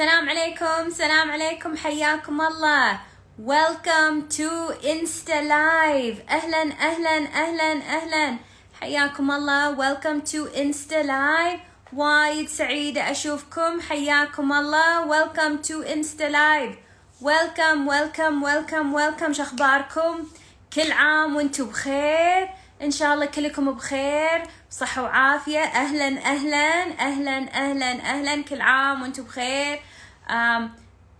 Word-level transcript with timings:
سلام 0.00 0.28
عليكم 0.28 0.90
سلام 0.90 1.30
عليكم 1.30 1.76
حياكم 1.76 2.40
الله. 2.40 3.00
Welcome 3.38 4.28
to 4.30 4.72
Insta 4.82 5.42
Live. 5.44 6.16
أهلا 6.30 6.62
أهلا 6.80 7.16
أهلا 7.34 7.72
أهلا. 7.72 8.36
حياكم 8.80 9.30
الله. 9.30 9.76
Welcome 9.76 10.22
to 10.22 10.48
Insta 10.56 11.04
Live. 11.04 11.60
وايد 11.92 12.48
سعيدة 12.48 13.10
أشوفكم. 13.10 13.80
حياكم 13.80 14.52
الله. 14.52 15.08
Welcome 15.08 15.62
to 15.68 15.84
Insta 15.84 16.30
Live. 16.30 16.76
Welcome 17.20 17.86
welcome 17.86 18.42
welcome 18.42 18.94
welcome. 18.94 19.32
شخباركم 19.32 20.26
كل 20.74 20.92
عام 20.92 21.36
وأنتم 21.36 21.64
بخير. 21.64 22.48
إن 22.82 22.90
شاء 22.90 23.14
الله 23.14 23.26
كلكم 23.26 23.72
بخير. 23.72 24.42
بصحة 24.70 25.02
وعافية. 25.02 25.60
أهلا 25.64 26.06
أهلا 26.06 26.82
أهلا 27.00 27.38
أهلا 27.54 27.90
أهلا. 27.92 28.42
كل 28.42 28.60
عام 28.60 29.02
وأنتم 29.02 29.22
بخير. 29.22 29.80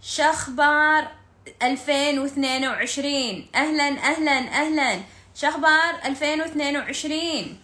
شخبار 0.02 1.08
2022 1.62 3.46
أهلا 3.54 3.88
أهلا 3.88 4.32
أهلا. 4.32 5.00
شخبار 5.34 5.94
2022 6.04 7.58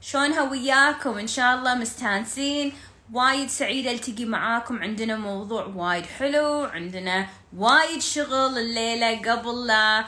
شلونها 0.00 0.42
وياكم؟ 0.42 1.18
إن 1.18 1.26
شاء 1.26 1.54
الله 1.54 1.74
مستانسين. 1.74 2.72
وايد 3.12 3.48
سعيدة 3.48 3.90
التقي 3.90 4.24
معاكم. 4.24 4.78
عندنا 4.82 5.16
موضوع 5.16 5.64
وايد 5.64 6.06
حلو. 6.06 6.64
عندنا 6.64 7.26
وايد 7.56 8.02
شغل 8.02 8.58
الليلة 8.58 9.18
قبل 9.32 9.66
لا 9.66 10.04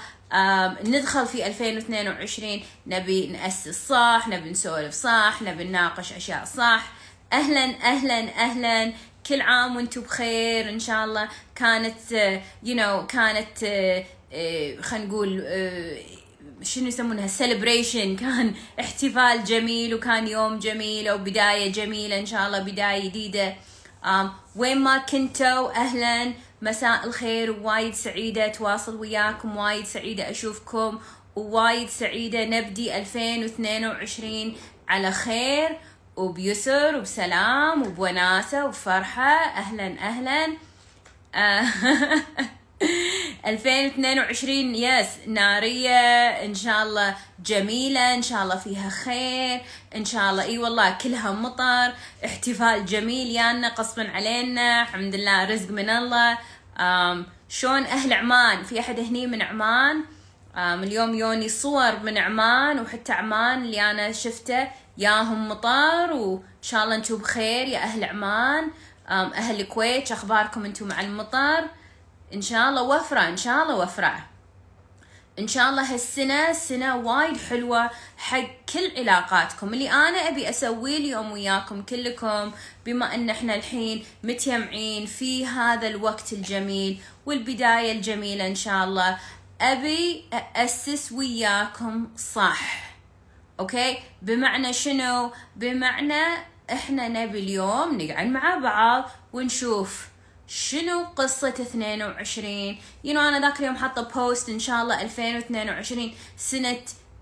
ندخل 0.84 1.26
في 1.26 1.46
2022 1.46 2.62
نبي 2.86 3.26
نأسس 3.26 3.88
صح 3.88 4.28
نبي 4.28 4.50
نسولف 4.50 4.94
صح 4.94 5.42
نبي 5.42 5.64
نناقش 5.64 6.12
أشياء 6.12 6.44
صح 6.44 6.92
أهلا 7.32 7.64
أهلا 7.64 8.18
أهلا. 8.44 8.92
كل 9.32 9.40
عام 9.40 9.76
وأنتم 9.76 10.00
بخير. 10.00 10.68
إن 10.68 10.78
شاء 10.78 11.04
الله 11.04 11.28
كانت 11.54 12.12
you 12.62 12.76
uh, 12.76 12.78
know 12.78 13.06
كانت 13.06 13.58
uh, 13.58 13.62
uh, 14.32 14.82
خلينا 14.82 15.06
نقول 15.06 15.44
شنو 16.62 16.88
يسمونها؟ 16.88 17.26
celebration 17.26 18.16
كان 18.22 18.54
احتفال 18.80 19.44
جميل 19.44 19.94
وكان 19.94 20.28
يوم 20.28 20.58
جميل 20.58 21.10
وبداية 21.10 21.72
جميلة. 21.72 22.18
إن 22.18 22.26
شاء 22.26 22.46
الله 22.46 22.58
بداية 22.58 23.08
جديدة. 23.08 23.54
um, 24.04 24.08
وين 24.56 24.78
ما 24.78 24.98
كنتوا 24.98 25.76
أهلا. 25.76 26.32
مساء 26.62 27.06
الخير. 27.06 27.50
وايد 27.62 27.94
سعيدة 27.94 28.46
أتواصل 28.46 28.96
وياكم. 28.96 29.56
وايد 29.56 29.84
سعيدة 29.84 30.30
أشوفكم. 30.30 30.98
ووايد 31.36 31.88
سعيدة 31.88 32.44
نبدي 32.44 32.96
2022 32.96 34.56
على 34.88 35.10
خير. 35.12 35.78
وبيسر 36.16 36.96
وبسلام 36.96 37.82
وبوناسة 37.82 38.64
وبفرحة 38.64 39.32
أهلا 39.56 39.98
أهلا. 39.98 40.56
2022 43.46 44.74
يس 44.74 45.08
نارية. 45.26 46.28
إن 46.44 46.54
شاء 46.54 46.82
الله 46.82 47.16
جميلة 47.44 48.14
إن 48.14 48.22
شاء 48.22 48.42
الله 48.42 48.56
فيها 48.56 48.88
خير. 48.88 49.60
إن 49.96 50.04
شاء 50.04 50.30
الله 50.30 50.42
إي 50.42 50.58
والله 50.58 50.90
كلها 50.90 51.32
مطر. 51.32 51.92
احتفال 52.24 52.86
جميل 52.86 53.26
يانا 53.26 53.68
قصبا 53.68 54.10
علينا. 54.10 54.82
الحمد 54.82 55.14
لله 55.14 55.44
رزق 55.44 55.70
من 55.70 55.90
الله. 55.90 56.38
شلون 57.48 57.82
أهل 57.84 58.12
عمان؟ 58.12 58.62
في 58.62 58.80
أحد 58.80 59.00
هني 59.00 59.26
من 59.26 59.42
عمان؟ 59.42 60.04
اليوم 60.56 61.14
يوني 61.14 61.48
صور 61.48 61.98
من 61.98 62.18
عمان 62.18 62.80
وحتى 62.80 63.12
عمان 63.12 63.62
اللي 63.62 63.90
أنا 63.90 64.12
شفته. 64.12 64.68
ياهم 64.98 65.48
مطر 65.48 66.12
وإن 66.12 66.42
شاء 66.62 66.84
الله 66.84 66.94
أنتم 66.94 67.16
بخير 67.16 67.68
يا 67.68 67.78
أهل 67.78 68.04
عمان. 68.04 68.70
أهل 69.10 69.60
الكويت 69.60 70.12
أخباركم 70.12 70.64
أنتم 70.64 70.88
مع 70.88 71.00
المطر 71.00 71.64
إن 72.34 72.42
شاء 72.42 72.68
الله 72.68 72.82
وفرة 72.82 73.28
إن 73.28 73.36
شاء 73.36 73.62
الله 73.62 73.76
وفرة. 73.76 74.26
إن 75.38 75.48
شاء 75.48 75.70
الله 75.70 75.94
هالسنة 75.94 76.52
سنة 76.52 76.96
وايد 76.96 77.36
حلوة 77.36 77.90
حق 78.16 78.48
كل 78.72 78.92
علاقاتكم. 78.96 79.74
اللي 79.74 79.90
أنا 79.90 80.28
أبي 80.28 80.50
أسويه 80.50 80.96
اليوم 80.96 81.32
وياكم 81.32 81.82
كلكم 81.82 82.52
بما 82.86 83.14
إن 83.14 83.30
إحنا 83.30 83.54
الحين 83.54 84.04
متيمعين 84.24 85.06
في 85.06 85.46
هذا 85.46 85.88
الوقت 85.88 86.32
الجميل 86.32 87.00
والبداية 87.26 87.92
الجميلة 87.92 88.46
إن 88.46 88.54
شاء 88.54 88.84
الله 88.84 89.18
أبي 89.60 90.24
اسس 90.56 91.12
وياكم 91.12 92.08
صح. 92.16 92.91
okay؟ 93.60 93.98
بمعنى 94.22 94.72
شنو؟ 94.72 95.32
بمعنى 95.56 96.22
إحنا 96.72 97.08
نبي 97.08 97.38
اليوم 97.38 98.00
نقعد 98.00 98.26
مع 98.26 98.56
بعض 98.58 99.10
ونشوف 99.32 100.08
شنو 100.46 101.04
قصة 101.04 101.48
22 101.48 102.78
you 103.04 103.20
أنا 103.20 103.40
ذاك 103.40 103.60
اليوم 103.60 103.76
حاطة 103.76 104.02
post 104.02 104.48
إن 104.48 104.58
شاء 104.58 104.82
الله 104.82 105.02
2022 105.02 106.14
سنة 106.36 106.78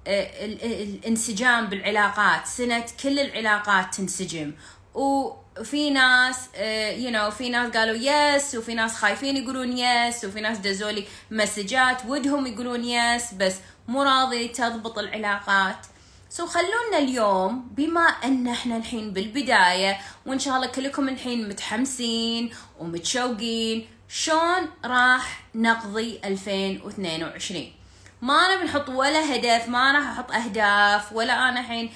الانسجام 0.06 1.66
بالعلاقات. 1.66 2.46
سنة 2.46 2.84
كل 3.02 3.18
العلاقات 3.18 3.94
تنسجم. 3.94 4.52
وفي 4.94 5.90
ناس 5.90 6.48
you 6.96 7.10
know 7.10 7.30
في 7.30 7.48
ناس 7.48 7.76
قالوا 7.76 7.96
yes 7.96 8.54
وفي 8.54 8.74
ناس 8.74 8.94
خايفين 8.94 9.36
يقولون 9.36 9.78
yes 9.78 10.24
وفي 10.24 10.40
ناس 10.40 10.58
دزولي 10.58 11.04
مسجات 11.30 12.02
ودهم 12.06 12.46
يقولون 12.46 12.84
yes 12.84 13.34
بس 13.34 13.56
مو 13.88 14.02
راضي 14.02 14.48
تضبط 14.48 14.98
العلاقات. 14.98 15.86
so 16.30 16.46
so 16.46 16.50
خلونا 16.50 16.98
اليوم 16.98 17.68
بما 17.76 18.00
أن 18.00 18.48
إحنا 18.48 18.76
الحين 18.76 19.12
بالبداية 19.12 19.98
وإن 20.26 20.38
شاء 20.38 20.56
الله 20.56 20.66
كلكم 20.66 21.08
الحين 21.08 21.48
متحمسين 21.48 22.50
ومتشوقين 22.78 23.88
شلون 24.08 24.68
راح 24.84 25.42
نقضي 25.54 26.20
2022 26.24 27.72
ما 28.22 28.54
نبي 28.54 28.64
نحط 28.64 28.88
ولا 28.88 29.36
هدف 29.36 29.68
ما 29.68 29.92
راح 29.92 30.08
أحط 30.08 30.32
أهداف 30.32 31.12
ولا 31.12 31.48
أنا 31.48 31.60
الحين 31.60 31.90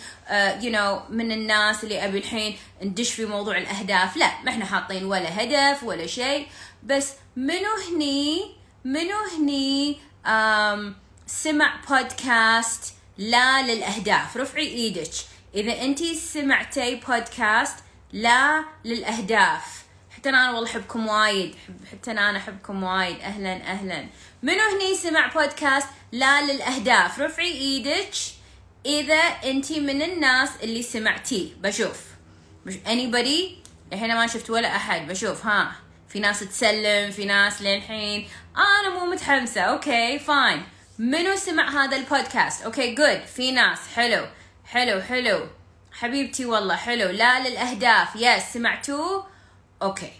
you 0.62 0.72
uh, 0.72 0.74
know 0.74 1.00
من 1.10 1.32
الناس 1.32 1.84
اللي 1.84 2.04
أبي 2.04 2.18
الحين 2.18 2.56
ندش 2.82 3.12
في 3.12 3.26
موضوع 3.26 3.58
الأهداف. 3.58 4.16
لا 4.16 4.30
ما 4.44 4.50
إحنا 4.50 4.64
حاطين 4.64 5.04
ولا 5.04 5.42
هدف 5.42 5.84
ولا 5.84 6.06
شيء. 6.06 6.46
بس 6.82 7.12
منو 7.36 7.70
هني 7.90 8.54
منو 8.84 9.16
هني 9.38 9.98
سمع 11.26 11.74
بودكاست 11.88 12.94
لا 13.18 13.62
للأهداف. 13.62 14.36
رفعي 14.36 14.66
إيدك. 14.66 15.10
إذا 15.54 15.82
أنتي 15.82 16.14
سمعتي 16.14 16.94
بودكاست 16.94 17.76
لا 18.12 18.64
للأهداف. 18.84 19.84
حتى 20.10 20.28
أنا 20.28 20.50
والله 20.50 20.70
أحبكم 20.70 21.06
وايد. 21.06 21.54
حتى 21.92 22.10
أنا 22.10 22.36
أحبكم 22.36 22.82
وايد. 22.82 23.20
أهلا 23.20 23.52
أهلا. 23.52 24.06
منو 24.42 24.60
هني 24.74 24.94
سمع 24.94 25.26
بودكاست 25.26 25.88
لا 26.12 26.52
للأهداف؟ 26.52 27.20
رفعي 27.20 27.52
إيدك. 27.52 28.14
إذا 28.86 29.20
أنتي 29.20 29.80
من 29.80 30.02
الناس 30.02 30.50
اللي 30.62 30.82
سمعتيه 30.82 31.48
بشوف. 31.60 32.00
مش 32.66 32.74
anybody 32.74 33.64
الحين 33.92 34.14
ما 34.14 34.26
شفت 34.26 34.50
ولا 34.50 34.76
أحد. 34.76 35.08
بشوف. 35.08 35.46
ها. 35.46 35.72
في 36.08 36.20
ناس 36.20 36.40
تسلم 36.40 37.10
في 37.10 37.24
ناس 37.24 37.62
للحين. 37.62 38.28
أنا 38.56 38.98
مو 38.98 39.10
متحمسة. 39.10 39.60
okay 39.60 40.18
fine 40.18 40.62
منو 40.98 41.36
سمع 41.36 41.84
هذا 41.84 41.96
ال 41.96 42.03
podcast؟ 42.03 42.62
okay 42.62 42.94
good 42.94 43.20
في 43.24 43.52
ناس. 43.52 43.78
حلو. 43.94 44.26
حلو 44.64 45.00
حلو. 45.00 45.46
حبيبتي 45.92 46.46
والله 46.46 46.76
حلو. 46.76 47.10
لا 47.10 47.48
للأهداف. 47.48 48.16
yes 48.16 48.52
سمعتوه 48.52 49.26
okay. 49.82 50.12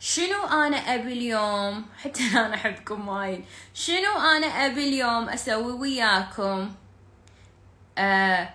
شنو 0.00 0.44
أنا 0.44 0.76
أبي 0.76 1.12
اليوم؟ 1.12 1.86
حتى 2.02 2.22
أنا 2.32 2.54
أحبكم 2.54 3.08
وايد. 3.08 3.44
شنو 3.74 4.18
أنا 4.18 4.46
أبي 4.46 4.88
اليوم 4.88 5.28
أسوي 5.28 5.72
وياكم؟ 5.72 6.74
آه 7.98 8.48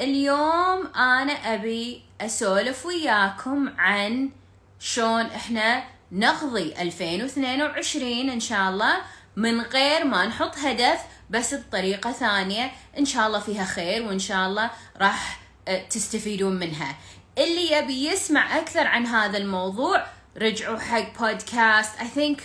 اليوم 0.00 0.86
أنا 0.96 1.32
أبي 1.32 2.02
أسولف 2.20 2.86
وياكم 2.86 3.68
عن 3.78 4.30
شلون 4.78 5.26
إحنا 5.26 5.84
نقضي 6.12 6.74
2022 6.82 8.30
إن 8.30 8.40
شاء 8.40 8.70
الله. 8.70 8.96
من 9.40 9.60
غير 9.60 10.04
ما 10.04 10.26
نحط 10.26 10.58
هدف 10.58 11.00
بس 11.30 11.54
بطريقة 11.54 12.12
ثانية. 12.12 12.70
إن 12.98 13.04
شاء 13.04 13.26
الله 13.26 13.40
فيها 13.40 13.64
خير 13.64 14.02
وإن 14.02 14.18
شاء 14.18 14.46
الله 14.46 14.70
راح 14.96 15.40
تستفيدون 15.90 16.58
منها. 16.58 16.96
اللي 17.38 17.72
يبي 17.72 18.06
يسمع 18.06 18.58
أكثر 18.58 18.86
عن 18.86 19.06
هذا 19.06 19.38
الموضوع 19.38 20.06
رجعوا 20.36 20.78
حق 20.78 21.18
بودكاست 21.20 21.96
I 21.96 22.18
think 22.18 22.42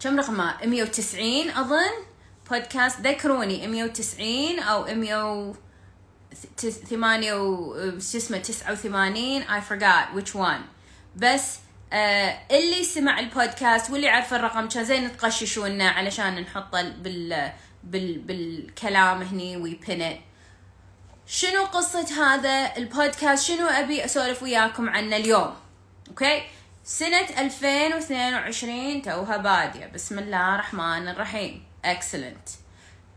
كم 0.00 0.18
رقمه؟ 0.20 0.66
190 0.66 1.50
أظن. 1.50 2.04
بودكاست 2.50 3.00
ذكروني 3.00 3.66
190 3.66 4.58
أو 4.58 4.84
100 4.94 5.54
ثمانية 6.90 7.34
و 7.34 7.74
شو 7.98 8.18
اسمه 8.18 8.38
89 8.38 9.42
I 9.42 9.60
forgot 9.60 10.18
which 10.18 10.34
one. 10.34 10.62
بس 11.16 11.58
آه 11.92 12.38
اللي 12.50 12.84
سمع 12.84 13.18
البودكاست 13.18 13.90
واللي 13.90 14.08
عرف 14.08 14.34
الرقم 14.34 14.68
كان 14.68 14.84
زين 14.84 15.16
تقششونا 15.16 15.88
علشان 15.88 16.40
نحطه 16.40 16.82
بال 16.82 17.52
بال 17.84 18.18
بالكلام 18.18 19.22
هني 19.22 19.56
ويبنت 19.56 20.18
شنو 21.26 21.64
قصة 21.64 22.24
هذا 22.24 22.76
البودكاست؟ 22.76 23.48
شنو 23.48 23.66
أبي 23.66 24.04
أسولف 24.04 24.42
وياكم 24.42 24.88
عنه 24.88 25.16
اليوم؟ 25.16 25.54
okay؟ 26.08 26.42
سنة 26.84 27.26
2022 27.38 29.02
توها 29.02 29.36
بادية. 29.36 29.86
بسم 29.86 30.18
الله 30.18 30.54
الرحمن 30.54 31.08
الرحيم. 31.08 31.64
Excellent. 31.86 32.50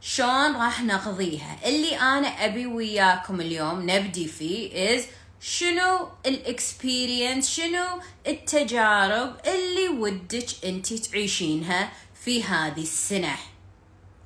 شلون 0.01 0.55
راح 0.55 0.81
نقضيها؟ 0.81 1.57
اللي 1.65 1.99
أنا 1.99 2.27
أبي 2.27 2.65
وياكم 2.65 3.41
اليوم 3.41 3.89
نبدي 3.89 4.27
فيه 4.27 4.97
is 4.99 5.03
شنو 5.41 6.09
ال 6.25 6.36
experience؟ 6.36 7.49
شنو 7.49 8.01
التجارب 8.27 9.35
اللي 9.47 9.89
ودك 9.89 10.65
أنت 10.65 10.93
تعيشينها 10.93 11.91
في 12.25 12.43
هذه 12.43 12.81
السنة؟ 12.81 13.35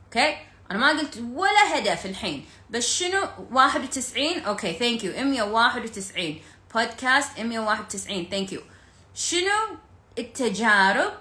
okay 0.06 0.38
أنا 0.72 0.80
ما 0.80 0.90
قلت 0.90 1.24
ولا 1.34 1.78
هدف 1.78 2.06
الحين 2.06 2.46
بس 2.70 2.98
شنو 2.98 3.28
91 3.52 4.40
okay 4.40 4.74
thank 4.74 5.04
you 5.04 5.26
191 5.26 6.40
بودكاست 6.76 7.40
191 7.40 8.28
thank 8.32 8.54
you 8.54 8.62
شنو 9.14 9.78
التجارب 10.20 11.14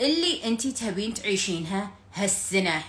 اللي 0.00 0.44
أنت 0.44 0.66
تبين 0.66 1.14
تعيشينها 1.14 1.90
هالسنة؟ 2.14 2.82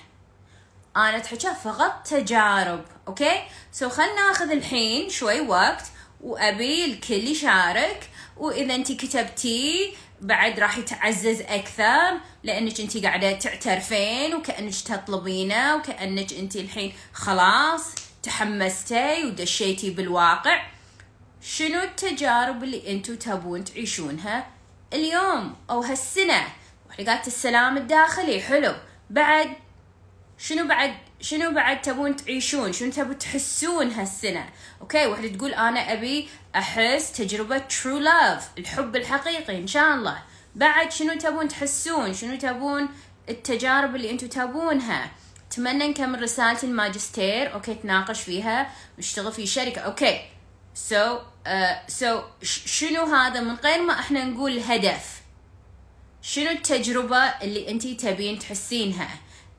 أنا 0.95 1.17
اتحكى 1.17 1.55
فقط 1.63 2.07
تجارب 2.07 2.85
okay 3.07 3.43
so 3.71 3.89
خلنا 3.89 4.27
ناخذ 4.27 4.51
الحين 4.51 5.09
شوي 5.09 5.41
وقت 5.41 5.83
وابي 6.23 6.85
الكل 6.85 7.27
يشارك 7.27 8.09
وإذا 8.37 8.75
انت 8.75 8.91
كتبتي 8.91 9.93
بعد 10.21 10.59
راح 10.59 10.77
يتعزز 10.77 11.41
أكثر 11.41 12.19
لأنك 12.43 12.79
انت 12.79 12.97
قاعدة 13.05 13.31
تعترفين 13.31 14.35
وكأنك 14.35 14.75
تطلبينه 14.75 15.75
وكأنك 15.75 16.33
انت 16.33 16.55
الحين 16.55 16.93
خلاص 17.13 17.95
تحمستي 18.23 19.25
ودشيتي 19.25 19.89
بالواقع. 19.89 20.65
شنو 21.41 21.79
التجارب 21.79 22.63
اللي 22.63 22.91
أنتو 22.91 23.15
تبون 23.15 23.63
تعيشونها 23.63 24.47
اليوم 24.93 25.55
أو 25.69 25.81
هالسنة؟ 25.81 26.43
وحلقات 26.89 27.27
السلام 27.27 27.77
الداخلي 27.77 28.41
حلو. 28.41 28.73
بعد 29.09 29.53
شنو 30.37 30.67
بعد؟ 30.67 30.93
شنو 31.23 31.51
بعد 31.51 31.81
تبون 31.81 32.15
تعيشون؟ 32.15 32.73
شنو 32.73 32.91
تبون 32.91 33.17
تحسون 33.17 33.91
هالسنة؟ 33.91 34.49
okay 34.81 35.07
وحدة 35.07 35.27
تقول 35.27 35.53
أنا 35.53 35.93
أبي 35.93 36.29
أحس 36.55 37.11
تجربة 37.11 37.57
true 37.57 37.97
love 37.97 38.49
الحب 38.57 38.95
الحقيقي 38.95 39.57
إن 39.57 39.67
شاء 39.67 39.93
الله. 39.95 40.17
بعد 40.55 40.91
شنو 40.91 41.13
تبون 41.13 41.47
تحسون؟ 41.47 42.13
شنو 42.13 42.35
تبون 42.35 42.89
التجارب 43.29 43.95
اللي 43.95 44.11
أنتم 44.11 44.27
تبونها 44.27 45.11
أتمنى 45.47 45.87
نكمل 45.87 46.21
رسالة 46.21 46.63
الماجستير 46.63 47.53
okay 47.53 47.73
تناقش 47.73 48.21
فيها 48.21 48.71
نشتغل 48.99 49.31
في 49.31 49.45
شركة 49.45 49.81
okay. 49.81 50.21
so 50.75 51.19
so 51.87 52.21
شنو 52.43 53.03
هذا؟ 53.03 53.39
من 53.39 53.55
غير 53.55 53.81
ما 53.81 53.93
إحنا 53.99 54.23
نقول 54.23 54.51
الهدف 54.57 55.21
شنو 56.21 56.49
التجربة 56.49 57.17
اللي 57.17 57.69
أنتي 57.69 57.95
تبين 57.95 58.39
تحسينها؟ 58.39 59.09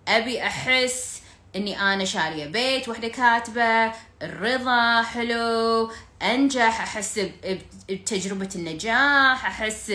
أبي 0.08 0.42
أحس 0.46 1.23
إني 1.56 1.80
أنا 1.80 2.04
شارية 2.04 2.46
بيت 2.46 2.88
وحدة 2.88 3.08
كاتبة 3.08 3.92
الرضا 4.22 5.02
حلو 5.02 5.90
أنجح 6.22 6.80
أحس 6.80 7.20
بتجربة 7.90 8.48
النجاح 8.56 9.46
أحس 9.46 9.92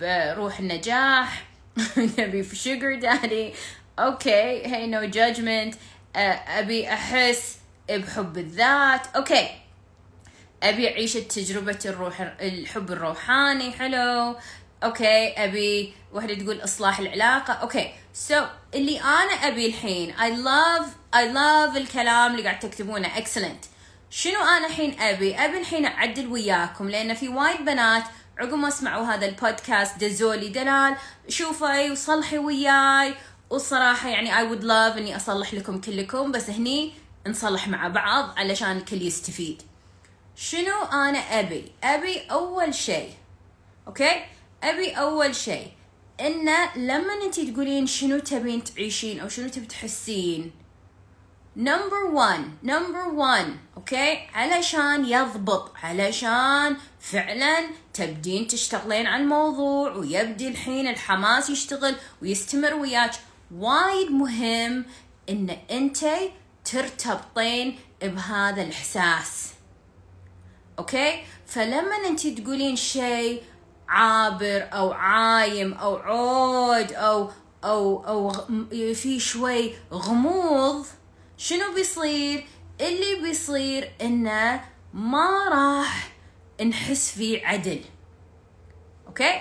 بروح 0.00 0.58
النجاح. 0.58 1.44
نبي 2.18 2.42
في 2.42 2.56
sugar 2.56 2.94
daddy 2.94 3.52
okay 3.98 4.66
hey 4.66 4.86
no 4.86 5.04
judgment 5.04 5.74
أبي 6.16 6.88
أحس 6.92 7.58
بحب 7.90 8.38
الذات. 8.38 9.06
okay. 9.16 9.48
أبي 10.62 10.88
أعيش 10.88 11.12
تجربة 11.12 11.78
الروح 11.84 12.20
الحب 12.20 12.90
الروحاني 12.90 13.72
حلو. 13.72 14.36
okay 14.84 15.44
أبي 15.44 15.92
وحده 16.14 16.34
تقول 16.34 16.64
إصلاح 16.64 16.98
العلاقة. 16.98 17.52
okay. 17.52 17.92
so 18.14 18.40
so, 18.40 18.46
اللي 18.74 19.00
أنا 19.00 19.32
أبي 19.32 19.66
الحين 19.66 20.14
I 20.14 20.30
love 20.30 20.86
I 21.16 21.34
love 21.34 21.76
الكلام 21.76 22.30
اللي 22.30 22.42
قاعد 22.42 22.58
تكتبونه. 22.58 23.08
Excellent. 23.08 23.66
شنو 24.10 24.42
أنا 24.42 24.66
الحين 24.66 25.00
أبي؟ 25.00 25.34
أبي 25.36 25.58
الحين 25.60 25.86
أعدل 25.86 26.26
وياكم 26.26 26.88
لأن 26.90 27.14
في 27.14 27.28
وايد 27.28 27.64
بنات 27.64 28.04
عقب 28.38 28.54
ما 28.54 28.70
سمعوا 28.70 29.06
هذا 29.06 29.26
البودكاست 29.26 30.04
دزولي 30.04 30.48
دلال 30.48 30.96
شوفي 31.28 31.90
وصلحي 31.90 32.38
وياي. 32.38 33.14
والصراحة 33.50 34.08
يعني 34.08 34.30
I 34.30 34.52
would 34.52 34.62
love 34.62 34.96
إني 34.96 35.16
أصلح 35.16 35.54
لكم 35.54 35.80
كلكم 35.80 36.32
بس 36.32 36.50
هني 36.50 36.92
نصلح 37.26 37.68
مع 37.68 37.88
بعض 37.88 38.38
علشان 38.38 38.76
الكل 38.76 39.02
يستفيد. 39.02 39.62
شنو 40.36 40.82
أنا 40.92 41.18
أبي؟ 41.18 41.72
أبي 41.84 42.26
أول 42.30 42.74
شيء. 42.74 43.14
okay؟ 43.86 44.24
أبي 44.62 44.92
أول 44.92 45.36
شيء. 45.36 45.68
انه 46.20 46.76
لما 46.76 47.12
انت 47.24 47.40
تقولين 47.40 47.86
شنو 47.86 48.18
تبين 48.18 48.64
تعيشين 48.64 49.20
أو 49.20 49.28
شنو 49.28 49.48
تبي 49.48 49.66
تحسين؟ 49.66 50.52
number 51.56 52.04
1 52.12 52.44
number 52.62 53.08
1 53.08 53.56
okay 53.76 54.16
علشان 54.34 55.04
يضبط 55.04 55.72
علشان 55.82 56.76
فعلا 57.00 57.66
تبدين 57.94 58.46
تشتغلين 58.46 59.06
على 59.06 59.22
الموضوع 59.22 59.92
ويبدي 59.92 60.48
الحين 60.48 60.88
الحماس 60.88 61.50
يشتغل 61.50 61.96
ويستمر 62.22 62.74
وياك. 62.74 63.14
وايد 63.54 64.10
مهم 64.10 64.84
إن 65.28 65.56
انت 65.70 66.06
ترتبطين 66.64 67.78
بهذا 68.02 68.62
الإحساس 68.62 69.52
أوكي 70.78 71.24
فلما 71.46 71.96
انت 72.08 72.26
تقولين 72.26 72.76
شيء 72.76 73.42
عابر 73.88 74.68
أو 74.72 74.92
عايم 74.92 75.72
أو 75.74 75.96
عود 75.96 76.92
أو 76.92 77.30
أو 77.64 78.04
أو 78.06 78.32
في 78.94 79.20
شوي 79.20 79.74
غموض 79.92 80.86
شنو 81.36 81.74
بيصير؟ 81.74 82.46
اللي 82.80 83.22
بيصير 83.22 83.90
إنه 84.00 84.64
ما 84.94 85.48
راح 85.48 86.12
نحس 86.66 87.10
فيه 87.10 87.46
عدل. 87.46 87.80
okay؟ 89.06 89.40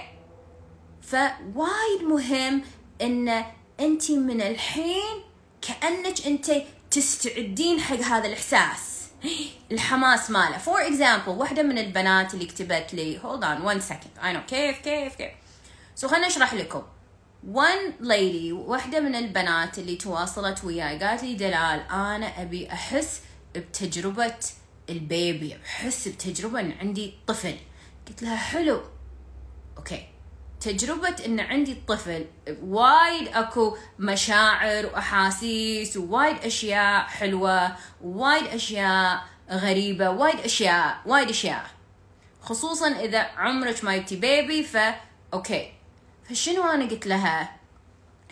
فوايد 1.02 2.04
مهم 2.04 2.62
إن 3.02 3.44
انت 3.80 4.12
من 4.12 4.42
الحين 4.42 5.24
كأنك 5.62 6.28
انت 6.28 6.52
تستعدين 6.92 7.80
حق 7.80 7.96
هذا 7.96 8.28
الإحساس. 8.28 8.93
الحماس 9.72 10.32
ماله. 10.32 10.58
for 10.58 10.88
example 10.88 11.30
واحدة 11.30 11.64
من 11.64 11.78
البنات 11.78 12.34
اللي 12.34 12.46
كتبت 12.46 12.94
لي 12.94 13.20
hold 13.24 13.44
on 13.44 13.62
1 13.62 13.82
second 13.82 14.12
I 14.24 14.34
know 14.34 14.46
كيف 14.46 14.78
كيف 14.80 15.16
كيف؟ 15.16 15.32
so 15.96 16.08
so 16.08 16.12
خليني 16.12 16.28
اشرح 16.28 16.54
لكم. 16.54 16.84
One 17.54 18.04
lady 18.04 18.52
واحدة 18.52 19.00
من 19.00 19.16
البنات 19.16 19.80
اللي 19.80 19.96
تواصلت 19.96 20.64
وياي 20.64 21.00
قالت 21.00 21.24
لي 21.24 21.36
دلال 21.36 21.80
أنا 21.90 22.42
أبي 22.42 22.72
أحس 22.72 23.22
بتجربة 23.56 24.36
ال 24.90 25.03
baby 25.03 25.58
أحس 25.66 26.08
بتجربة 26.08 26.60
إن 26.60 26.72
عندي 26.72 27.14
طفل. 27.28 27.56
قلت 28.08 28.24
لها 28.24 28.36
حلو. 28.36 28.82
okay 29.78 30.13
تجربة 30.64 31.16
إن 31.26 31.40
عندي 31.40 31.78
طفل 31.88 32.26
وايد 32.64 33.28
أكو 33.28 33.78
مشاعر 34.00 34.86
وأحاسيس 34.86 35.98
ووايد 35.98 36.38
أشياء 36.38 37.04
حلوة 37.04 37.76
ووايد 38.04 38.48
أشياء 38.48 39.26
غريبة 39.52 40.10
وايد 40.10 40.40
أشياء 40.40 41.02
وايد 41.06 41.30
أشياء. 41.30 41.66
خصوصا 42.42 42.88
إذا 42.88 43.20
عمرك 43.20 43.84
ما 43.84 43.98
جبتي 43.98 44.16
baby 44.16 44.64
ف 44.64 44.78
okay. 45.34 45.74
فشنو 46.30 46.64
أنا 46.64 46.86
قلت 46.86 47.08
لها؟ 47.08 47.56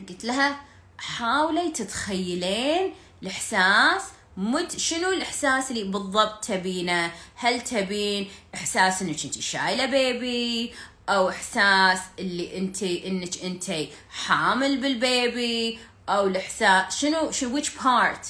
قلت 0.10 0.26
لها 0.26 0.62
حاولي 0.98 1.72
تتخيلين 1.72 2.94
الإحساس 3.24 4.04
مد 4.38 4.72
شنو 4.72 5.10
الإحساس 5.10 5.72
اللي 5.72 5.84
بالضبط 5.84 6.46
تبينه؟ 6.46 7.12
هل 7.36 7.62
تبين 7.62 8.30
احساس 8.56 9.02
إنك 9.02 9.26
أنت 9.26 9.40
شايلة 9.40 9.86
baby 9.86 10.74
أو 11.12 11.30
إحساس 11.30 12.00
اللي 12.20 12.58
أنت 12.58 12.84
إنك 12.84 13.44
أنت 13.44 13.72
حامل 14.10 14.78
بال 14.78 15.12
baby 15.12 15.80
أو 16.10 16.28
الإحساس 16.28 17.00
شنو 17.00 17.32
شنو 17.32 17.62
which 17.62 17.68
part 17.68 18.26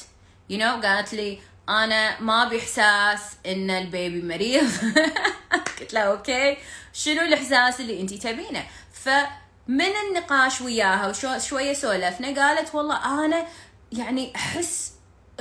you 0.49 0.57
know 0.57 0.85
قالت 0.85 1.13
لي 1.13 1.39
أنا 1.69 2.21
ما 2.21 2.49
أبي 2.49 2.85
إحساس 2.85 3.21
إن 3.45 3.69
ال 3.69 3.80
baby 3.80 4.21
مريض. 4.21 4.71
قلت 5.79 5.93
لها 5.93 6.03
okay. 6.03 6.57
شنو 6.93 7.21
الإحساس 7.21 7.79
اللي 7.79 8.01
أنت 8.01 8.13
تبينه؟ 8.13 8.63
فمن 8.93 9.91
النقاش 10.07 10.61
وياها 10.61 11.07
وشويه 11.07 11.73
سولفنا 11.73 12.27
قالت 12.27 12.75
والله 12.75 13.25
أنا 13.25 13.45
يعني 13.91 14.35
أحس 14.35 14.91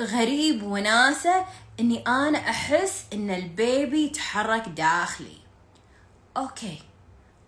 غريب 0.01 0.63
وناسة 0.63 1.47
إني 1.81 2.05
أنا 2.07 2.39
أحس 2.39 3.05
إن 3.13 3.31
ال 3.31 3.45
baby 3.45 4.05
يتحرك 4.05 4.69
داخلي. 4.69 5.37
okay. 6.37 6.90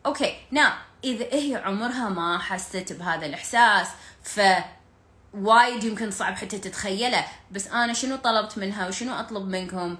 okay 0.06 0.36
نعم 0.50 0.72
اذا 1.04 1.24
هي 1.24 1.56
عمرها 1.56 2.08
ما 2.08 2.38
حست 2.38 2.92
بهذا 2.92 3.26
الإحساس 3.26 3.88
ف 4.22 4.40
وايد 5.34 5.84
يمكن 5.84 6.10
صعب 6.10 6.34
حتى 6.34 6.58
تتخيله 6.58 7.24
بس 7.50 7.66
أنا 7.66 7.92
شنو 7.92 8.16
طلبت 8.16 8.58
منها 8.58 8.88
وشنو 8.88 9.14
أطلب 9.14 9.48
منكم؟ 9.48 9.96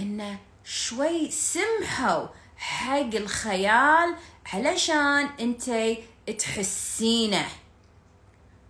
إنه 0.00 0.38
شوي 0.64 1.30
سمحوا 1.30 2.26
حق 2.56 3.14
الخيال 3.14 4.14
علشان 4.52 5.28
انت 5.40 5.70
تحسينه. 6.38 7.48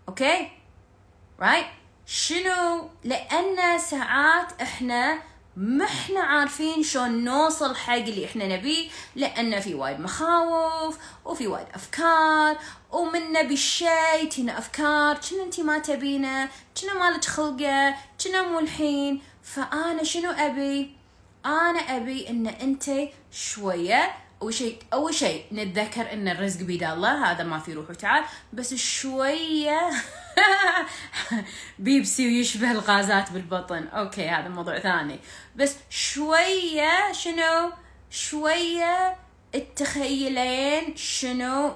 okay 0.08 0.50
right 1.40 1.66
شنو؟ 2.06 2.90
لأن 3.04 3.78
ساعات 3.78 4.62
إحنا 4.62 5.22
ما 5.56 5.84
إحنا 5.84 6.20
عارفين 6.20 6.82
شلون 6.82 7.24
نوصل 7.24 7.76
حق 7.76 7.94
اللي 7.94 8.24
إحنا 8.24 8.56
نبيه 8.56 8.88
لأن 9.16 9.60
في 9.60 9.74
وايد 9.74 10.00
مخاوف 10.00 10.98
وفي 11.24 11.46
وايد 11.46 11.66
أفكار 11.74 12.58
ومن 12.92 13.32
نبي 13.32 13.54
الشيء 13.54 14.28
تينا 14.30 14.58
أفكار 14.58 15.18
كنا 15.18 15.42
انت 15.42 15.60
ما 15.60 15.78
تبينه 15.78 16.48
كنا 16.80 16.94
مالك 16.94 17.24
خلقة 17.24 17.94
كنا 18.24 18.42
مو 18.42 18.58
الحين. 18.58 19.22
فأنا 19.42 20.02
شنو 20.02 20.30
أبي؟ 20.30 20.96
أنا 21.46 21.96
أبي 21.96 22.28
إن 22.28 22.46
أنت 22.46 22.90
شوية 23.32 24.10
أول 24.42 24.54
شيء 24.54 24.78
أول 24.92 25.14
شيء 25.14 25.44
نتذكر 25.52 26.12
إن 26.12 26.28
الرزق 26.28 26.62
بيد 26.62 26.82
الله 26.82 27.30
هذا 27.30 27.44
ما 27.44 27.58
في 27.58 27.72
روح 27.72 27.90
وتعال 27.90 28.24
بس 28.52 28.74
شوية 28.74 29.90
بيبسي 31.78 32.26
ويشبه 32.26 32.70
الغازات 32.70 33.32
بالبطن. 33.32 33.86
okay 33.88 34.28
هذا 34.28 34.48
موضوع 34.48 34.78
ثاني. 34.78 35.18
بس 35.56 35.76
شوية 35.90 37.12
شنو؟ 37.12 37.72
شوية 38.10 39.16
التخيلين 39.54 40.96
شنو 40.96 41.74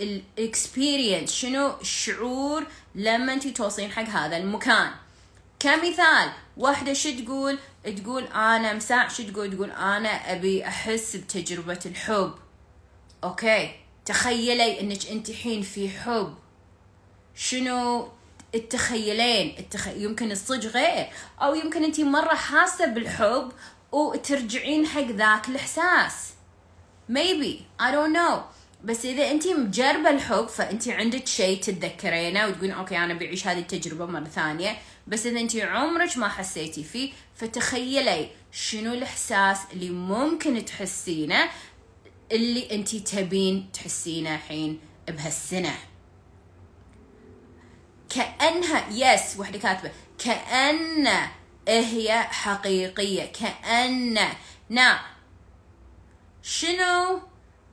ال 0.00 0.12
experience 0.12 1.32
شنو 1.32 1.74
الشعور 1.80 2.66
لما 2.94 3.32
انت 3.32 3.48
توصلين 3.48 3.90
حق 3.90 4.02
هذا 4.02 4.36
المكان. 4.36 4.90
كمثال 5.60 6.30
واحدة 6.56 6.92
شو 6.92 7.10
تقول؟ 7.10 7.58
تقول 7.96 8.24
أنا 8.24 8.72
مساع 8.72 9.08
شو 9.08 9.22
تقول؟ 9.22 9.56
تقول 9.56 9.70
أنا 9.70 10.32
أبي 10.32 10.66
أحس 10.66 11.16
بتجربة 11.16 11.80
الحب. 11.86 12.34
أوكي 13.24 13.70
تخيلي 14.04 14.80
إنك 14.80 15.06
أنت 15.10 15.30
حين 15.30 15.62
في 15.62 15.88
حب. 15.88 16.34
شنو 17.38 18.08
التخيلين؟ 18.54 19.54
التخ... 19.58 19.88
يمكن 19.88 20.32
الصج 20.32 20.66
غير. 20.66 21.06
أو 21.42 21.54
يمكن 21.54 21.84
أنت 21.84 22.00
مرة 22.00 22.34
حاسة 22.34 22.86
بالحب 22.86 23.52
وترجعين 23.92 24.86
حق 24.86 25.10
ذاك 25.10 25.48
الإحساس. 25.48 26.12
Maybe. 27.10 27.62
I 27.80 27.90
don't 27.92 28.14
know. 28.16 28.38
بس 28.84 29.04
إذا 29.04 29.30
انت 29.30 29.46
مجربة 29.46 30.10
الحب 30.10 30.46
فانت 30.48 30.88
عندك 30.88 31.26
شيء 31.26 31.60
تتذكرينه 31.60 32.46
وتقولين 32.46 32.70
okay 32.70 32.96
أنا 32.96 33.14
بعيش 33.14 33.46
هذه 33.46 33.58
التجربة 33.58 34.06
مرة 34.06 34.24
ثانية. 34.24 34.78
بس 35.06 35.26
إذا 35.26 35.40
انت 35.40 35.56
عمرك 35.56 36.18
ما 36.18 36.28
حسيتي 36.28 36.84
فيه 36.84 37.12
فتخيلي 37.36 38.28
شنو 38.52 38.92
الإحساس 38.92 39.58
اللي 39.72 39.90
ممكن 39.90 40.64
تحسينه 40.64 41.48
اللي 42.32 42.70
انت 42.70 42.96
تبين 42.96 43.70
تحسينه 43.72 44.34
الحين 44.34 44.80
بهالسنة. 45.08 45.74
كأنها 48.08 48.88
yes 48.90 49.36
وحدة 49.38 49.58
كاتبة. 49.58 49.90
كأن 50.24 51.08
هي 51.68 52.22
حقيقية. 52.22 53.32
كأن. 53.32 54.18
نعم 54.68 54.98
شنو؟ 56.42 57.20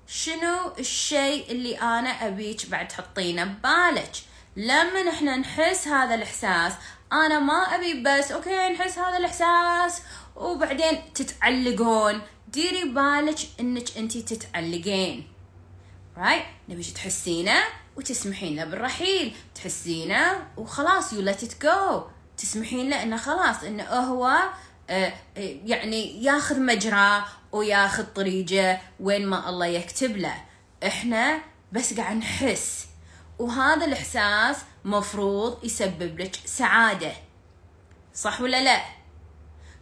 شنو 0.08 0.72
الشيء 0.80 1.52
اللي 1.52 1.78
أنا 1.82 2.28
أبيك 2.28 2.70
بعد 2.70 2.88
تحطينه 2.88 3.44
ببالك؟ 3.44 4.12
لما 4.56 5.10
إحنا 5.10 5.36
نحس 5.38 5.88
هذا 5.88 6.16
الإحساس 6.16 6.74
أنا 7.12 7.40
ما 7.40 7.76
أبي 7.76 8.04
بس 8.04 8.32
okay 8.32 8.70
نحس 8.70 9.00
هذا 9.00 9.18
الإحساس. 9.18 10.02
وبعدين 10.36 11.14
تتعلقون. 11.14 12.22
ديري 12.48 12.84
بالك 12.84 13.38
إنك 13.60 13.98
انت 13.98 14.18
تتعلقين. 14.18 15.28
right 16.18 16.44
right? 16.44 16.46
نبيك 16.70 16.92
تحسينه. 16.92 17.64
وتسمحين 17.98 18.56
له 18.56 18.66
بالرحيل. 18.66 19.36
تحسينه 19.56 20.48
وخلاص 20.58 21.14
you 21.14 21.22
let 21.22 21.64
go 21.64 22.04
تسمحين 22.38 22.90
له 22.90 23.04
إنه 23.04 23.18
خلاص 23.18 23.64
إنه 23.64 23.84
هو 23.84 24.26
آه، 24.90 25.14
آه، 25.38 25.58
يعني 25.66 26.24
ياخذ 26.24 26.60
مجراه 26.60 27.26
وياخذ 27.52 28.04
طريقه 28.04 28.80
وين 29.00 29.28
ما 29.28 29.50
الله 29.50 29.66
يكتب 29.66 30.18
له. 30.18 30.36
إحنا 30.86 31.40
بس 31.72 31.94
قاعد 31.94 32.16
نحس. 32.16 32.88
وهذا 33.40 33.86
الإحساس 33.86 34.58
مفروض 34.86 35.66
يسبب 35.66 36.20
لك 36.20 36.36
سعادة. 36.46 37.12
صح 38.14 38.42
ولا 38.42 38.64
لا؟ 38.64 38.82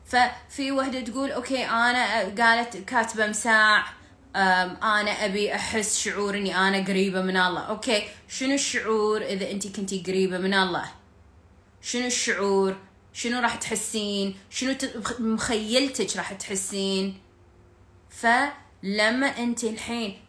ففي 0.05 0.71
وحدة 0.71 1.01
تقول 1.01 1.31
okay 1.31 1.65
أنا 1.65 2.19
قالت 2.19 2.77
كاتبة 2.77 3.27
مساع 3.27 3.85
أنا 4.35 5.25
أبي 5.25 5.55
أحس 5.55 5.99
شعور 5.99 6.37
إني 6.37 6.57
أنا 6.57 6.85
قريبة 6.85 7.21
من 7.21 7.37
الله. 7.37 7.61
okay 7.61 8.03
شنو 8.27 8.53
الشعور 8.53 9.21
إذا 9.21 9.51
انت 9.51 9.67
كنتي 9.67 10.03
قريبة 10.07 10.37
من 10.37 10.53
الله؟ 10.53 10.85
شنو 11.81 12.07
الشعور؟ 12.07 12.77
شنو 13.13 13.39
راح 13.39 13.55
تحسين؟ 13.55 14.37
شنو 14.49 14.75
مخيلتك 15.19 16.17
راح 16.17 16.33
تحسين؟ 16.33 17.21
فلما 18.09 19.27
أنت 19.27 19.63
الحين 19.63 20.19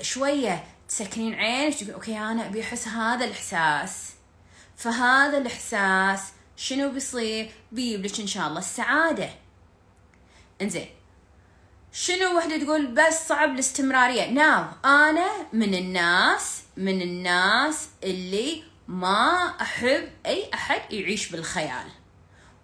شوية 0.00 0.64
تسكرين 0.88 1.34
عينك 1.34 1.74
تقول 1.74 1.90
okay 1.90 2.18
أنا 2.18 2.46
أبي 2.46 2.62
أحس 2.62 2.88
هذا 2.88 3.24
الإحساس. 3.24 4.10
فهذا 4.76 5.38
الإحساس 5.38 6.32
شنو 6.56 6.92
بيصير؟ 6.92 7.50
بيجيب 7.72 8.04
لك 8.06 8.20
إن 8.20 8.26
شاء 8.26 8.48
الله 8.48 8.58
السعادة. 8.58 9.30
إنزين 10.62 10.86
شنو 11.92 12.36
وحدة 12.36 12.64
تقول 12.64 12.86
بس 12.86 13.28
صعب 13.28 13.54
الاستمرارية؟ 13.54 14.30
now 14.30 14.64
أنا 14.84 15.28
من 15.52 15.74
الناس 15.74 16.62
من 16.76 17.02
الناس 17.02 17.88
اللي 18.04 18.62
ما 18.88 19.54
أحب 19.60 20.08
أي 20.26 20.50
أحد 20.54 20.92
يعيش 20.92 21.28
بالخيال. 21.30 21.86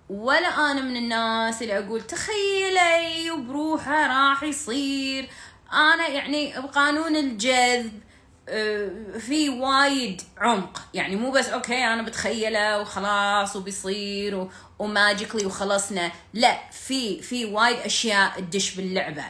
ولا 0.09 0.71
أنا 0.71 0.83
من 0.83 0.97
الناس 0.97 1.63
اللي 1.63 1.79
أقول 1.79 2.01
تخيلي 2.03 3.31
وبروحه 3.31 4.07
راح 4.07 4.43
يصير. 4.43 5.29
أنا 5.73 6.09
يعني 6.09 6.61
بقانون 6.61 7.17
الجذب 7.17 8.01
آه، 8.49 9.19
في 9.19 9.49
وايد 9.49 10.23
عمق. 10.39 10.83
يعني 10.95 11.17
مو 11.17 11.31
بس 11.31 11.49
okay 11.49 11.85
أنا 11.85 12.03
بتخيله 12.03 12.81
وخلاص 12.81 13.57
وبيصير 13.57 14.49
و 14.79 14.86
magically 14.86 15.47
وخلصنا. 15.47 16.13
لا 16.35 16.71
في 16.71 17.23
في 17.23 17.45
وايد 17.45 17.77
أشياء 17.77 18.41
تدش 18.41 18.75
باللعبة. 18.75 19.25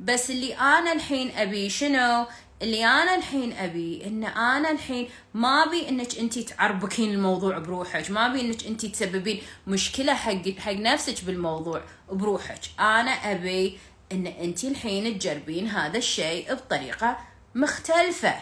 بس 0.00 0.30
اللي 0.30 0.54
أنا 0.54 0.92
الحين 0.92 1.30
أبي 1.36 1.70
شنو؟ 1.70 2.26
اللي 2.62 2.84
أنا 2.86 3.14
الحين 3.14 3.52
أبي 3.52 4.06
إن 4.06 4.24
أنا 4.24 4.70
الحين 4.70 5.08
ما 5.34 5.64
أبي 5.64 5.88
إنك 5.88 6.18
انت 6.18 6.38
تعربكين 6.38 7.12
الموضوع 7.14 7.58
بروحك. 7.58 8.10
ما 8.10 8.26
أبي 8.26 8.40
إنك 8.40 8.66
انت 8.66 8.86
تسببين 8.86 9.42
مشكلة 9.66 10.14
حق 10.14 10.48
حق 10.58 10.72
نفسك 10.72 11.24
بالموضوع 11.24 11.82
بروحك. 12.10 12.60
أنا 12.80 13.10
أبي 13.10 13.78
إن 14.12 14.26
انت 14.26 14.64
الحين 14.64 15.18
تجربين 15.18 15.68
هذا 15.68 15.98
الشيء 15.98 16.54
بطريقة 16.54 17.18
مختلفة. 17.54 18.34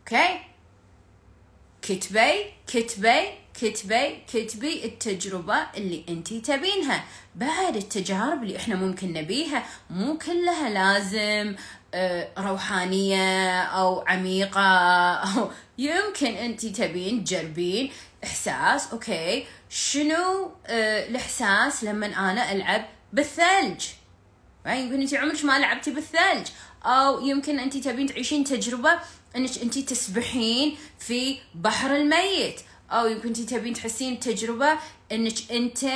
أوكي؟ 0.00 0.40
كتبي 1.82 2.44
كتبي. 2.66 3.43
كتبي 3.54 4.18
كتبي 4.32 4.84
التجربة 4.84 5.56
اللي 5.76 6.04
انتي 6.08 6.40
تبينها. 6.40 7.04
بعد 7.34 7.76
التجارب 7.76 8.42
اللي 8.42 8.56
إحنا 8.56 8.76
ممكن 8.76 9.12
نبيها 9.12 9.66
مو 9.90 10.18
كلها 10.18 10.70
لازم 10.70 11.56
آه، 11.94 12.28
روحانية 12.38 13.62
أو 13.62 14.04
عميقة 14.06 14.60
أو 15.26 15.50
يمكن 15.78 16.26
انتي 16.26 16.70
تبين 16.70 17.24
تجربين 17.24 17.90
إحساس 18.24 18.92
okay. 18.92 19.46
شنو 19.70 20.50
آه، 20.66 21.06
الإحساس 21.08 21.84
لما 21.84 22.06
أنا 22.06 22.52
ألعب 22.52 22.84
بالثلج؟ 23.12 23.84
يعني 24.66 24.80
يمكن 24.80 25.00
انت 25.00 25.14
عمرك 25.14 25.44
ما 25.44 25.58
لعبتي 25.58 25.90
بالثلج. 25.90 26.46
أو 26.84 27.26
يمكن 27.26 27.58
انت 27.58 27.76
تبين 27.76 28.06
تعيشين 28.06 28.44
تجربة 28.44 28.98
إنك 29.36 29.58
انت 29.62 29.78
تسبحين 29.78 30.76
في 30.98 31.38
بحر 31.54 31.96
الميت. 31.96 32.60
أو 32.90 33.06
يمكن 33.06 33.28
أنت 33.28 33.40
تبين 33.40 33.74
تحسين 33.74 34.20
تجربة 34.20 34.78
إنك 35.12 35.52
أنت 35.52 35.86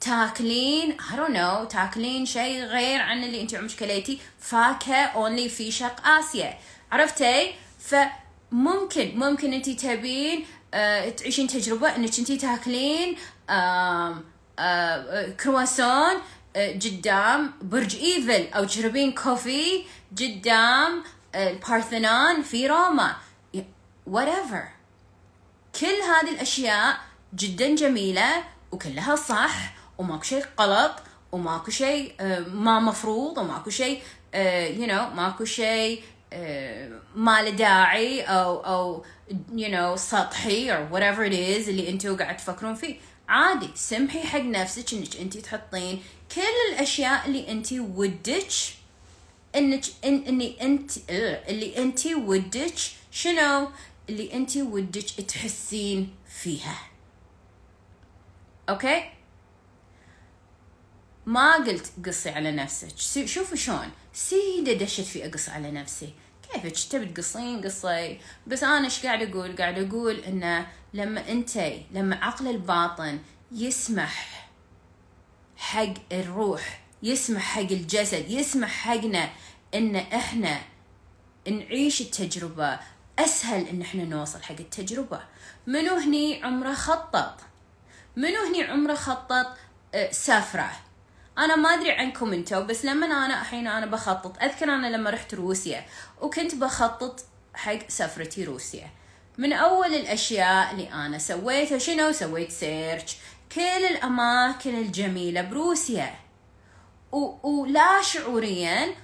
تاكلين 0.00 0.96
I 1.00 1.12
don't 1.12 1.34
know 1.34 1.68
تاكلين 1.72 2.26
شيء 2.26 2.64
غير 2.64 3.00
عن 3.00 3.24
اللي 3.24 3.40
أنت 3.40 3.54
عمرك 3.54 3.70
كليتي 3.80 4.18
فاكهة 4.38 5.04
only 5.04 5.48
في 5.48 5.70
شرق 5.70 6.06
آسيا. 6.06 6.58
عرفتي؟ 6.92 7.54
فممكن 7.80 9.12
ممكن 9.18 9.52
أنت 9.52 9.70
تبين 9.70 10.46
آه 10.74 11.08
تعيشين 11.08 11.46
تجربة 11.46 11.96
إنك 11.96 12.18
أنت 12.18 12.32
تاكلين 12.32 13.16
آه 13.50 14.22
آه 14.58 15.28
كرواسون 15.30 16.14
قدام 16.56 17.52
برج 17.62 17.96
إيفل 17.96 18.52
أو 18.52 18.64
تشربين 18.64 19.12
coffee 19.12 19.84
قدام 20.18 21.02
البارثنون 21.34 22.42
في 22.42 22.66
روما. 22.66 23.16
Whatever. 24.10 24.83
كل 25.80 25.86
هذه 25.86 26.30
الأشياء 26.34 26.98
جدا 27.34 27.74
جميلة 27.74 28.44
وكلها 28.72 29.16
صح 29.16 29.74
وماكو 29.98 30.22
شيء 30.22 30.44
غلط 30.60 30.92
وماكو 31.32 31.70
شيء 31.70 32.14
آه، 32.20 32.38
ما 32.38 32.80
مفروض 32.80 33.38
وماكو 33.38 33.70
شيء 33.70 34.02
you 34.34 34.86
know 34.86 35.10
ماكو 35.10 35.44
شيء 35.44 36.02
ما 37.14 37.42
له 37.42 37.50
داعي 37.50 38.22
أو 38.22 38.60
أو 38.60 39.04
you 39.56 39.68
know 39.68 39.96
سطحي 39.96 40.70
or 40.70 40.92
whatever 40.92 41.22
it 41.30 41.32
is 41.32 41.68
اللي 41.68 41.90
أنتوا 41.90 42.16
قاعد 42.16 42.36
تفكرون 42.36 42.74
فيه. 42.74 42.96
عادي 43.28 43.70
سمحي 43.74 44.22
حق 44.22 44.40
نفسك 44.40 44.94
إنك 44.94 45.16
انت 45.16 45.36
تحطين 45.38 46.02
كل 46.34 46.72
الأشياء 46.72 47.26
اللي 47.26 47.50
انت 47.50 47.72
ودك 47.72 48.48
إنك 49.56 49.84
إن 50.04 50.24
إني 50.28 50.62
انت 50.62 50.90
اللي 51.08 51.78
انت 51.78 52.06
ودك 52.06 52.74
شنو؟ 53.10 53.68
اللي 54.08 54.32
انت 54.32 54.56
ودك 54.56 55.02
تحسين 55.02 56.14
فيها. 56.28 56.78
okay؟ 58.68 59.10
ما 61.26 61.54
قلت 61.54 61.92
قصي 62.06 62.30
على 62.30 62.52
نفسك. 62.52 63.26
شوفوا 63.26 63.56
شلون. 63.56 63.90
سيدة 64.12 64.72
دشت 64.72 65.00
في 65.00 65.26
اقص 65.26 65.48
على 65.48 65.70
نفسي. 65.70 66.12
كيفك؟ 66.52 66.92
تبي 66.92 67.06
تقصين 67.06 67.62
قصي؟ 67.62 68.18
بس 68.46 68.62
أنا 68.62 68.84
إيش 68.84 69.06
قاعد 69.06 69.22
أقول؟ 69.22 69.56
قاعد 69.56 69.78
أقول 69.78 70.14
إنه 70.16 70.66
لما 70.94 71.28
انتي 71.28 71.86
لما 71.90 72.16
عقل 72.24 72.48
الباطن 72.48 73.18
يسمح 73.52 74.48
حق 75.56 75.94
الروح 76.12 76.80
يسمح 77.02 77.42
حق 77.42 77.60
الجسد 77.60 78.30
يسمح 78.30 78.68
حقنا 78.68 79.30
إن 79.74 79.96
إحنا 79.96 80.60
نعيش 81.48 82.00
التجربة 82.00 82.78
أسهل 83.18 83.68
إن 83.68 83.80
إحنا 83.80 84.04
نوصل 84.04 84.42
حق 84.42 84.56
التجربة. 84.60 85.20
منو 85.66 85.94
هني 85.94 86.44
عمره 86.44 86.72
خطط؟ 86.72 87.40
منو 88.16 88.42
هني 88.48 88.64
عمره 88.64 88.94
خطط 88.94 89.46
آه، 89.94 90.10
سفرة 90.10 90.70
أنا 91.38 91.56
ما 91.56 91.68
أدري 91.68 91.92
عنكم 91.92 92.32
أنتو 92.32 92.62
بس 92.62 92.84
لما 92.84 93.06
أنا 93.06 93.40
الحين 93.40 93.66
أنا 93.66 93.86
بخطط 93.86 94.42
أذكر 94.42 94.64
أنا 94.64 94.96
لما 94.96 95.10
رحت 95.10 95.34
روسيا 95.34 95.86
وكنت 96.20 96.54
بخطط 96.54 97.24
حق 97.54 97.78
سفرتي 97.88 98.44
روسيا. 98.44 98.90
من 99.38 99.52
أول 99.52 99.94
الأشياء 99.94 100.70
اللي 100.72 100.92
أنا 100.92 101.18
سويتها 101.18 101.78
شنو؟ 101.78 102.12
سويت 102.12 102.50
search 102.50 103.16
كل 103.52 103.60
الأماكن 103.60 104.74
الجميلة 104.74 105.42
بروسيا. 105.42 106.14
و... 107.12 107.48
ولا 107.48 108.02
شعوريا 108.02 108.94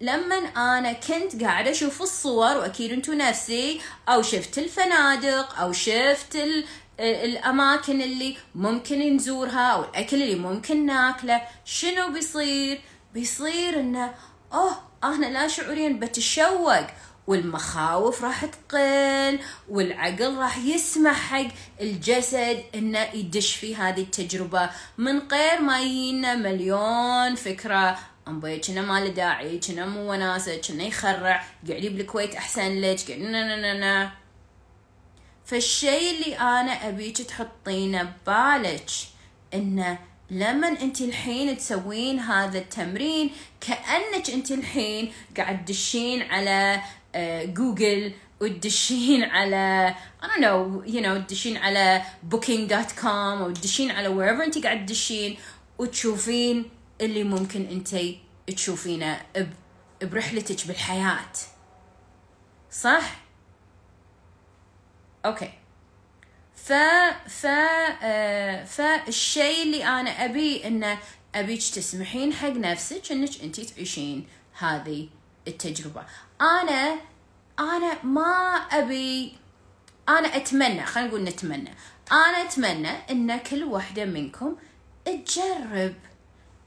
لما 0.00 0.36
أنا 0.56 0.92
كنت 0.92 1.42
قاعدة 1.42 1.70
أشوف 1.70 2.02
الصور 2.02 2.56
وأكيد 2.56 2.92
أنتو 2.92 3.12
نفسي 3.12 3.80
أو 4.08 4.22
شفت 4.22 4.58
الفنادق 4.58 5.58
أو 5.58 5.72
شفت 5.72 6.36
ال... 6.36 6.64
الأماكن 7.00 8.02
اللي 8.02 8.36
ممكن 8.54 9.16
نزورها 9.16 9.72
أو 9.72 9.84
الأكل 9.84 10.22
اللي 10.22 10.34
ممكن 10.34 10.86
ناكله. 10.86 11.42
شنو 11.64 12.12
بيصير؟ 12.12 12.80
بيصير 13.14 13.80
إنه 13.80 14.14
أوه 14.52 14.76
أنا 15.04 15.26
لا 15.26 15.48
شعوريا 15.48 15.88
بتشوق 15.88 16.86
والمخاوف 17.26 18.24
راح 18.24 18.44
تقل 18.44 19.38
والعقل 19.68 20.36
راح 20.36 20.58
يسمح 20.58 21.30
حق 21.30 21.48
الجسد 21.80 22.62
إنه 22.74 23.02
يدش 23.14 23.56
في 23.56 23.76
هذه 23.76 24.00
التجربة. 24.00 24.70
من 24.98 25.18
غير 25.18 25.60
ما 25.60 25.80
يجينا 25.80 26.34
مليون 26.34 27.34
فكرة 27.34 27.98
امبي 28.28 28.58
كنا 28.58 28.82
ما 28.82 29.00
له 29.00 29.08
داعي 29.08 29.58
كنا 29.58 29.86
مو 29.86 30.10
وناسة 30.10 30.56
كنا 30.56 30.84
يخرع 30.84 31.44
قاعدين 31.68 31.96
بالكويت 31.96 32.34
أحسن 32.34 32.80
لك 32.80 33.10
قاعد 33.10 34.10
فالشيء 35.44 36.10
اللي 36.10 36.38
أنا 36.38 36.88
أبيك 36.88 37.16
تحطينه 37.16 38.02
ببالك 38.02 38.90
إنه 39.54 39.98
لما 40.30 40.68
أنت 40.68 41.00
الحين 41.00 41.56
تسوين 41.56 42.20
هذا 42.20 42.58
التمرين 42.58 43.30
كأنك 43.60 44.30
أنت 44.30 44.50
الحين 44.50 45.12
قاعد 45.36 45.64
تدشين 45.64 46.22
على 46.22 46.80
جوجل 47.44 48.12
وتدشين 48.40 49.22
على 49.22 49.94
I 50.22 50.26
don't 50.26 50.40
know 50.40 50.82
you 50.86 51.00
know 51.00 51.26
تدشين 51.26 51.56
على 51.56 52.02
booking.com 52.32 53.06
أو 53.06 53.50
تدشين 53.50 53.90
على 53.90 54.08
wherever 54.08 54.42
أنت 54.42 54.64
قاعد 54.64 54.86
تدشين 54.86 55.36
وتشوفين 55.78 56.70
اللي 57.00 57.24
ممكن 57.24 57.66
انت 57.66 57.96
تشوفينه 58.46 59.20
برحلتك 60.02 60.66
بالحياة. 60.66 61.32
صح؟ 62.70 63.16
أوكي. 65.26 65.52
ف 66.54 66.72
ف 67.28 67.46
آه 68.02 68.64
فالشيء 68.64 69.62
اللي 69.62 69.84
أنا 69.84 70.24
أبي 70.24 70.66
انه 70.66 70.98
أبيك 71.34 71.58
تسمحين 71.60 72.32
حق 72.32 72.48
نفسك 72.48 73.12
إنك 73.12 73.42
انت 73.42 73.60
تعيشين 73.60 74.28
هذه 74.58 75.08
التجربة. 75.48 76.04
أنا 76.40 76.96
أنا 77.58 78.02
ما 78.04 78.56
ابي 78.72 79.36
أنا 80.08 80.36
أتمنى 80.36 80.86
خلينا 80.86 81.08
نقول 81.08 81.24
نتمنى. 81.24 81.70
أنا 82.12 82.42
أتمنى 82.42 82.88
إن 82.88 83.38
كل 83.38 83.64
واحدة 83.64 84.04
منكم 84.04 84.56
تجرب 85.04 85.94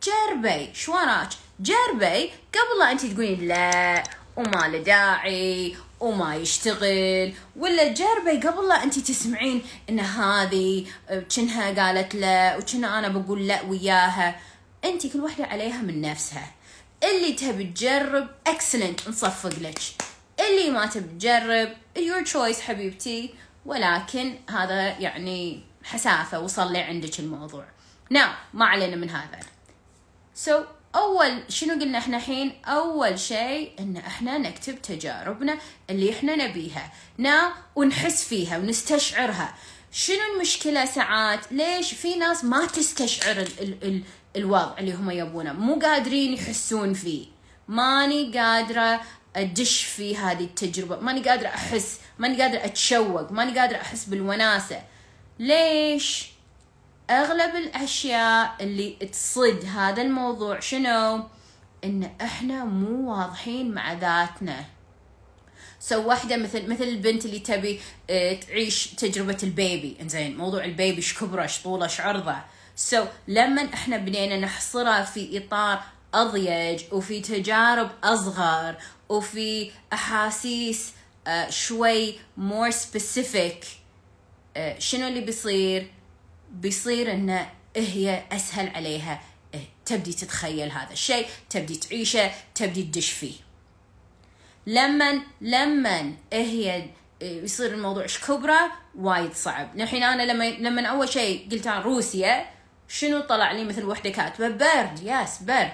جربي. 0.04 0.70
شو 0.74 0.94
وراك؟ 0.94 1.30
جربي. 1.60 2.32
قبل 2.54 2.90
أنت 2.92 3.06
تقولين 3.06 3.48
لا 3.48 4.04
وما 4.36 4.68
له 4.68 4.78
داعي 4.78 5.76
وما 6.00 6.36
يشتغل 6.36 7.34
ولا 7.56 7.94
جربي 7.94 8.48
قبل 8.48 8.68
لا 8.68 8.84
أنت 8.84 9.00
تسمعين 9.00 9.62
إن 9.90 10.00
هذه 10.00 10.86
كنها 11.36 11.86
قالت 11.86 12.16
لا 12.16 12.58
وكنا 12.58 13.00
أنا 13.00 13.08
بقول 13.08 13.48
لا 13.48 13.62
وياها. 13.62 14.40
أنت 14.86 15.08
كل 15.08 15.20
واحدة 15.20 15.46
عليها 15.46 15.82
من 15.82 16.02
نفسها. 16.02 16.52
اللي 17.04 17.34
تبي 17.34 17.64
تجرب 17.64 18.28
اكسلنت 18.48 19.10
نصفق 19.10 19.60
لك. 19.60 19.80
اللي 20.40 20.70
ما 20.70 20.86
تبي 20.86 21.08
تجرب 21.18 21.70
your 21.98 22.28
choice 22.32 22.60
حبيبتي. 22.62 23.34
ولكن 23.66 24.36
هذا 24.50 24.98
يعني 25.00 25.64
حسافة 25.84 26.40
وصل 26.40 26.76
عندك 26.76 27.20
الموضوع. 27.20 27.66
نعم 28.10 28.34
ما 28.54 28.66
علينا 28.66 28.96
من 28.96 29.10
هذا. 29.10 29.40
So 30.46 30.52
أول 30.96 31.44
شنو 31.50 31.74
قلنا 31.74 31.98
إحنا 31.98 32.18
الحين؟ 32.18 32.62
أول 32.66 33.20
شيء 33.20 33.72
إن 33.80 33.98
إحنا 33.98 34.38
نكتب 34.38 34.82
تجاربنا 34.82 35.58
اللي 35.90 36.12
إحنا 36.12 36.36
نبيها. 36.36 36.92
نا 37.18 37.54
ونحس 37.76 38.24
فيها 38.24 38.58
ونستشعرها. 38.58 39.56
شنو 39.92 40.18
المشكلة 40.36 40.86
ساعات؟ 40.86 41.52
ليش؟ 41.52 41.94
في 41.94 42.16
ناس 42.16 42.44
ما 42.44 42.66
تستشعر 42.66 43.38
ال 43.38 43.48
ال 43.62 43.84
ال 43.84 44.04
الوضع 44.36 44.78
اللي 44.80 44.94
هم 44.94 45.12
يبونه. 45.12 45.54
مو 45.54 45.80
قادرين 45.80 46.34
يحسون 46.34 46.94
فيه. 46.94 47.26
ماني 47.68 48.40
قادرة 48.40 49.02
أدش 49.36 49.84
في 49.84 50.18
هذه 50.18 50.44
التجربة. 50.44 51.00
ماني 51.00 51.30
قادرة 51.30 51.48
أحس. 51.48 52.00
ماني 52.20 52.42
قادرة 52.42 52.66
أتشوق. 52.66 53.32
ماني 53.32 53.60
قادرة 53.60 53.78
أحس 53.78 54.06
بالوناسة. 54.06 54.82
ليش؟ 55.40 56.28
أغلب 57.10 57.56
الأشياء 57.56 58.56
اللي 58.62 58.90
تصد 59.12 59.66
هذا 59.66 60.02
الموضوع 60.02 60.60
شنو؟ 60.60 61.24
إن 61.84 62.12
إحنا 62.22 62.66
مو 62.66 63.12
واضحين 63.12 63.72
مع 63.72 63.94
ذاتنا. 63.94 64.66
so 65.80 66.08
واحدة 66.08 66.38
مثل 66.38 66.70
مثل 66.70 66.84
البنت 66.84 67.26
اللي 67.26 67.40
تبي 67.40 67.80
آه 68.10 68.34
تعيش 68.34 68.88
تجربة 68.88 69.38
ال 69.44 69.53
baby. 69.53 69.98
إنزين 70.02 70.38
موضوع 70.38 70.64
ال 70.66 70.72
baby 70.72 70.98
إيش 70.98 71.20
كبره 71.20 71.42
إيش 71.44 71.60
طوله 71.62 71.84
إيش 71.84 72.02
عرضه. 72.02 72.36
so 72.76 73.06
لما 73.28 73.74
إحنا 73.74 73.98
بدينا 73.98 74.38
نحصرها 74.38 75.04
في 75.04 75.38
إطار 75.38 75.84
أضيج 76.14 76.84
وفي 76.92 77.20
تجارب 77.20 77.92
أصغر 78.04 78.76
وفي 79.10 79.72
أحاسيس 79.94 80.94
آه 81.28 81.50
شوي 81.50 82.20
more 82.38 82.70
specific 82.70 83.66
آه 84.58 84.80
شنو 84.80 85.08
اللي 85.08 85.22
بيصير؟ 85.22 85.92
بيصير 86.52 87.12
إنه 87.12 87.50
هي 87.76 88.24
أسهل 88.32 88.70
عليها. 88.70 89.22
تبدي 89.86 90.14
تتخيل 90.14 90.72
هذا 90.72 90.92
الشيء 90.92 91.28
تبدي 91.50 91.76
تعيشه 91.76 92.32
تبدي 92.56 92.84
تدش 92.84 93.12
فيه. 93.12 93.34
لما 94.68 95.22
لما 95.42 96.14
هي 96.34 96.86
يصير 97.22 97.74
الموضوع 97.74 98.04
إيش 98.04 98.20
كبره 98.20 98.72
وايد 99.00 99.34
صعب. 99.34 99.80
الحين 99.80 100.04
أنا 100.04 100.32
لما 100.32 100.50
لما 100.50 100.88
أول 100.88 101.10
شيء 101.10 101.48
قلت 101.52 101.68
عن 101.68 101.82
روسيا 101.82 102.46
شنو 102.88 103.20
طلع 103.20 103.52
لي 103.52 103.64
مثل 103.64 103.86
وحدة 103.86 104.10
كاتبة؟ 104.10 104.48
برد 104.48 105.00
yes 105.04 105.44
برد 105.44 105.74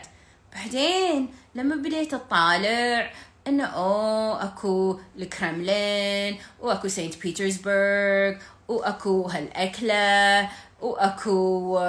بعدين 0.53 1.33
لما 1.55 1.75
بديت 1.75 2.13
أطالع 2.13 3.11
إنه 3.47 3.63
أوه 3.65 4.43
أكو 4.43 4.99
الكرملين 5.17 6.37
وأكو 6.59 6.87
سانت 6.87 7.21
بيترسبرغ 7.21 8.35
وأكو 8.67 9.21
هالأكلة 9.21 10.49
وأكو 10.85 11.79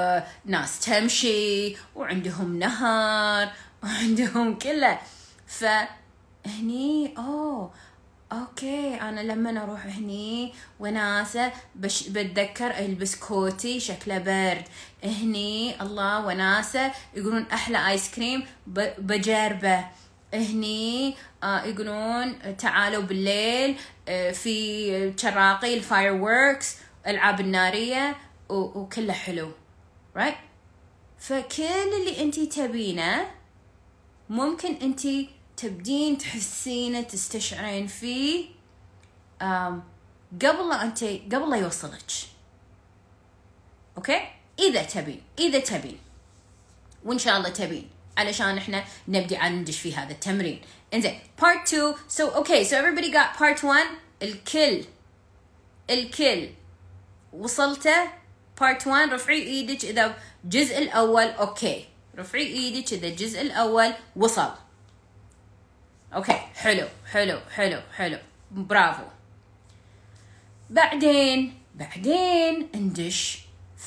ناس 0.44 0.80
تمشي 0.80 1.76
وعندهم 1.96 2.58
نهر 2.58 3.48
وعندهم 3.82 4.58
كله. 4.58 4.98
فهني 5.46 7.14
أوه 7.18 7.70
okay 8.32 8.94
أنا 9.00 9.20
لما 9.20 9.62
أروح 9.62 9.86
هني 9.86 10.52
وناسة 10.80 11.52
بش 11.74 12.08
بتذكر 12.08 12.70
ألبس 12.78 13.16
كوتي 13.16 13.80
شكله 13.80 14.18
برد. 14.18 14.64
هني 15.04 15.82
الله 15.82 16.26
وناسة 16.26 16.92
يقولون 17.14 17.46
أحلى 17.52 17.88
ice 17.90 18.14
cream 18.14 18.46
بجربة. 18.98 19.84
هني 20.34 21.14
آه 21.42 21.64
يقولون 21.64 22.56
تعالوا 22.58 23.02
بالليل 23.02 23.76
آه 24.08 24.32
في 24.32 25.12
شراقي 25.16 25.74
ال 25.74 26.12
fireworks 26.12 26.76
ألعاب 27.06 27.40
النارية. 27.40 28.16
وكله 28.48 29.12
حلو. 29.12 29.52
Right? 30.18 30.34
فكل 31.18 31.64
اللي 31.64 32.22
انتي 32.22 32.46
تبينه 32.46 33.30
ممكن 34.28 34.74
انتي 34.74 35.30
تبدين 35.56 36.18
تحسينه 36.18 37.00
تستشعرين 37.00 37.86
فيه 37.86 38.46
قبل 40.42 40.72
انت 40.72 41.04
قبل 41.04 41.50
لا 41.50 41.56
يوصلك. 41.56 42.02
okay 43.96 44.28
إذا 44.58 44.82
تبين 44.82 45.22
إذا 45.38 45.58
تبين. 45.58 45.98
وإن 47.04 47.18
شاء 47.18 47.36
الله 47.36 47.48
تبين. 47.48 47.90
علشان 48.18 48.58
إحنا 48.58 48.84
نبدي 49.08 49.36
عن 49.36 49.60
ندش 49.60 49.80
في 49.80 49.94
هذا 49.94 50.12
التمرين. 50.12 50.60
إنزين 50.94 51.20
part 51.40 51.74
2 51.74 51.94
so 52.08 52.30
okay. 52.40 52.64
So 52.64 52.76
everybody 52.76 53.10
got 53.10 53.36
part 53.38 53.64
1 53.64 53.86
الكل 54.22 54.84
الكل 55.90 56.50
وصلته؟ 57.32 58.12
Part 58.60 58.86
1 58.86 59.12
رفعي 59.12 59.42
إيدك 59.42 59.84
اذا 59.84 60.14
الجزء 60.44 60.78
الأول 60.78 61.24
okay. 61.24 61.84
رفعي 62.18 62.46
إيدك 62.46 62.92
اذا 62.92 63.08
الجزء 63.08 63.40
الأول 63.40 63.92
وصل. 64.16 64.50
okay 66.14 66.32
حلو 66.54 66.86
حلو 67.12 67.40
حلو 67.54 67.80
حلو. 67.96 68.18
برافو. 68.50 69.02
بعدين 70.70 71.54
بعدين 71.74 72.68
ندش 72.74 73.38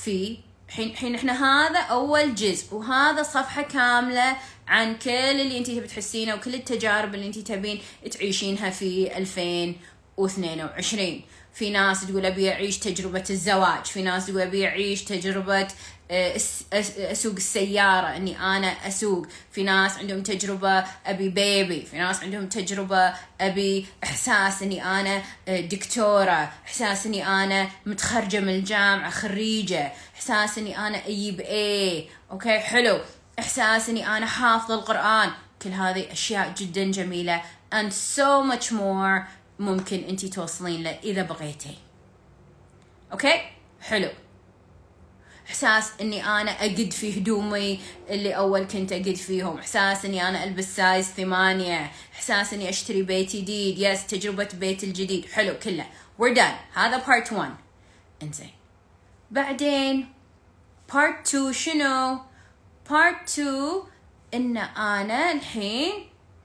في 0.04 0.38
حين 0.70 0.96
حين 0.96 1.16
إحنا 1.16 1.34
هذا 1.46 1.80
أول 1.80 2.36
جزء 2.36 2.76
وهذا 2.76 3.24
صفحة 3.24 3.62
كاملة 3.62 4.38
عن 4.68 4.98
كل 4.98 5.10
اللي 5.10 5.58
انت 5.58 5.68
تبي 5.68 5.88
تحسينه 5.88 6.36
وكل 6.36 6.54
التجارب 6.54 7.16
اللي 7.16 7.28
انت 7.28 7.40
تبين 7.40 7.82
تعيشينها 8.12 8.70
في 8.70 9.18
2022 9.18 11.22
في 11.60 11.70
ناس 11.70 12.08
تقول 12.08 12.26
أبي 12.26 12.52
أعيش 12.52 12.78
تجربة 12.78 13.24
الزواج 13.30 13.86
في 13.86 14.02
ناس 14.02 14.26
تقول 14.26 14.42
أبي 14.42 14.68
أعيش 14.68 15.04
تجربة 15.04 15.68
أسوق 16.12 17.34
السيارة 17.34 18.08
إني 18.18 18.40
أنا 18.40 18.68
أسوق. 18.68 19.28
في 19.52 19.64
ناس 19.64 19.98
عندهم 19.98 20.24
تجربة 20.24 20.84
أبي 21.06 21.30
بيبي 21.30 21.82
في 21.82 21.98
ناس 21.98 22.24
عندهم 22.24 22.50
تجربة 22.50 23.14
أبي 23.42 23.86
إحساس 24.04 24.64
إني 24.64 24.84
أنا 24.84 25.22
دكتورة 25.48 26.52
إحساس 26.66 27.06
إني 27.06 27.28
أنا 27.28 27.70
متخرجة 27.86 28.40
من 28.40 28.50
الجامعة 28.50 29.10
خريجة 29.10 29.92
إحساس 30.16 30.58
إني 30.58 30.78
أنا 30.88 31.08
أجيب 31.08 31.40
A 31.40 32.08
okay؟ 32.32 32.60
حلو. 32.60 33.00
إحساس 33.40 33.90
إني 33.90 34.18
أنا 34.18 34.26
حافظه 34.26 34.76
القرآن. 34.76 35.30
كل 35.62 35.70
هذه 35.70 36.12
أشياء 36.12 36.54
جدا 36.58 36.92
جميلة. 36.92 37.42
And 37.72 37.94
so 37.94 38.42
much 38.52 38.72
more 38.72 39.28
ممكن 39.60 40.04
انت 40.10 40.26
توصلين 40.26 40.84
له 40.84 41.00
إذا 41.04 41.22
بغيتي. 41.22 41.78
okay؟ 43.12 43.42
حلو. 43.82 44.10
إحساس 45.48 45.92
إني 46.02 46.26
أنا 46.26 46.52
أقد 46.52 46.92
في 46.92 47.20
هدومي 47.20 47.80
اللي 48.10 48.36
أول 48.36 48.64
كنت 48.64 48.92
أقد 48.92 49.16
فيهم. 49.16 49.58
إحساس 49.58 50.06
إني 50.06 50.30
أنا 50.30 50.44
ألبس 50.44 50.76
size 50.76 51.06
ثمانية. 51.06 51.92
إحساس 52.14 52.54
إني 52.54 52.70
أشتري 52.70 53.02
بيت 53.02 53.36
جديد. 53.36 53.80
yes 53.80 54.08
تجربة 54.08 54.50
بيت 54.54 54.84
الجديد. 54.84 55.26
حلو 55.26 55.60
كله. 55.60 55.86
We're 56.22 56.36
done. 56.36 56.78
هذا 56.78 57.00
part 57.00 57.32
1 57.32 57.52
إنزين. 58.24 58.52
بعدين 59.32 60.14
part 60.92 61.28
2 61.28 61.54
شنو؟ 61.54 62.20
part 62.90 63.30
2 63.30 63.84
إن 64.34 64.58
أنا 64.58 65.32
الحين 65.32 65.92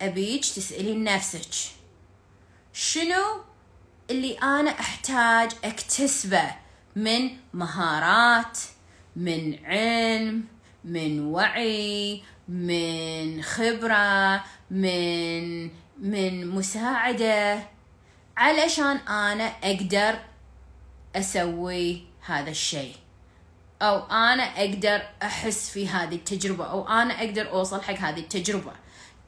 أبيك 0.02 0.40
تسألين 0.40 1.04
نفسك. 1.04 1.74
شنو 2.76 3.40
اللي 4.10 4.38
أنا 4.38 4.70
أحتاج 4.70 5.52
أكتسبه؟ 5.64 6.50
من 6.96 7.30
مهارات 7.52 8.58
من 9.16 9.64
علم 9.64 10.44
من 10.84 11.26
وعي 11.26 12.22
من 12.48 13.42
خبرة 13.42 14.44
من 14.70 15.64
من 15.98 16.46
مساعدة. 16.48 17.68
علشان 18.36 18.96
أنا 18.96 19.44
أقدر 19.44 20.18
أسوي 21.16 22.04
هذا 22.26 22.50
الشيء. 22.50 22.96
أو 23.82 24.06
أنا 24.06 24.42
أقدر 24.42 25.02
أحس 25.22 25.70
في 25.70 25.88
هذه 25.88 26.14
التجربة 26.14 26.64
أو 26.64 26.88
أنا 26.88 27.18
أقدر 27.18 27.50
أوصل 27.50 27.82
حق 27.82 27.94
هذه 27.94 28.20
التجربة. 28.20 28.72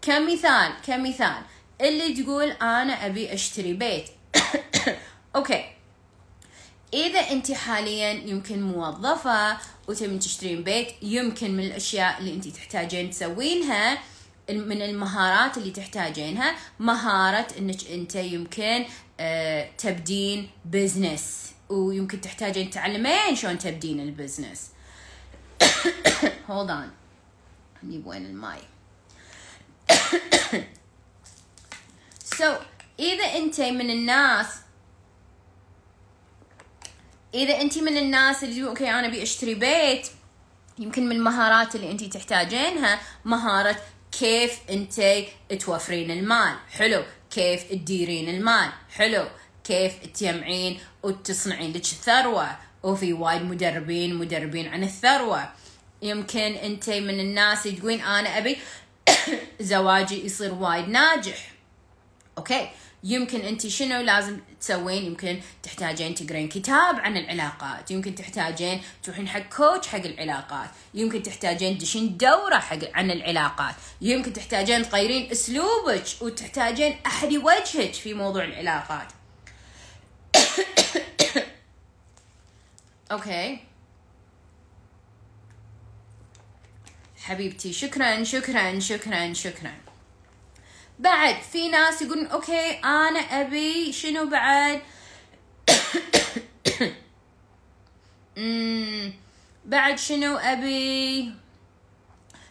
كمثال 0.03 0.73
كمثال 0.87 1.43
اللي 1.81 2.23
تقول 2.23 2.51
أنا 2.51 3.07
أبي 3.07 3.35
أشتري 3.35 3.73
بيت. 3.73 4.05
أوكي. 5.37 5.65
إذا 6.95 7.21
أنت 7.21 7.53
حاليا 7.53 8.13
يمكن 8.13 8.63
موظفة 8.63 9.59
وتبين 9.89 10.19
تشترين 10.19 10.63
بيت 10.63 10.89
يمكن 11.03 11.57
من 11.57 11.65
الأشياء 11.65 12.19
اللي 12.19 12.35
أنت 12.35 12.49
تحتاجين 12.49 13.11
تسوينها 13.11 13.99
من 14.51 14.83
المهارات 14.83 15.59
اللي 15.59 15.71
تحتاجينها 15.71 16.57
مهارة 16.79 17.47
إنك 17.59 17.91
أنت 17.91 18.15
يمكن 18.15 18.85
آه 19.21 19.71
تبدين 19.79 20.51
business 20.65 21.53
ويمكن 21.69 22.21
تحتاجين 22.21 22.71
تعلمين 22.71 23.37
شلون 23.37 23.59
تبدين 23.59 24.01
ال 24.01 24.09
business 24.09 24.71
hold 26.49 26.71
on. 26.71 26.89
نجيب 27.83 28.07
وين 28.07 28.27
الماي 28.27 28.59
so 32.39 32.45
إذا 32.99 33.25
أنت 33.25 33.61
من 33.61 33.91
الناس 33.91 34.47
إذا 37.35 37.61
أنت 37.61 37.79
من 37.79 37.97
الناس 37.97 38.45
اللي 38.45 38.69
okay 38.69 38.91
أنا 38.91 39.07
أبي 39.07 39.23
أشتري 39.23 39.55
بيت. 39.55 40.07
يمكن 40.79 41.09
من 41.09 41.17
المهارات 41.17 41.75
اللي 41.75 41.91
أنت 41.91 42.05
تحتاجينها 42.05 43.01
مهارة 43.25 43.77
كيف 44.19 44.59
أنت 44.71 45.03
توفرين 45.61 46.11
المال. 46.11 46.57
حلو. 46.71 47.03
كيف 47.31 47.63
تديرين 47.63 48.29
المال. 48.29 48.71
حلو. 48.95 49.25
كيف 49.65 49.93
تجمعين 50.15 50.81
وتصنعين 51.03 51.73
لك 51.73 51.85
ثروة. 51.85 52.57
وفي 52.83 53.13
وايد 53.13 53.43
مدربين 53.43 54.15
مدربين 54.15 54.69
عن 54.69 54.85
الثروة. 54.85 55.49
يمكن 56.03 56.53
أنت 56.53 56.91
من 56.91 57.21
الناس 57.21 57.67
اللي 57.67 57.79
تقولين 57.79 58.01
أنا 58.01 58.39
أبي 58.39 58.57
زواجي 59.61 60.27
يصير 60.27 60.55
وايد 60.55 60.89
ناجح. 60.89 61.56
okay. 62.39 62.71
يمكن 63.05 63.41
أنت 63.41 63.67
شنو 63.67 64.01
لازم 64.01 64.41
تسوين؟ 64.61 65.05
يمكن 65.05 65.41
تحتاجين 65.63 66.15
تقرين 66.15 66.49
كتاب 66.49 66.97
عن 66.99 67.17
العلاقات. 67.17 67.91
يمكن 67.91 68.15
تحتاجين 68.15 68.83
تروحين 69.03 69.29
حق 69.29 69.41
coach 69.41 69.89
حق 69.89 70.05
العلاقات. 70.05 70.71
يمكن 70.95 71.23
تحتاجين 71.23 71.79
تدشين 71.79 72.17
دورة 72.17 72.59
حق 72.59 72.79
عن 72.95 73.11
العلاقات. 73.11 73.75
يمكن 74.01 74.33
تحتاجين 74.33 74.89
تغيرين 74.89 75.31
أسلوبك 75.31 76.05
وتحتاجين 76.21 76.97
أحد 77.07 77.33
يوجهك 77.33 77.95
في 77.95 78.15
موضوع 78.15 78.45
العلاقات. 78.45 79.09
okay. 83.13 83.59
حبيبتي 87.17 87.73
شكرا 87.73 88.25
شكرا 88.25 88.79
شكرا 88.79 89.33
شكرا. 89.33 89.86
بعد 90.99 91.37
في 91.53 91.69
ناس 91.69 92.03
يقولون 92.03 92.27
okay 92.27 92.71
أنا 92.71 93.19
ابي 93.19 93.93
شنو 93.93 94.27
بعد؟ 94.27 94.83
بعد 99.65 99.99
شنو 99.99 100.37
ابي؟ 100.37 101.33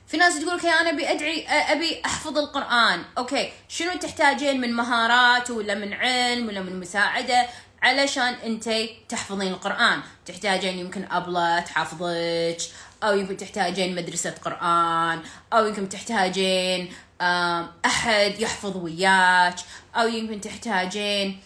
في 0.08 0.18
ناس 0.18 0.40
تقول 0.40 0.54
okay 0.54 0.70
أنا 0.70 0.90
ابي 0.90 1.12
ادعي 1.12 1.48
ابي 1.48 2.02
احفظ 2.06 2.38
القرآن. 2.38 3.04
okay 3.18 3.52
شنو 3.68 3.92
تحتاجين 3.94 4.62
من 4.62 4.74
مهارات 4.74 5.50
ولا 5.50 5.76
من 5.76 5.94
علم 5.94 6.48
ولا 6.48 6.62
من 6.62 6.80
مساعدة 6.80 7.48
علشان 7.82 8.34
انت 8.34 8.70
تحفظين 9.10 9.54
القرآن؟ 9.54 10.02
تحتاجين 10.26 10.80
يمكن 10.80 11.06
أبلة 11.12 11.60
تحفظك 11.60 12.58
أو 13.04 13.18
يمكن 13.18 13.38
تحتاجين 13.38 13.96
مدرسة 13.96 14.32
قرآن 14.32 15.22
أو 15.54 15.66
يمكن 15.66 15.90
تحتاجين 15.90 16.94
أحد 17.21 18.39
يحفظ 18.39 18.78
وياك 18.78 19.56
أو 19.95 20.08
يمكن 20.08 20.41
تحتاجين 20.41 21.39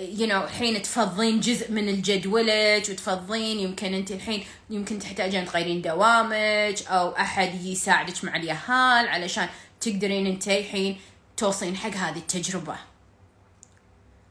يو 0.00 0.26
نو 0.26 0.44
الحين 0.44 0.82
تفضين 0.82 1.40
جزء 1.40 1.72
من 1.72 1.88
الجدولك 1.88 2.88
وتفضين 2.88 3.60
يمكن 3.60 3.94
أنت 3.94 4.10
الحين 4.10 4.44
يمكن 4.70 4.98
تحتاجين 4.98 5.44
تغيرين 5.44 5.82
دوامك 5.82 6.86
أو 6.86 7.16
أحد 7.16 7.64
يساعدك 7.64 8.24
مع 8.24 8.36
اليهال 8.36 9.08
علشان 9.08 9.48
تقدرين 9.80 10.26
أنت 10.26 10.48
الحين 10.48 11.00
توصلين 11.36 11.76
حق 11.76 11.90
هذه 11.90 12.18
التجربة. 12.18 12.76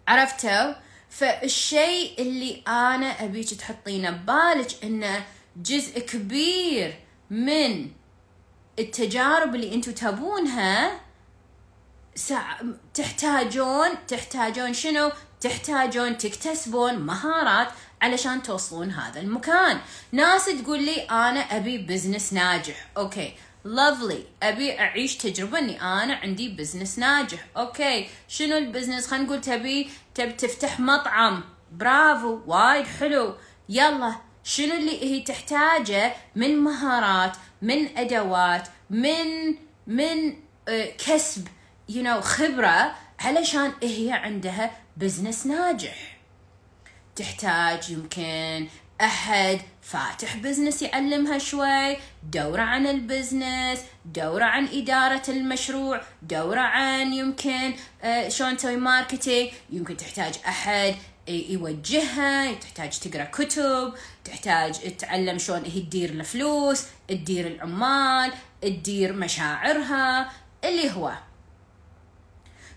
عرفتوا؟ 0.07 0.73
فالشيء 1.09 2.21
اللي 2.21 2.61
أنا 2.67 3.23
أبيك 3.23 3.53
تحطينه 3.53 4.11
ببالك 4.11 4.83
إنه 4.83 5.25
جزء 5.57 5.99
كبير 5.99 6.99
من 7.29 7.87
التجارب 8.79 9.55
اللي 9.55 9.73
أنتم 9.73 9.91
تبونها 9.91 10.99
سع... 12.15 12.41
تحتاجون 12.93 13.89
تحتاجون 14.07 14.73
شنو؟ 14.73 15.11
تحتاجون 15.41 16.17
تكتسبون 16.17 16.99
مهارات 16.99 17.67
علشان 18.01 18.43
توصلون 18.43 18.91
هذا 18.91 19.19
المكان. 19.19 19.79
ناس 20.11 20.45
تقول 20.45 20.83
لي 20.83 21.01
أنا 21.01 21.39
أبي 21.39 21.77
business 21.77 22.33
ناجح. 22.33 22.89
okay. 22.97 23.33
lovely 23.63 24.23
أبي 24.43 24.79
أعيش 24.79 25.17
تجربة 25.17 25.59
إني 25.59 25.81
أنا 25.81 26.15
عندي 26.15 26.49
business 26.49 26.99
ناجح. 26.99 27.45
okay. 27.57 28.09
شنو 28.27 28.57
ال 28.57 28.63
business 28.63 29.07
خلينا 29.07 29.25
نقول 29.25 29.41
تبي 29.41 29.89
تبي 30.15 30.31
تفتح 30.31 30.79
مطعم. 30.79 31.43
برافو. 31.71 32.39
وايد 32.45 32.85
حلو. 32.85 33.35
يلا. 33.69 34.26
شنو 34.47 34.73
اللي 34.73 35.03
هي 35.03 35.21
تحتاجه 35.21 36.13
من 36.35 36.57
مهارات 36.57 37.37
من 37.61 37.97
أدوات 37.97 38.67
من 38.89 39.55
من 39.87 40.33
آه، 40.69 40.91
كسب 41.05 41.47
you 41.89 42.03
you 42.03 42.07
know, 42.07 42.19
خبرة 42.23 42.95
علشان 43.19 43.71
هي 43.83 44.11
عندها 44.11 44.71
business 44.97 45.45
ناجح. 45.45 46.17
تحتاج 47.15 47.89
يمكن 47.89 48.67
أحد 49.01 49.59
فاتح 49.81 50.37
business 50.37 50.81
يعلمها 50.81 51.37
شوي 51.37 51.97
دورة 52.23 52.61
عن 52.61 52.87
ال 52.87 52.97
business 52.97 53.79
دورة 54.05 54.43
عن 54.45 54.67
إدارة 54.73 55.23
المشروع 55.29 56.01
دورة 56.21 56.59
عن 56.59 57.13
يمكن 57.13 57.73
آه 58.03 58.29
شلون 58.29 58.57
تسوي 58.57 58.75
marketing 58.75 59.49
يمكن 59.69 59.97
تحتاج 59.97 60.33
أحد 60.47 60.95
يوجهها 61.27 62.53
تحتاج 62.53 62.99
تقرأ 62.99 63.23
كتب 63.23 63.93
تحتاج 64.25 64.79
تتعلم 64.79 65.37
شلون 65.37 65.63
هي 65.65 65.81
تدير 65.81 66.09
الفلوس 66.09 66.85
تدير 67.07 67.47
العمال 67.47 68.33
تدير 68.61 69.13
مشاعرها 69.13 70.31
اللي 70.63 70.91
هو. 70.91 71.13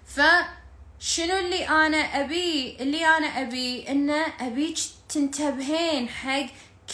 فشنو 0.06 1.38
اللي 1.38 1.68
أنا 1.68 1.96
أبي؟ 1.96 2.76
اللي 2.80 3.06
أنا 3.06 3.26
أبي 3.26 3.90
انه 3.90 4.26
أبيك 4.40 4.78
تنتبهين 5.08 6.08
حق 6.08 6.46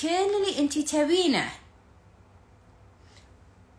كل 0.03 0.09
اللي 0.09 0.59
أنت 0.59 0.79
تبينه. 0.79 1.51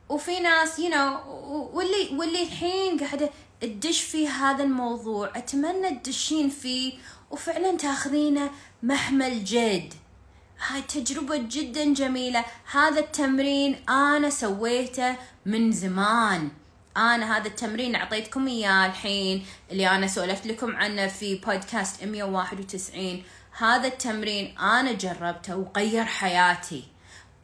وفي 0.09 0.39
ناس 0.39 0.79
يو 0.79 0.89
you 0.89 0.93
know, 0.93 1.27
واللي 1.75 2.17
واللي 2.17 2.43
الحين 2.43 2.99
قاعدة 2.99 3.29
تدش 3.61 4.01
في 4.01 4.27
هذا 4.27 4.63
الموضوع 4.63 5.31
أتمنى 5.35 5.89
تدشين 5.89 6.49
فيه 6.49 6.93
وفعلا 7.31 7.77
تاخذينه 7.77 8.51
محمل 8.83 9.43
جد. 9.43 9.93
هاي 10.67 10.81
تجربة 10.81 11.37
جدا 11.37 11.93
جميلة. 11.93 12.45
هذا 12.71 12.99
التمرين 12.99 13.89
أنا 13.89 14.29
سويته 14.29 15.15
من 15.45 15.71
زمان. 15.71 16.49
أنا 16.97 17.37
هذا 17.37 17.47
التمرين 17.47 17.95
أعطيتكم 17.95 18.47
إياه 18.47 18.85
الحين 18.85 19.45
اللي 19.71 19.89
أنا 19.89 20.07
سولفت 20.07 20.47
لكم 20.47 20.75
عنه 20.75 21.07
في 21.07 21.35
بودكاست 21.35 22.03
191 22.03 23.23
هذا 23.57 23.87
التمرين 23.87 24.57
أنا 24.57 24.91
جربته 24.91 25.57
وغير 25.57 26.05
حياتي. 26.05 26.83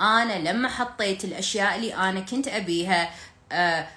أنا 0.02 0.52
لما 0.52 0.69
حطيت 0.69 1.26
الأشياء 1.26 1.76
اللي 1.76 1.96
أنا 1.96 2.19
كنت 2.19 2.48
أبيها 2.48 3.12
آه 3.52 3.88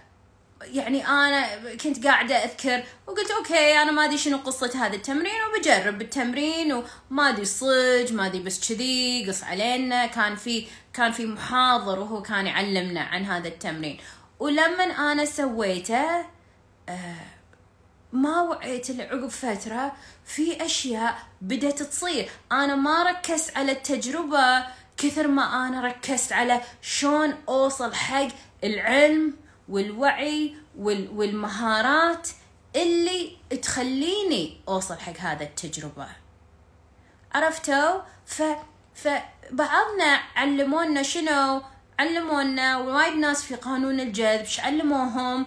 يعني 0.63 1.09
أنا 1.09 1.75
كنت 1.75 2.07
قاعدة 2.07 2.35
أذكر 2.35 2.83
وقلت 3.07 3.31
okay 3.31 3.83
أنا 3.83 3.91
ما 3.91 4.05
أدري 4.05 4.19
شنو 4.19 4.37
قصة 4.37 4.87
هذا 4.87 4.97
التمرين 4.97 5.35
وبجرب 5.49 6.03
التمرين 6.03 6.73
وما 6.73 7.29
أدري 7.29 7.45
صج 7.45 8.13
ما 8.13 8.27
أدري 8.27 8.43
بس 8.43 8.69
كذي 8.69 9.27
قص 9.29 9.45
علينا 9.45 10.07
كان 10.07 10.37
في 10.37 10.67
كان 10.95 11.13
في 11.13 11.27
محاضر 11.27 11.99
وهو 11.99 12.23
كان 12.23 12.47
يعلمنا 12.47 13.01
عن 13.01 13.25
هذا 13.25 13.49
التمرين. 13.49 13.99
ولما 14.39 14.85
أنا 14.85 15.25
سويته 15.25 16.21
آه 16.89 17.15
ما 18.13 18.41
وعيت 18.41 19.01
عقب 19.01 19.29
فترة 19.29 19.93
في 20.25 20.65
أشياء 20.65 21.19
بدأت 21.41 21.83
تصير. 21.83 22.29
أنا 22.53 22.77
ما 22.77 23.03
ركزت 23.03 23.57
على 23.57 23.73
التجربة 23.73 24.67
كثر 24.97 25.29
ما 25.29 25.67
أنا 25.67 25.81
ركزت 25.81 26.33
على 26.33 26.61
شلون 26.83 27.35
أوصل 27.49 27.95
حق 27.95 28.29
العلم 28.65 29.46
والوعي 29.69 30.55
والمهارات 30.79 32.29
اللي 32.77 33.37
تخليني 33.63 34.61
أوصل 34.69 34.99
حق 34.99 35.17
هذا 35.19 35.43
التجربة. 35.43 36.09
عرفتوا 37.35 38.01
ف 38.27 38.43
فبعضنا 38.95 40.21
علمونا 40.37 41.03
شنو؟ 41.03 41.63
علمونا 41.99 42.79
وايد 42.79 43.17
ناس 43.17 43.43
في 43.43 43.55
قانون 43.55 44.01
الجذب 44.01 44.47
علموهم؟ 44.59 45.47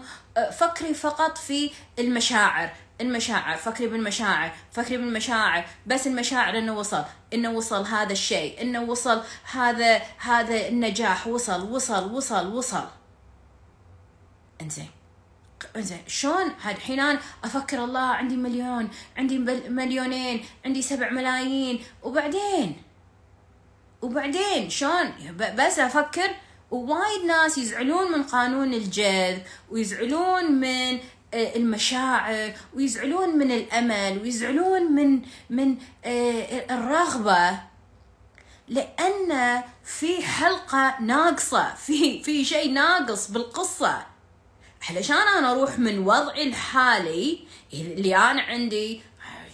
فكري 0.51 0.93
فقط 0.93 1.37
في 1.37 1.71
المشاعر. 1.99 2.69
المشاعر 3.01 3.57
فكري 3.57 3.87
بالمشاعر 3.87 4.51
فكري 4.71 4.97
بالمشاعر. 4.97 5.65
بس 5.87 6.07
المشاعر 6.07 6.57
إنه 6.57 6.77
وصل 6.77 7.03
إنه 7.33 7.51
وصل 7.51 7.85
هذا 7.85 8.11
الشيء 8.11 8.61
إنه 8.61 8.81
وصل 8.81 9.21
هذا 9.51 10.01
هذا 10.17 10.67
النجاح 10.67 11.27
وصل 11.27 11.71
وصل 11.71 12.13
وصل 12.13 12.53
وصل. 12.53 12.87
انزين. 14.61 14.89
انزين 15.75 15.99
شلون 16.07 16.51
الحين 16.65 16.99
أنا 16.99 17.19
أفكر 17.43 17.83
الله 17.83 17.99
عندي 17.99 18.37
مليون 18.37 18.89
عندي 19.17 19.39
مليونين 19.69 20.45
عندي 20.65 20.81
سبع 20.81 21.09
ملايين 21.09 21.83
وبعدين؟ 22.03 22.81
وبعدين 24.01 24.69
شلون؟ 24.69 25.13
بس 25.57 25.79
أفكر 25.79 26.29
ووايد 26.71 27.25
ناس 27.25 27.57
يزعلون 27.57 28.11
من 28.11 28.23
قانون 28.23 28.73
الجذب 28.73 29.41
ويزعلون 29.69 30.51
من 30.51 30.99
آه، 31.33 31.55
المشاعر 31.55 32.53
ويزعلون 32.73 33.37
من 33.37 33.51
الأمل 33.51 34.19
ويزعلون 34.21 34.91
من 34.91 35.21
من 35.49 35.77
آه، 36.05 36.75
الرغبة 36.75 37.59
لأن 38.67 39.63
في 39.83 40.23
حلقة 40.23 40.95
ناقصة 41.01 41.75
في 41.75 42.23
في 42.23 42.45
شيء 42.45 42.71
ناقص 42.71 43.31
بالقصة. 43.31 44.08
علشان 44.89 45.15
أنا 45.15 45.51
أروح 45.51 45.79
من 45.79 45.99
وضعي 45.99 46.43
الحالي 46.43 47.39
اللي 47.73 48.15
أنا 48.15 48.41
عندي 48.41 49.01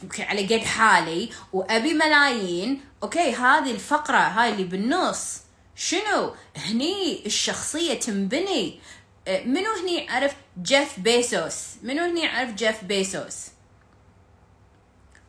يمكن 0.04 0.24
على 0.24 0.46
قد 0.46 0.64
حالي 0.66 1.30
وأبي 1.54 1.94
ملايين 1.94 2.82
okay 3.04 3.32
هذه 3.32 3.72
الفقرة 3.72 4.18
هاي 4.18 4.50
اللي 4.50 4.64
بالنص. 4.64 5.42
شنو؟ 5.76 6.34
هني 6.58 7.26
الشخصية 7.26 7.94
تنبني. 7.94 8.80
منو 9.28 9.74
هني 9.82 10.10
عرف 10.10 10.36
جيف 10.62 11.00
بيسوس 11.00 11.56
منو 11.84 12.04
هني 12.04 12.28
عرف 12.28 12.54
جيف 12.54 12.84
بيسوس 12.84 13.36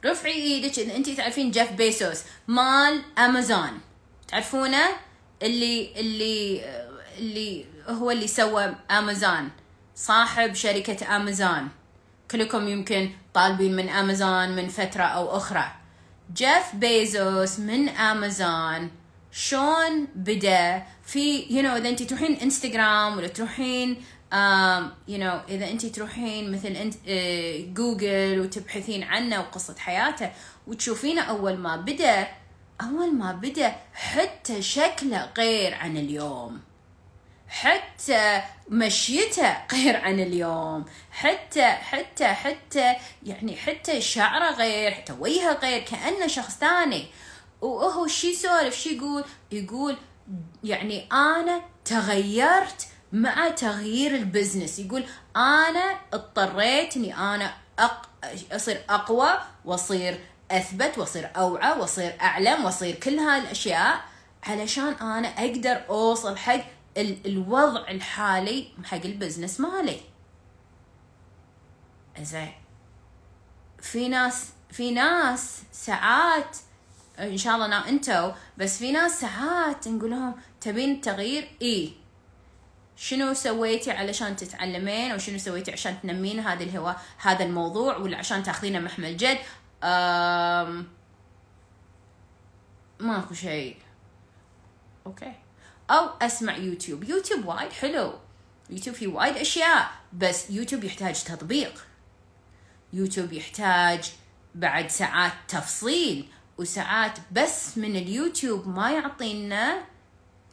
رفعي 0.04 0.32
إيدك 0.32 0.78
اذا 0.78 0.96
انت 0.96 1.10
تعرفين 1.10 1.50
جيف 1.50 1.72
بيسوس 1.72 2.22
مال 2.48 3.02
أمازون. 3.18 3.80
تعرفونه؟ 4.28 4.86
اللي 5.42 6.00
اللي 6.00 6.64
اللي 7.18 7.66
هو 7.86 8.10
اللي 8.10 8.26
سوى 8.26 8.74
أمازون. 8.90 9.50
صاحب 9.96 10.54
شركة 10.54 11.16
أمازون 11.16 11.68
كلكم 12.30 12.68
يمكن 12.68 13.10
طالبين 13.34 13.76
من 13.76 13.88
أمازون 13.88 14.56
من 14.56 14.68
فترة 14.68 15.02
أو 15.02 15.36
أخرى. 15.36 15.72
جيف 16.34 16.74
بيزوس 16.74 17.58
من 17.60 17.88
أمازون 17.88 18.90
شلون 19.32 20.08
بدا 20.14 20.82
في 21.04 21.46
you 21.50 21.62
you 21.62 21.64
know, 21.64 21.68
إذا 21.68 21.88
أنت 21.88 22.02
تروحين 22.02 22.36
انستغرام 22.36 23.16
ولا 23.16 23.28
تروحين 23.28 23.94
um, 24.32 24.34
نو 24.34 25.18
know, 25.18 25.50
إذا 25.50 25.70
أنت 25.70 25.86
تروحين 25.86 26.52
مثل 26.52 26.68
انت 26.68 26.94
uh, 26.94 27.76
جوجل 27.76 28.40
وتبحثين 28.40 29.02
عنه 29.02 29.40
وقصة 29.40 29.74
حياته 29.78 30.30
وتشوفينه 30.66 31.22
أول 31.22 31.56
ما 31.56 31.76
بدا 31.76 32.28
أول 32.82 33.14
ما 33.14 33.32
بدا 33.32 33.76
حتى 33.94 34.62
شكله 34.62 35.30
غير 35.38 35.74
عن 35.74 35.96
اليوم. 35.96 36.60
حتى 37.48 38.42
مشيته 38.68 39.56
غير 39.72 39.96
عن 39.96 40.20
اليوم. 40.20 40.84
حتى 41.10 41.66
حتى 41.66 42.26
حتى 42.26 42.94
يعني 43.22 43.56
حتى 43.56 44.00
شعره 44.00 44.50
غير 44.50 44.90
حتى 44.90 45.12
وجهه 45.12 45.52
غير 45.52 45.82
كأنه 45.82 46.26
شخص 46.26 46.56
ثاني. 46.56 47.06
وهو 47.60 48.06
شي 48.06 48.30
يسولف 48.30 48.76
شي 48.76 48.96
يقول 48.96 49.24
يقول 49.52 49.96
يعني 50.64 51.08
أنا 51.12 51.60
تغيرت 51.84 52.86
مع 53.12 53.48
تغيير 53.48 54.14
البزنس. 54.14 54.78
يقول 54.78 55.06
أنا 55.36 55.98
اضطريت 56.12 56.96
إني 56.96 57.18
أنا 57.18 57.54
أق... 57.78 58.08
أصير 58.52 58.84
أقوى 58.90 59.28
وأصير 59.64 60.20
أثبت 60.50 60.98
وأصير 60.98 61.30
أوعى 61.36 61.78
وأصير 61.78 62.16
أعلم 62.20 62.64
وأصير 62.64 62.94
كل 62.94 63.18
هاي 63.18 63.40
الأشياء 63.40 64.00
علشان 64.42 64.92
أنا 64.92 65.28
أقدر 65.28 65.82
أوصل 65.88 66.36
حق 66.36 66.60
الوضع 66.96 67.90
الحالي 67.90 68.68
حق 68.84 69.04
ال 69.04 69.10
business 69.10 69.60
مالي. 69.60 70.00
زين 72.20 72.52
في 73.82 74.08
ناس 74.08 74.52
في 74.70 74.90
ناس 74.90 75.62
ساعات 75.72 76.56
إن 77.18 77.36
شاء 77.36 77.54
الله 77.54 77.88
انتو 77.88 78.32
بس 78.58 78.78
في 78.78 78.92
ناس 78.92 79.20
ساعات 79.20 79.88
نقول 79.88 80.10
لهم 80.10 80.34
تبين 80.60 80.92
التغيير؟ 80.92 81.50
إي. 81.62 81.92
شنو 82.96 83.34
سويتي 83.34 83.90
علشان 83.90 84.36
تتعلمين؟ 84.36 85.14
وشنو 85.14 85.38
سويتي 85.38 85.72
عشان 85.72 86.00
تنمين 86.02 86.40
هذا 86.40 86.62
الهواء 86.64 87.02
هذا 87.18 87.44
الموضوع؟ 87.44 87.96
ولا 87.96 88.18
عشان 88.18 88.42
تاخذينه 88.42 88.78
محمل 88.78 89.16
جد؟ 89.16 89.38
ماكو 93.00 93.34
شيء. 93.34 93.76
okay. 95.06 95.32
أو 95.90 96.08
أسمع 96.22 96.56
يوتيوب. 96.56 97.04
يوتيوب 97.04 97.46
وايد 97.46 97.72
حلو. 97.72 98.14
يوتيوب 98.70 98.96
فيه 98.96 99.06
وايد 99.06 99.36
أشياء 99.36 99.90
بس 100.12 100.50
يوتيوب 100.50 100.84
يحتاج 100.84 101.24
تطبيق. 101.24 101.84
يوتيوب 102.92 103.32
يحتاج 103.32 104.12
بعد 104.54 104.90
ساعات 104.90 105.32
تفصيل 105.48 106.28
وساعات 106.58 107.18
بس 107.32 107.78
من 107.78 107.96
اليوتيوب 107.96 108.68
ما 108.68 108.90
يعطينا 108.90 109.82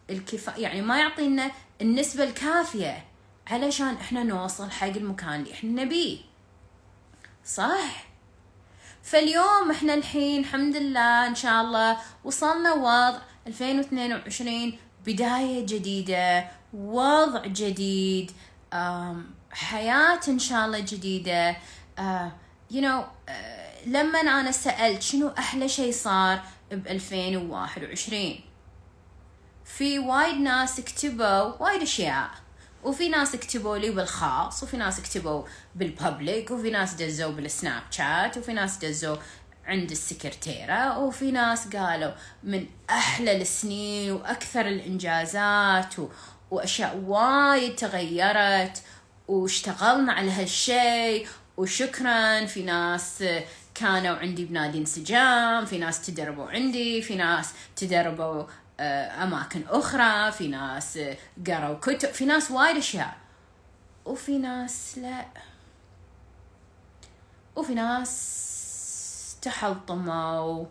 الكفا 0.09 0.57
يعني 0.57 0.81
ما 0.81 0.99
يعطينا 0.99 1.51
النسبة 1.81 2.23
الكافية 2.23 3.05
علشان 3.47 3.93
إحنا 3.95 4.23
نوصل 4.23 4.71
حق 4.71 4.87
المكان 4.87 5.39
اللي 5.41 5.53
إحنا 5.53 5.83
نبيه. 5.83 6.17
صح؟ 7.45 8.05
فاليوم 9.03 9.71
إحنا 9.71 9.93
الحين 9.93 10.39
الحمد 10.41 10.75
لله 10.75 11.27
إن 11.27 11.35
شاء 11.35 11.61
الله 11.61 11.97
وصلنا 12.23 12.73
وضع 12.73 13.19
2022 13.47 14.77
بداية 15.05 15.65
جديدة 15.65 16.47
وضع 16.73 17.45
جديد 17.45 18.31
حياة 19.51 20.19
إن 20.27 20.39
شاء 20.39 20.65
الله 20.65 20.79
جديدة. 20.79 21.55
you 22.71 22.81
know 22.81 23.03
لما 23.87 24.19
أنا 24.21 24.51
سألت 24.51 25.01
شنو 25.01 25.27
أحلى 25.37 25.69
شيء 25.69 25.91
صار 25.91 26.41
ب 26.71 26.87
2021 26.87 28.39
في 29.65 29.99
وايد 29.99 30.35
ناس 30.35 30.81
كتبوا 30.81 31.61
وايد 31.63 31.81
أشياء. 31.81 32.29
وفي 32.83 33.09
ناس 33.09 33.35
كتبوا 33.35 33.77
لي 33.77 33.89
بالخاص 33.89 34.63
وفي 34.63 34.77
ناس 34.77 35.01
كتبوا 35.01 35.43
بالببليك 35.75 36.51
وفي 36.51 36.69
ناس 36.69 36.93
دزوا 36.93 37.31
بالسناب 37.31 37.83
شات 37.91 38.37
وفي 38.37 38.53
ناس 38.53 38.77
دزوا 38.77 39.15
عند 39.65 39.91
السكرتيرة 39.91 40.99
وفي 40.99 41.31
ناس 41.31 41.67
قالوا 41.67 42.11
من 42.43 42.65
أحلى 42.89 43.41
السنين 43.41 44.11
وأكثر 44.11 44.67
الإنجازات 44.67 45.99
و... 45.99 46.07
وأشياء 46.51 46.97
وايد 46.97 47.75
تغيرت 47.75 48.83
واشتغلنا 49.27 50.13
على 50.13 50.31
هالشيء. 50.31 51.27
وشكرا 51.57 52.45
في 52.45 52.63
ناس 52.63 53.23
كانوا 53.75 54.15
عندي 54.15 54.45
بنادي 54.45 54.77
انسجام 54.77 55.65
في 55.65 55.77
ناس 55.77 56.05
تدربوا 56.05 56.49
عندي 56.49 57.01
في 57.01 57.15
ناس 57.15 57.53
تدربوا 57.75 58.43
أماكن 59.23 59.63
أخرى 59.69 60.31
في 60.31 60.47
ناس 60.47 60.99
قروا 61.47 61.75
كتب 61.79 62.09
في 62.09 62.25
ناس 62.25 62.51
وايد 62.51 62.77
أشياء. 62.77 63.17
وفي 64.05 64.37
ناس 64.37 64.97
لا. 64.97 65.25
وفي 67.55 67.73
ناس 67.73 68.52
تحلطموا 69.43 70.65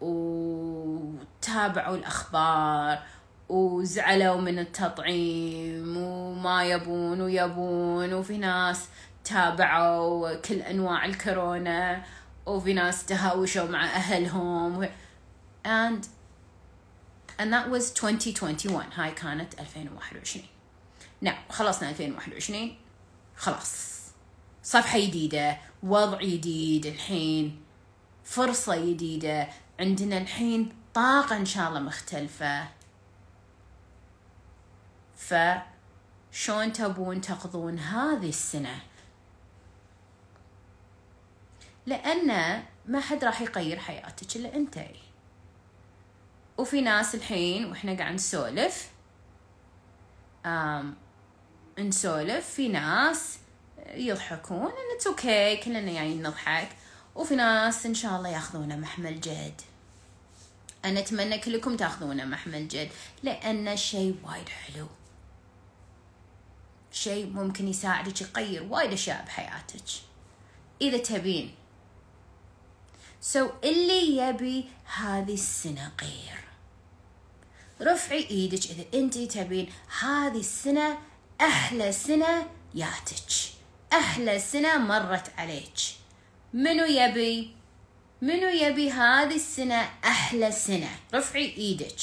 وتابعوا 0.00 1.96
الأخبار 1.96 3.02
وزعلوا 3.48 4.40
من 4.40 4.58
التطعيم 4.58 5.96
وما 5.96 6.64
يبون 6.64 7.20
ويبون 7.20 8.14
وفي 8.14 8.38
ناس 8.38 8.88
تابعوا 9.24 10.34
كل 10.34 10.54
أنواع 10.54 11.04
الكورونا 11.04 12.04
وفي 12.46 12.72
ناس 12.72 13.06
تهاوشوا 13.06 13.68
مع 13.68 13.84
أهلهم 13.84 14.88
and 15.66 16.06
and 17.38 17.52
that 17.52 17.68
was 17.70 17.92
2021 18.04 18.84
هاي 18.94 19.10
كانت 19.10 19.60
2021 19.60 20.44
نعم 21.20 21.38
خلصنا 21.50 21.90
2021 21.90 22.76
خلاص. 23.36 23.98
صفحة 24.62 24.98
جديدة 24.98 25.58
وضع 25.82 26.22
جديد 26.22 26.86
الحين. 26.86 27.62
فرصة 28.28 28.76
جديدة. 28.90 29.48
عندنا 29.80 30.18
الحين 30.18 30.72
طاقة 30.94 31.36
إن 31.36 31.44
شاء 31.46 31.68
الله 31.68 31.80
مختلفة. 31.80 32.68
فشون 35.16 36.72
تبون 36.72 37.20
تقضون 37.20 37.78
هذه 37.78 38.28
السنة؟ 38.28 38.80
لأن 41.86 42.62
ما 42.86 43.00
حد 43.00 43.24
راح 43.24 43.40
يغير 43.40 43.78
حياتك 43.78 44.36
إلا 44.36 44.54
أنتي 44.54 45.00
وفي 46.58 46.80
ناس 46.80 47.14
الحين 47.14 47.64
وإحنا 47.64 47.96
قاعد 47.96 48.14
نسولف. 48.14 48.90
نسولف 51.78 52.50
في 52.50 52.68
ناس 52.68 53.38
يضحكون 53.86 54.72
it's 54.94 55.06
okay 55.06 55.56
كلنا 55.56 55.92
جايين 55.92 56.22
نضحك. 56.22 56.68
وفي 57.18 57.36
ناس 57.36 57.86
إن 57.86 57.94
شاء 57.94 58.16
الله 58.16 58.28
ياخذونه 58.28 58.76
محمل 58.76 59.20
جد. 59.20 59.60
أنا 60.84 61.00
أتمنى 61.00 61.38
كلكم 61.38 61.76
تاخذونه 61.76 62.24
محمل 62.24 62.68
جد 62.68 62.90
لأن 63.22 63.76
شيء 63.76 64.16
وايد 64.24 64.48
حلو. 64.48 64.86
شيء 66.92 67.26
ممكن 67.26 67.68
يساعدك 67.68 68.20
يغير 68.20 68.62
وايد 68.62 68.92
أشياء 68.92 69.24
بحياتك. 69.24 69.84
إذا 70.80 70.98
تبين. 70.98 71.54
سو 73.20 73.48
so, 73.48 73.50
اللي 73.64 74.16
يبي 74.16 74.68
هذه 74.96 75.34
السنة 75.34 75.92
غير 76.00 76.44
رفعي 77.80 78.30
إيدك 78.30 78.70
إذا 78.70 78.84
أنت 78.94 79.18
تبين 79.18 79.72
هذه 80.00 80.40
السنة 80.40 80.98
أحلى 81.40 81.92
سنة 81.92 82.50
ياتك. 82.74 83.32
أحلى 83.92 84.38
سنة 84.38 84.78
مرت 84.78 85.32
عليك. 85.38 85.97
منو 86.58 86.84
يبي؟ 86.84 87.56
منو 88.22 88.48
يبي 88.48 88.90
هذه 88.90 89.34
السنة 89.34 89.88
أحلى 90.04 90.52
سنة؟ 90.52 90.90
رفعي. 91.14 91.56
إيدك. 91.56 92.00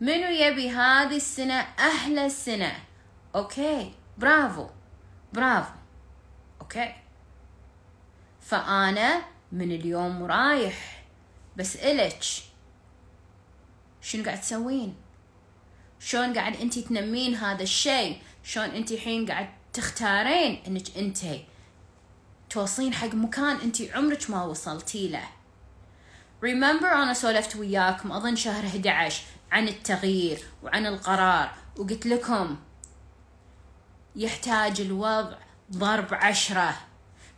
منو 0.00 0.28
يبي 0.28 0.70
هذه 0.70 1.16
السنة 1.16 1.60
أحلى 1.60 2.26
السنة 2.26 2.72
okay. 3.34 3.94
برافو. 4.18 4.66
برافو. 5.32 5.74
okay. 6.60 6.94
فأنا 8.40 9.39
من 9.52 9.72
اليوم 9.72 10.24
رايح 10.24 11.04
بسألك 11.56 12.22
شنو 14.00 14.24
قاعد 14.24 14.40
تسوين؟ 14.40 14.94
شلون 16.00 16.34
قاعد 16.34 16.56
انت 16.56 16.78
تنمين 16.78 17.34
هذا 17.34 17.62
الشيء؟ 17.62 18.22
شلون 18.44 18.66
انت 18.66 18.92
الحين 18.92 19.26
قاعد 19.26 19.48
تختارين 19.72 20.62
إنك 20.66 20.96
انت 20.96 21.18
توصلين 22.50 22.94
حق 22.94 23.14
مكان 23.14 23.56
انت 23.56 23.82
عمرك 23.82 24.30
ما 24.30 24.44
وصلتي 24.44 25.08
له. 25.08 25.28
Remember 26.42 26.92
أنا 26.92 27.14
سولفت 27.14 27.56
وياكم 27.56 28.12
أظن 28.12 28.36
شهر 28.36 28.66
11 28.66 29.22
عن 29.52 29.68
التغيير 29.68 30.44
وعن 30.62 30.86
القرار 30.86 31.52
وقلت 31.76 32.06
لكم 32.06 32.56
يحتاج 34.16 34.80
الوضع 34.80 35.36
ضرب 35.72 36.14
عشرة. 36.14 36.89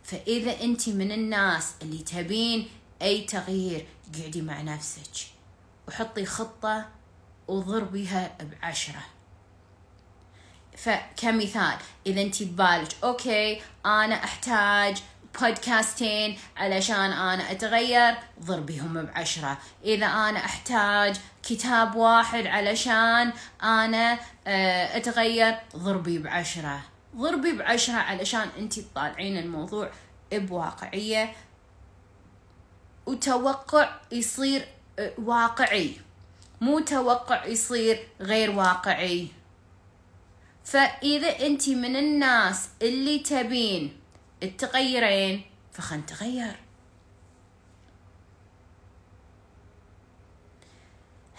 فإذا 0.03 0.61
أنت 0.61 0.89
من 0.89 1.11
الناس 1.11 1.73
اللي 1.81 1.97
تبين 1.97 2.69
أي 3.01 3.21
تغيير 3.21 3.87
قعدي 4.19 4.41
مع 4.41 4.61
نفسك 4.61 5.27
وحطي 5.87 6.25
خطة 6.25 6.89
وضربيها 7.47 8.37
بعشرة. 8.41 9.03
فكمثال 10.77 11.77
إذا 12.07 12.21
أنت 12.21 12.43
ببالك 12.43 12.95
أوكي 13.03 13.61
أنا 13.85 14.15
أحتاج 14.23 14.97
بودكاستين 15.41 16.37
علشان 16.57 17.11
أنا 17.11 17.51
أتغير. 17.51 18.15
ضربيهم 18.43 19.05
بعشرة. 19.05 19.57
إذا 19.83 20.05
أنا 20.05 20.45
أحتاج 20.45 21.15
كتاب 21.43 21.95
واحد 21.95 22.47
علشان 22.47 23.33
أنا 23.63 24.19
آه، 24.47 24.97
أتغير 24.97 25.55
ضربي 25.75 26.19
بعشرة. 26.19 26.81
ضربي 27.15 27.51
بعشرة 27.51 27.93
علشان 27.93 28.47
أنت 28.57 28.79
تطالعين 28.79 29.37
الموضوع 29.37 29.91
بواقعية. 30.33 31.35
وتوقع 33.05 34.01
يصير 34.11 34.67
آه، 34.99 35.13
واقعي. 35.17 35.95
مو 36.61 36.79
توقع 36.79 37.45
يصير 37.45 38.07
غير 38.21 38.51
واقعي. 38.51 39.27
فإذا 40.63 41.27
أنت 41.27 41.69
من 41.69 41.95
الناس 41.95 42.69
اللي 42.81 43.19
تبين 43.19 43.99
تغيرين 44.57 45.41
فخن 45.71 46.05
تغير 46.05 46.62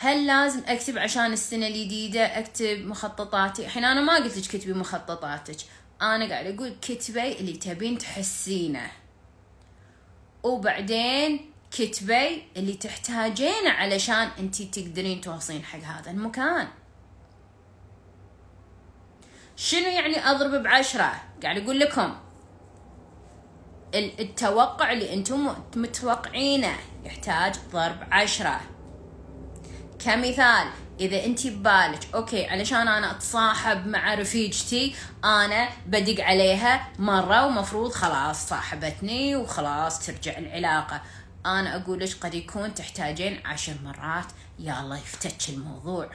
هل 0.04 0.26
لازم 0.26 0.62
أكتب 0.66 0.98
عشان 0.98 1.32
السنة 1.32 1.66
الجديدة 1.66 2.38
أكتب 2.38 2.86
مخططاتي؟ 2.86 3.64
الحين 3.64 3.84
أنا 3.84 4.00
ما 4.00 4.16
قلت 4.16 4.36
لك 4.36 4.44
كتبي 4.44 4.72
مخططاتك. 4.72 5.56
أنا 6.02 6.28
قاعد 6.28 6.46
أقول 6.46 6.76
كتبي 6.82 7.32
اللي 7.32 7.52
تبين 7.52 7.98
تحسينه. 7.98 8.90
وبعدين 10.42 11.50
كتبي 11.70 12.42
اللي 12.56 12.74
تحتاجينه 12.74 13.70
علشان 13.70 14.28
أنتي 14.38 14.64
تقدرين 14.64 15.20
توصلين 15.20 15.64
حق 15.64 15.78
هذا 15.78 16.10
المكان. 16.10 16.68
شنو 19.56 19.88
يعني 19.88 20.30
أضرب 20.30 20.62
بعشرة؟ 20.62 21.22
قاعد 21.42 21.58
أقول 21.58 21.80
لكم. 21.80 22.14
التوقع 23.94 24.92
اللي 24.92 25.14
أنتم 25.14 25.54
متوقعينه 25.76 26.76
يحتاج 27.04 27.54
ضرب 27.72 27.98
عشرة. 28.10 28.73
كمثال 30.04 30.70
إذا 31.00 31.24
أنت 31.24 31.46
ببالك 31.46 32.14
أوكي 32.14 32.46
علشان 32.46 32.88
أنا 32.88 33.10
أتصاحب 33.10 33.86
مع 33.86 34.14
رفيجتي 34.14 34.94
أنا 35.24 35.68
بدق 35.86 36.24
عليها 36.24 36.92
مرة 36.98 37.46
ومفروض 37.46 37.92
خلاص 37.92 38.48
صاحبتني 38.48 39.36
وخلاص 39.36 40.06
ترجع 40.06 40.38
العلاقة. 40.38 41.02
أنا 41.46 41.76
أقول 41.76 42.00
لك 42.00 42.16
قد 42.20 42.34
يكون 42.34 42.74
تحتاجين 42.74 43.46
عشر 43.46 43.74
مرات. 43.84 44.26
يا 44.58 44.80
الله 44.80 44.96
يفتش 44.96 45.50
الموضوع. 45.50 46.10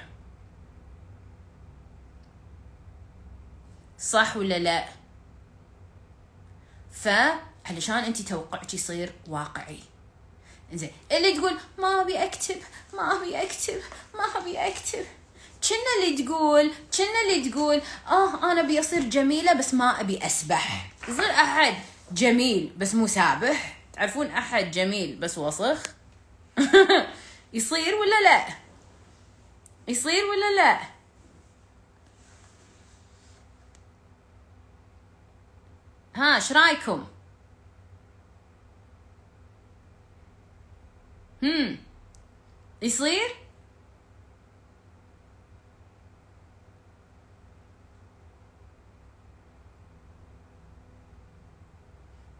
صح 3.97 4.37
ولا 4.37 4.59
لا؟ 4.59 4.85
فعلشان 6.91 7.95
أنت 7.95 8.21
توقعك 8.21 8.73
يصير 8.73 9.13
واقعي. 9.27 9.79
زين. 10.74 10.91
اللي 11.11 11.34
تقول 11.38 11.57
ما 11.78 12.01
أبي 12.01 12.24
أكتب 12.24 12.55
ما 12.93 13.15
أبي 13.17 13.43
أكتب 13.43 13.82
ما 14.15 14.24
أبي 14.41 14.57
أكتب. 14.67 15.05
كنا 15.70 16.07
اللي 16.07 16.24
تقول 16.24 16.72
كنا 16.97 17.22
اللي 17.30 17.49
تقول 17.49 17.82
آه 18.07 18.51
أنا 18.51 18.61
أبي 18.61 18.80
أصير 18.80 19.01
جميلة 19.03 19.53
بس 19.53 19.74
ما 19.74 20.01
أبي 20.01 20.26
أسبح. 20.26 20.89
يصير 21.07 21.32
أحد 21.32 21.74
جميل 22.11 22.74
بس 22.78 22.95
مو 22.95 23.07
سابح 23.07 23.78
تعرفون 23.93 24.28
أحد 24.28 24.72
جميل 24.72 25.15
بس 25.15 25.38
وسخ؟ 25.38 25.84
يصير 27.53 27.95
ولا 27.95 28.22
لا؟ 28.24 28.45
يصير 29.88 30.26
ولا 30.26 30.55
لا؟ 30.55 30.80
ها 36.15 36.36
إيش 36.36 36.51
رايكم 36.51 37.07
هم 41.43 41.77
يصير 42.81 43.35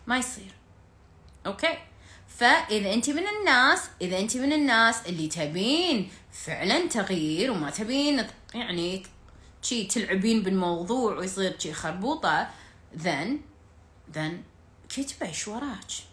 ما 0.08 0.18
يصير 0.18 0.52
أوكي 1.46 1.78
فاذا 2.28 2.94
انت 2.94 3.10
من 3.10 3.24
الناس 3.28 3.90
اذا 4.02 4.20
انت 4.20 4.38
من 4.38 4.54
الناس 4.54 5.08
اللي 5.08 5.28
تبين 5.28 6.12
فعلا 6.32 6.88
تغيير 6.88 7.52
وما 7.52 7.70
تبين 7.70 8.28
يعني 8.54 9.04
شي 9.62 9.84
تلعبين 9.84 10.44
بالموضوع 10.44 11.18
ويصير 11.18 11.60
شي 11.60 11.74
خربوطه 11.74 12.50
then 13.04 13.28
then 14.16 14.32
كتبه 14.90 15.28
إيش 15.28 15.48
وراك 15.48 16.09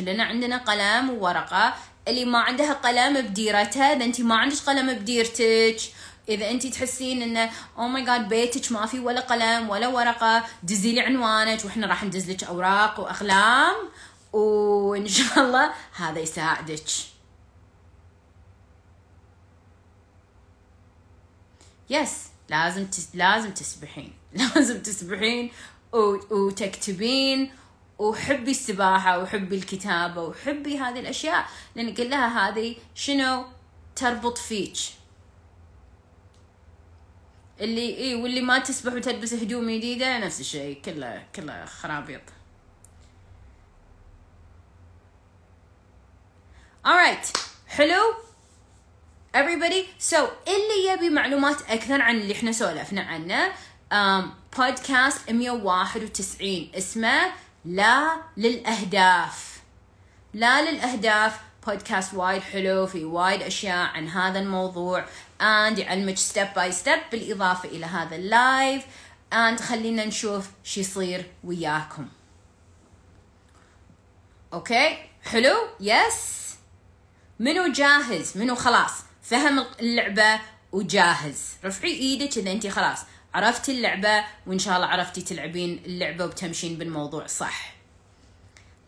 كلنا 0.00 0.24
عندنا 0.24 0.56
قلم 0.56 1.10
وورقة. 1.10 1.74
اللي 2.08 2.24
ما 2.24 2.38
عندها 2.38 2.72
قلم 2.72 3.20
بديرتها 3.20 3.96
إذا 3.96 4.04
انت 4.04 4.20
ما 4.20 4.36
عندك 4.36 4.56
قلم 4.56 4.94
بديرتك 4.94 5.80
إذا 6.28 6.50
انت 6.50 6.66
تحسين 6.66 7.22
انه 7.22 7.50
oh 7.78 7.88
my 7.88 8.04
God 8.04 8.28
بيتك 8.28 8.72
ما 8.72 8.86
في 8.86 9.00
ولا 9.00 9.20
قلم 9.20 9.70
ولا 9.70 9.88
ورقة. 9.88 10.44
دزي 10.62 10.92
لي 10.92 11.00
عنوانك. 11.00 11.64
وإحنا 11.64 11.86
راح 11.86 12.04
ندز 12.04 12.30
لك 12.30 12.44
أوراق 12.44 13.00
وأقلام. 13.00 13.76
وإن 14.32 15.08
شاء 15.08 15.38
الله 15.38 15.72
هذا 15.96 16.18
يساعدك. 16.18 16.88
yes 21.90 22.26
لازم 22.48 22.86
تس... 22.86 23.08
لازم 23.14 23.50
تسبحين. 23.50 24.12
لازم 24.54 24.82
تسبحين 24.82 25.50
و... 25.92 26.16
وتكتبين 26.30 27.52
وحبي 28.00 28.50
السباحة 28.50 29.18
وحبي 29.18 29.56
الكتابة 29.56 30.22
وحبي 30.22 30.78
هذه 30.78 31.00
الأشياء. 31.00 31.46
لأن 31.74 31.94
كلها 31.94 32.48
هذه 32.48 32.76
شنو؟ 32.94 33.44
تربط 33.96 34.38
فيك. 34.38 34.76
اللي 37.60 37.98
إي 37.98 38.14
واللي 38.14 38.40
ما 38.40 38.58
تسبح 38.58 38.92
وتلبس 38.92 39.34
هدوم 39.34 39.70
جديدة 39.70 40.18
نفس 40.18 40.40
الشيء 40.40 40.82
كله 40.82 41.26
كله 41.36 41.64
خرابيط. 41.64 42.20
Alright 46.86 47.38
حلو؟ 47.68 48.14
Everybody 49.36 50.02
so 50.10 50.18
اللي 50.48 50.92
يبي 50.92 51.10
معلومات 51.10 51.70
أكثر 51.70 52.02
عن 52.02 52.16
اللي 52.16 52.32
إحنا 52.32 52.52
سولفنا 52.52 53.02
عنه 53.02 53.52
بودكاست 54.58 55.28
um, 55.28 55.32
191 55.32 56.70
اسمه 56.74 57.32
لا 57.64 58.16
للأهداف. 58.36 59.60
لا 60.34 60.70
للأهداف. 60.70 61.40
بودكاست 61.66 62.14
وايد 62.14 62.42
حلو 62.42 62.86
في 62.86 63.04
وايد 63.04 63.42
أشياء 63.42 63.88
عن 63.88 64.08
هذا 64.08 64.38
الموضوع. 64.38 65.04
And 65.40 65.78
يعلمك 65.78 66.16
step 66.16 66.48
by 66.56 66.72
step 66.72 67.00
بالإضافة 67.12 67.68
إلى 67.68 67.86
هذا 67.86 68.16
ال 68.16 68.30
live 68.30 68.84
and 69.34 69.60
خلينا 69.62 70.04
نشوف 70.04 70.50
شو 70.64 70.80
يصير 70.80 71.30
وياكم. 71.44 72.08
okay 74.52 74.98
حلو؟ 75.24 75.56
yes 75.80 76.54
منو 77.38 77.72
جاهز؟ 77.72 78.38
منو 78.38 78.54
خلاص؟ 78.54 78.92
فهم 79.22 79.64
اللعبة 79.80 80.40
وجاهز. 80.72 81.42
رفعي 81.64 81.92
إيدك 81.92 82.38
إذا 82.38 82.52
انت 82.52 82.66
خلاص. 82.66 82.98
عرفتي 83.34 83.72
اللعبة 83.72 84.24
وإن 84.46 84.58
شاء 84.58 84.76
الله 84.76 84.86
عرفتي 84.86 85.22
تلعبين 85.22 85.82
اللعبة 85.86 86.24
وبتمشين 86.24 86.78
بالموضوع 86.78 87.26
صح. 87.26 87.74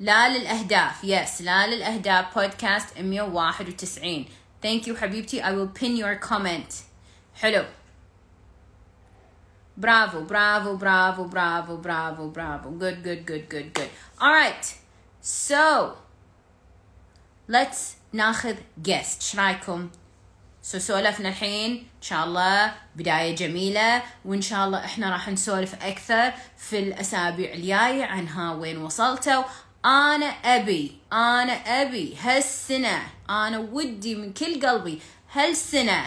لا 0.01 0.38
للأهداف 0.38 1.05
yes 1.05 1.43
لا 1.43 1.66
للأهداف 1.66 2.38
بودكاست 2.38 2.99
191 2.99 4.24
thank 4.62 4.89
you 4.89 4.97
حبيبتي 4.97 5.43
I 5.43 5.47
will 5.47 5.80
pin 5.80 5.97
your 5.97 6.28
comment. 6.28 6.74
حلو. 7.34 7.64
برافو 9.76 10.20
برافو 10.24 10.76
برافو 10.76 11.24
برافو 11.24 11.76
برافو 11.76 12.28
برافو. 12.28 12.78
Good 12.78 13.05
good 13.05 13.26
good 13.30 13.55
good 13.55 13.78
good. 13.78 13.90
Alright 14.20 14.66
so 15.22 15.97
let's 17.49 17.78
ناخذ 18.12 18.57
guest. 18.88 18.88
إيش 18.88 19.36
رايكم 19.36 19.90
so 20.62 20.78
سولفنا 20.78 21.28
الحين. 21.28 21.86
ان 22.03 22.07
شاء 22.07 22.24
الله 22.24 22.74
بداية 22.96 23.36
جميلة 23.36 24.03
وان 24.24 24.42
شاء 24.42 24.66
الله 24.66 24.84
إحنا 24.84 25.11
راح 25.11 25.28
نسولف 25.28 25.74
أكثر 25.74 26.32
في 26.59 26.78
الأسابيع 26.78 27.53
الجاية 27.53 28.05
عن 28.05 28.28
ها 28.28 28.53
وين 28.53 28.78
وصلتوا. 28.78 29.42
أنا 29.84 30.26
أبي 30.26 30.98
أنا 31.12 31.53
أبي 31.53 32.16
هالسنة 32.22 33.03
أنا 33.30 33.59
ودي 33.59 34.14
من 34.14 34.32
كل 34.32 34.66
قلبي 34.66 35.00
هالسنة 35.32 36.07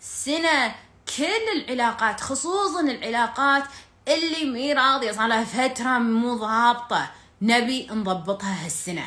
سنة 0.00 0.74
كل 1.16 1.48
العلاقات 1.56 2.20
خصوصا 2.20 2.80
العلاقات 2.80 3.64
اللي 4.08 4.44
مي 4.44 4.72
راضية 4.72 5.12
صار 5.12 5.26
لها 5.26 5.44
فترة 5.44 5.98
مو 5.98 6.34
ضابطة. 6.34 7.10
نبي 7.42 7.86
نضبطها 7.90 8.64
هالسنة. 8.64 9.06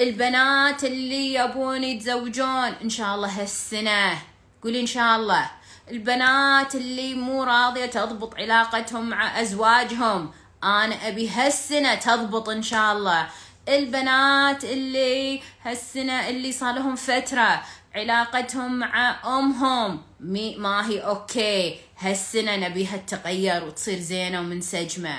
البنات 0.00 0.84
اللي 0.84 1.34
يبون 1.34 1.84
يتزوجون 1.84 2.72
ان 2.82 2.90
شاء 2.90 3.14
الله 3.14 3.42
هالسنة. 3.42 4.33
قولي 4.64 4.80
إن 4.80 4.86
شاء 4.86 5.16
الله 5.16 5.50
البنات 5.90 6.74
اللي 6.74 7.14
مو 7.14 7.42
راضية 7.44 7.86
تضبط 7.86 8.34
علاقتهم 8.34 9.08
مع 9.08 9.40
أزواجهم 9.40 10.30
أنا 10.64 11.08
أبي 11.08 11.28
هالسنة 11.28 11.94
تضبط 11.94 12.48
إن 12.48 12.62
شاء 12.62 12.92
الله. 12.92 13.28
البنات 13.68 14.64
اللي 14.64 15.40
هالسنة 15.62 16.28
اللي 16.28 16.52
صار 16.52 16.74
لهم 16.74 16.96
فترة 16.96 17.62
علاقتهم 17.94 18.78
مع 18.78 19.16
أمهم 19.38 20.02
مي 20.20 20.56
ما 20.56 20.88
هي 20.88 20.98
okay. 21.00 21.78
هالسنة 21.98 22.56
نبيها 22.56 22.96
تتغير 22.96 23.64
وتصير 23.64 23.98
زينة 23.98 24.40
ومنسجمة 24.40 25.16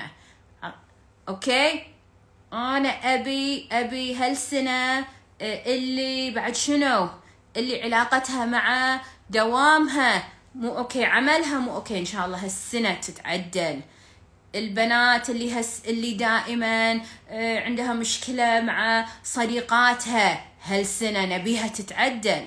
okay؟ 1.28 1.82
أنا 2.52 2.88
أبي 2.88 3.68
أبي 3.72 4.14
هالسنة 4.14 4.98
آه، 5.40 5.74
اللي 5.74 6.30
بعد 6.30 6.54
شنو؟ 6.54 7.08
اللي 7.56 7.82
علاقتها 7.82 8.46
مع 8.46 9.00
دوامها 9.30 10.24
مو 10.54 10.78
okay 10.78 11.04
عملها 11.04 11.58
مو 11.58 11.74
okay 11.74 11.98
إن 11.98 12.04
شاء 12.04 12.26
الله. 12.26 12.44
هالسنة 12.44 12.94
تتعدل. 12.94 13.80
البنات 14.54 15.30
اللي 15.30 15.60
هس 15.60 15.82
اللي 15.86 16.14
دائما 16.14 17.00
آه، 17.28 17.60
عندها 17.60 17.92
مشكلة 17.92 18.60
مع 18.60 19.06
صديقاتها 19.24 20.44
هالسنة 20.62 21.36
نبيها 21.36 21.68
تتعدل. 21.68 22.46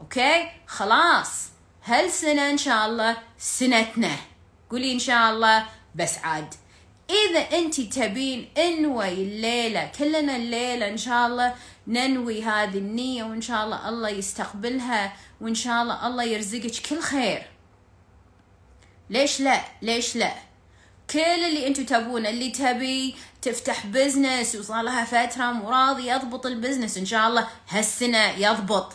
okay؟ 0.00 0.50
خلاص. 0.66 1.48
هالسنة 1.84 2.50
إن 2.50 2.58
شاء 2.58 2.86
الله 2.86 3.16
سنتنا. 3.38 4.16
قولي 4.70 4.92
إن 4.92 4.98
شاء 4.98 5.30
الله 5.32 5.66
بس 5.94 6.18
عاد. 6.18 6.54
إذا 7.10 7.58
انت 7.58 7.80
تبين 7.80 8.48
انوي 8.58 9.08
الليلة 9.08 9.90
كلنا 9.98 10.36
الليلة 10.36 10.88
إن 10.88 10.96
شاء 10.96 11.26
الله 11.26 11.54
ننوي 11.86 12.42
هذه 12.42 12.78
النية 12.78 13.24
وإن 13.24 13.40
شاء 13.40 13.64
الله 13.64 13.88
الله 13.88 14.08
يستقبلها 14.08 15.12
وان 15.44 15.54
شاء 15.54 15.82
الله 15.82 16.06
الله 16.06 16.24
يرزقك 16.24 16.88
كل 16.88 17.00
خير. 17.00 17.46
ليش 19.10 19.40
لا؟ 19.40 19.60
ليش 19.82 20.16
لا؟ 20.16 20.34
كل 21.10 21.20
اللي 21.20 21.66
أنتم 21.66 21.84
تبونه 21.84 22.28
اللي 22.28 22.50
تبي 22.50 23.16
تفتح 23.42 23.86
business 23.86 24.54
وصار 24.54 24.82
لها 24.82 25.04
فترة 25.04 25.52
مو 25.52 25.70
راضي 25.70 26.08
يضبط 26.08 26.46
ال 26.46 26.52
business 26.52 26.98
ان 26.98 27.06
شاء 27.06 27.28
الله 27.28 27.48
هالسنة 27.68 28.18
يضبط. 28.18 28.92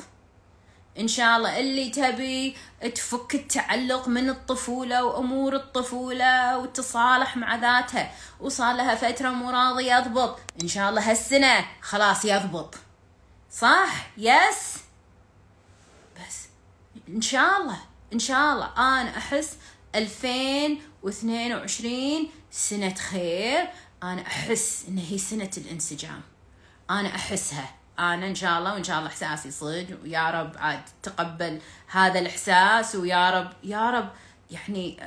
ان 1.00 1.08
شاء 1.08 1.38
الله 1.38 1.60
اللي 1.60 1.90
تبي 1.90 2.58
تفك 2.96 3.36
التعلق 3.36 4.08
من 4.08 4.30
الطفولة 4.30 5.04
وأمور 5.06 5.56
الطفولة 5.56 6.58
وتصالح 6.58 7.38
مع 7.38 7.56
ذاتها 7.56 8.12
وصار 8.40 8.76
لها 8.76 8.96
فترة 8.96 9.30
مو 9.30 9.50
راضي 9.50 9.92
يضبط. 9.92 10.40
ان 10.62 10.68
شاء 10.68 10.90
الله 10.90 11.12
هالسنة 11.12 11.66
خلاص 11.82 12.26
يضبط. 12.26 12.76
صح؟ 13.52 14.08
يس 14.18 14.89
إن 17.16 17.22
شاء 17.22 17.62
الله 17.62 17.78
إن 18.14 18.20
شاء 18.20 18.54
الله. 18.54 18.66
أنا 18.78 19.18
أحس 19.18 19.58
2022 19.96 22.28
سنة 22.52 22.94
خير. 22.94 23.70
أنا 24.04 24.22
أحس 24.22 24.86
إن 24.88 24.98
هي 24.98 25.18
سنة 25.18 25.52
الانسجام. 25.58 26.22
أنا 26.90 27.10
أحسها. 27.10 27.76
أنا 28.00 28.28
إن 28.28 28.36
شاء 28.36 28.60
الله 28.60 28.74
وإن 28.74 28.84
شاء 28.84 28.98
الله 28.98 29.10
احساسي 29.10 29.52
صدق 29.52 29.98
ويا 30.04 30.32
رب 30.32 30.58
عاد 30.58 30.82
تقبل 31.04 31.62
هذا 31.88 32.20
الإحساس. 32.20 32.96
ويا 32.96 33.30
رب 33.30 33.52
يا 33.64 33.90
رب 33.90 34.10
يعني 34.52 35.00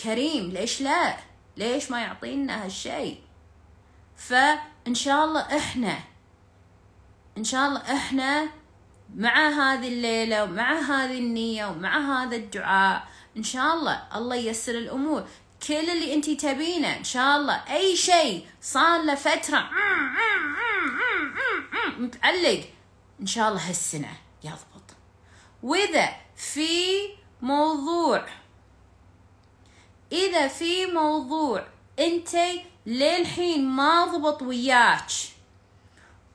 كريم. 0.00 0.50
ليش 0.50 0.80
لا؟ 0.80 1.16
ليش 1.56 1.90
ما 1.90 2.00
يعطينا 2.00 2.64
هالشيء؟ 2.64 3.20
فإن 4.16 4.94
شاء 4.94 5.24
الله 5.24 5.40
إحنا 5.40 5.98
إن 7.38 7.44
شاء 7.44 7.68
الله 7.68 7.80
إحنا 7.80 8.48
مع 9.14 9.48
هذه 9.48 9.88
الليلة 9.88 10.44
ومع 10.44 10.72
هذه 10.72 11.18
النية 11.18 11.66
ومع 11.66 11.98
هذا 11.98 12.36
الدعاء. 12.36 13.08
إن 13.36 13.42
شاء 13.42 13.74
الله 13.74 14.02
الله 14.14 14.36
ييسر 14.36 14.72
الأمور. 14.72 15.28
كل 15.68 15.74
اللي 15.74 16.14
انت 16.14 16.30
تبينه 16.30 16.96
إن 16.96 17.04
شاء 17.04 17.36
الله. 17.36 17.54
أي 17.54 17.96
شيء 17.96 18.46
صار 18.60 19.02
له 19.02 19.14
فترة. 19.14 19.70
متعلق 21.98 22.64
إن 23.20 23.26
شاء 23.26 23.48
الله 23.48 23.68
هالسنة 23.68 24.12
يضبط. 24.44 24.96
وإذا 25.62 26.08
في 26.36 26.78
موضوع. 27.42 28.26
إذا 30.12 30.48
في 30.48 30.86
موضوع 30.86 31.66
أنت 31.98 32.36
للحين 32.86 33.68
ما 33.68 34.04
ضبط 34.04 34.42
وياك. 34.42 35.10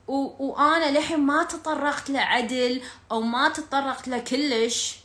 و... 0.08 0.46
وأنا 0.46 0.90
للحين 0.90 1.20
ما 1.20 1.44
تطرقت 1.44 2.10
له 2.10 2.20
عدل 2.20 2.82
أو 3.10 3.20
ما 3.20 3.48
تطرقت 3.48 4.08
له 4.08 4.18
كلش 4.18 4.96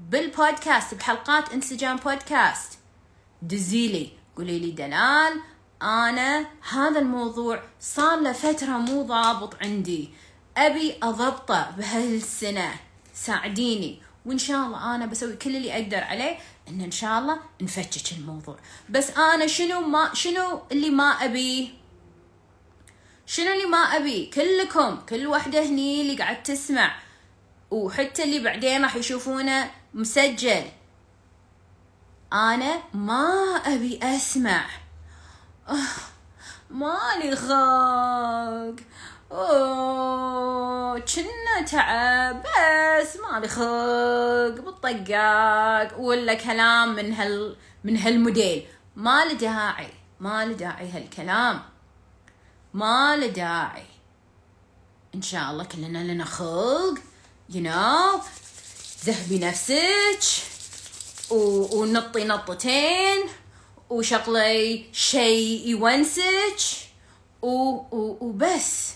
بالبودكاست 0.00 0.94
بحلقات 0.94 1.52
انسجام 1.52 1.96
بودكاست 1.96 2.78
دزيلي 3.42 4.12
قولي 4.36 4.58
لي 4.58 4.70
دلال 4.70 5.40
أنا 5.82 6.46
هذا 6.70 6.98
الموضوع 6.98 7.62
صار 7.80 8.20
له 8.20 8.32
فترة 8.32 8.78
مو 8.78 9.02
ضابط 9.02 9.54
عندي. 9.62 10.10
أبي 10.56 10.94
أضبطه 11.02 11.70
بهالسنة. 11.70 12.74
ساعديني. 13.14 14.02
وإن 14.26 14.38
شاء 14.38 14.66
الله 14.66 14.94
أنا 14.94 15.06
بسوي 15.06 15.36
كل 15.36 15.56
اللي 15.56 15.72
أقدر 15.72 16.04
عليه 16.04 16.38
إن 16.68 16.80
إن 16.80 16.90
شاء 16.90 17.18
الله 17.18 17.38
نفتش 17.62 18.12
الموضوع. 18.12 18.56
بس 18.90 19.10
أنا 19.10 19.46
شنو 19.46 19.80
ما 19.80 20.14
شنو 20.14 20.62
اللي 20.72 20.90
ما 20.90 21.04
أبيه؟ 21.04 21.68
شنو 23.26 23.52
اللي 23.52 23.66
ما 23.66 23.78
أبي؟ 23.78 24.26
كلكم 24.34 24.96
كل 25.08 25.26
وحدة 25.26 25.62
هني 25.62 26.00
اللي 26.00 26.16
قاعد 26.16 26.42
تسمع. 26.42 26.96
وحتى 27.70 28.24
اللي 28.24 28.38
بعدين 28.38 28.82
راح 28.82 28.96
يشوفونه 28.96 29.70
مسجل. 29.94 30.64
أنا 32.32 32.82
ما 32.94 33.56
أبي 33.66 34.00
أسمع. 34.02 34.66
مالي 36.70 37.36
خلق 37.36 38.76
أوه 39.32 40.98
كنا 40.98 41.62
تعب 41.70 42.42
بس 42.42 43.16
مالي 43.16 43.48
خلق 43.48 44.64
بالطقاق 44.64 46.00
ولا 46.00 46.34
كلام 46.34 46.94
من 46.94 47.12
هال 47.12 47.56
من 47.84 47.96
هالموديل. 47.96 48.66
ما 48.96 49.24
له 49.24 49.32
داعي 49.32 49.90
ما 50.20 50.44
له 50.44 50.52
داعي 50.52 50.90
هالكلام. 50.90 51.75
ما 52.76 53.16
له 53.16 53.26
داعي. 53.26 53.86
إن 55.14 55.22
شاء 55.22 55.50
الله 55.50 55.64
كلنا 55.64 55.98
لنا 55.98 56.24
خلق 56.24 56.98
you 57.52 57.60
know. 57.60 58.20
ذهبي 59.04 59.38
نفسك 59.38 60.44
و... 61.30 61.36
ونطي 61.80 62.24
نطتين 62.24 63.28
وشغلي 63.90 64.86
شيء 64.92 65.68
يونسك 65.68 66.60
و... 67.42 67.48
و... 67.48 68.16
وبس. 68.20 68.94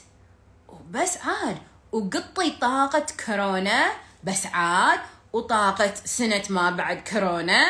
وبس 0.69 1.17
عاد. 1.17 1.59
وقطي 1.93 2.51
طاقة 2.51 3.07
كورونا 3.27 3.93
بس 4.25 4.47
عاد. 4.47 5.01
وطاقة 5.33 5.95
سنة 6.05 6.43
ما 6.51 6.71
بعد 6.71 7.09
كورونا 7.13 7.67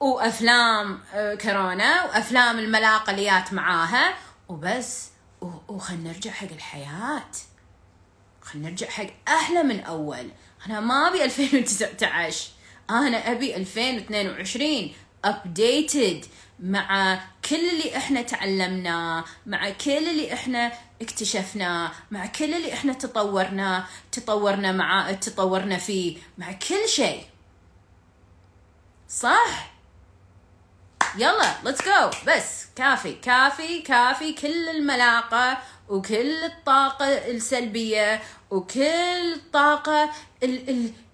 وأفلام 0.00 1.00
آه، 1.14 1.34
كورونا 1.34 2.04
وأفلام 2.04 2.58
الملاقة 2.58 3.12
جات 3.12 3.52
معاها 3.52 4.14
وبس. 4.48 5.10
وخلنا 5.68 6.12
نرجع 6.12 6.30
حق 6.30 6.48
الحياة. 6.52 7.30
خلنا 8.42 8.68
نرجع 8.70 8.86
حق 8.86 9.06
أحلى 9.28 9.62
من 9.62 9.80
أول. 9.80 10.30
أنا 10.66 10.80
ما 10.80 11.08
أبي 11.08 11.24
2019 11.24 12.48
أنا 12.90 13.32
أبي 13.32 13.56
2022 13.56 14.92
updated 15.26 16.26
مع 16.60 17.20
كل 17.50 17.56
اللي 17.70 17.96
إحنا 17.96 18.22
تعلمناه 18.22 19.24
مع 19.46 19.70
كل 19.70 19.90
اللي 20.10 20.32
إحنا 20.34 20.72
اكتشفناه 21.02 21.92
مع 22.10 22.26
كل 22.26 22.54
اللي 22.54 22.72
إحنا 22.72 22.92
تطورناه 22.92 23.84
تطورنا 24.12 24.72
مع 24.72 25.12
تطورنا 25.12 25.78
فيه 25.78 26.18
مع 26.38 26.52
كل 26.52 26.88
شيء. 26.88 27.24
صح؟ 29.08 29.69
يلا 31.18 31.54
let's 31.64 31.82
go 31.82 32.10
بس 32.26 32.66
كافي 32.76 33.12
كافي 33.12 33.82
كافي 33.82 34.32
كل 34.32 34.68
الملاقة 34.68 35.58
وكل 35.88 36.44
الطاقة 36.44 37.06
السلبية 37.06 38.22
وكل 38.50 39.32
الطاقة 39.32 40.10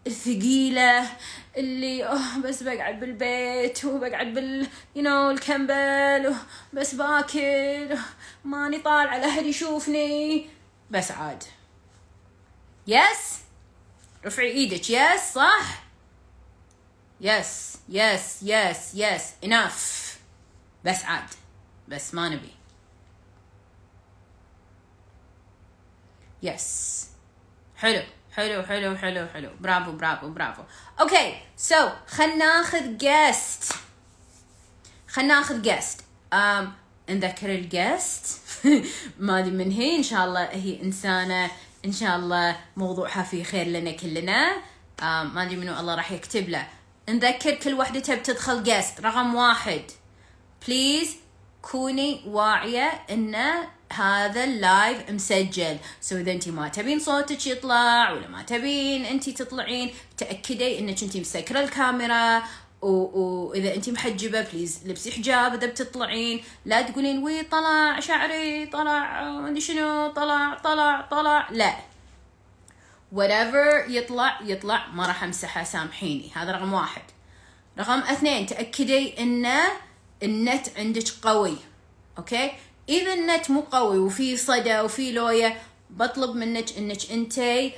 الثقيلة 0.07 1.11
اللي 1.57 2.07
أوه 2.07 2.38
بس 2.38 2.62
بقعد 2.62 3.01
بالبيت 3.01 3.84
وبقعد 3.84 4.26
بال 4.34 4.66
you 4.97 5.03
know 5.03 5.30
الكمبل 5.30 6.34
بس 6.72 6.94
باكل 6.94 7.99
ماني 8.44 8.78
طالعة 8.78 9.18
لأحد 9.18 9.42
يشوفني. 9.47 10.51
بس 10.90 11.11
عاد. 11.11 11.44
yes 12.87 13.39
رفعي 14.26 14.51
إيدك. 14.51 14.90
yes 14.91 15.34
صح؟ 15.34 15.84
yes 17.20 17.76
yes 17.89 18.43
yes 18.43 18.95
yes 18.95 19.32
enough 19.45 20.18
بس 20.84 21.05
عاد. 21.05 21.28
بس 21.89 22.14
ما 22.14 22.28
نبي. 22.28 22.51
yes 26.43 27.07
حلو. 27.76 28.03
حلو 28.32 28.62
حلو 28.62 28.97
حلو 28.97 29.26
حلو. 29.26 29.51
برافو 29.61 29.93
برافو 29.93 30.28
برافو. 30.28 30.62
okay 31.01 31.37
so 31.57 31.89
خلنا 32.09 32.37
ناخذ 32.37 32.97
guest 32.97 33.72
خلنا 35.09 35.34
ناخذ 35.34 35.62
guest 35.62 36.01
um, 36.34 36.66
نذكر 37.11 37.55
ال 37.55 37.69
guest 37.69 38.41
ما 39.18 39.39
أدري 39.39 39.51
من 39.51 39.70
هي. 39.70 39.97
إن 39.97 40.03
شاء 40.03 40.24
الله 40.24 40.45
هي 40.45 40.82
إنسانة. 40.82 41.51
إن 41.84 41.93
شاء 41.93 42.16
الله 42.16 42.57
موضوعها 42.76 43.22
فيه 43.22 43.45
خير 43.45 43.66
لنا 43.66 43.91
كلنا. 43.91 44.57
Um, 45.01 45.03
ما 45.03 45.43
أدري 45.43 45.57
منو 45.57 45.80
الله 45.80 45.95
راح 45.95 46.12
يكتب 46.12 46.49
له. 46.49 46.68
نذكر 47.09 47.54
كل 47.54 47.74
وحدة 47.74 48.00
تبي 48.00 48.16
تدخل 48.16 48.62
guest 48.62 49.01
رقم 49.00 49.34
واحد. 49.34 49.82
please 50.66 51.16
كوني 51.62 52.22
واعية 52.26 52.92
انه 53.11 53.68
هذا 53.92 54.44
ال 54.45 54.58
live 54.58 55.11
مسجل. 55.11 55.76
so 56.01 56.16
إذا 56.16 56.32
انت 56.32 56.48
ما 56.48 56.68
تبين 56.68 56.98
صوتك 56.98 57.46
يطلع 57.46 58.12
ولا 58.12 58.28
ما 58.28 58.42
تبين 58.42 59.04
انت 59.04 59.30
تطلعين 59.30 59.94
تأكدي 60.18 60.78
إنك 60.78 61.02
انت 61.02 61.16
مسكرة 61.16 61.61
الكاميرا. 61.61 62.42
واذا 62.82 63.74
انت 63.74 63.88
محجبة 63.90 64.40
please 64.41 64.80
لبسي 64.86 65.12
حجاب 65.12 65.54
إذا 65.54 65.66
بتطلعين. 65.66 66.44
لا 66.64 66.82
تقولين 66.82 67.22
وي 67.22 67.42
طلع 67.42 68.00
شعري 68.00 68.66
طلع 68.66 69.22
ما 69.22 69.48
أدري 69.48 69.61
شنو 69.61 70.09
طلع 70.09 70.54
طلع 70.54 71.00
طلع. 71.00 71.48
لا. 71.50 71.76
Whatever 73.14 73.88
يطلع 73.88 74.40
يطلع. 74.42 74.86
ما 74.86 75.07
راح 75.07 75.24
أمسحه 75.24 75.64
سامحيني. 75.64 76.30
هذا 76.34 76.52
رقم 76.52 76.72
واحد. 76.72 77.02
رقم 77.78 77.98
اثنين 77.98 78.46
تأكدي 78.46 79.22
إن 79.22 79.52
النت 80.22 80.78
عندك 80.78 81.09
قوي. 81.22 81.57
okay؟ 82.18 82.53
إذا 82.88 83.14
النت 83.14 83.50
مو 83.50 83.61
قوي 83.61 83.98
وفي 83.98 84.36
صدى 84.36 84.80
وفي 84.80 85.12
لوية 85.12 85.62
بطلب 85.90 86.36
منك 86.36 86.78
إنك 86.78 87.11
انتي 87.11 87.72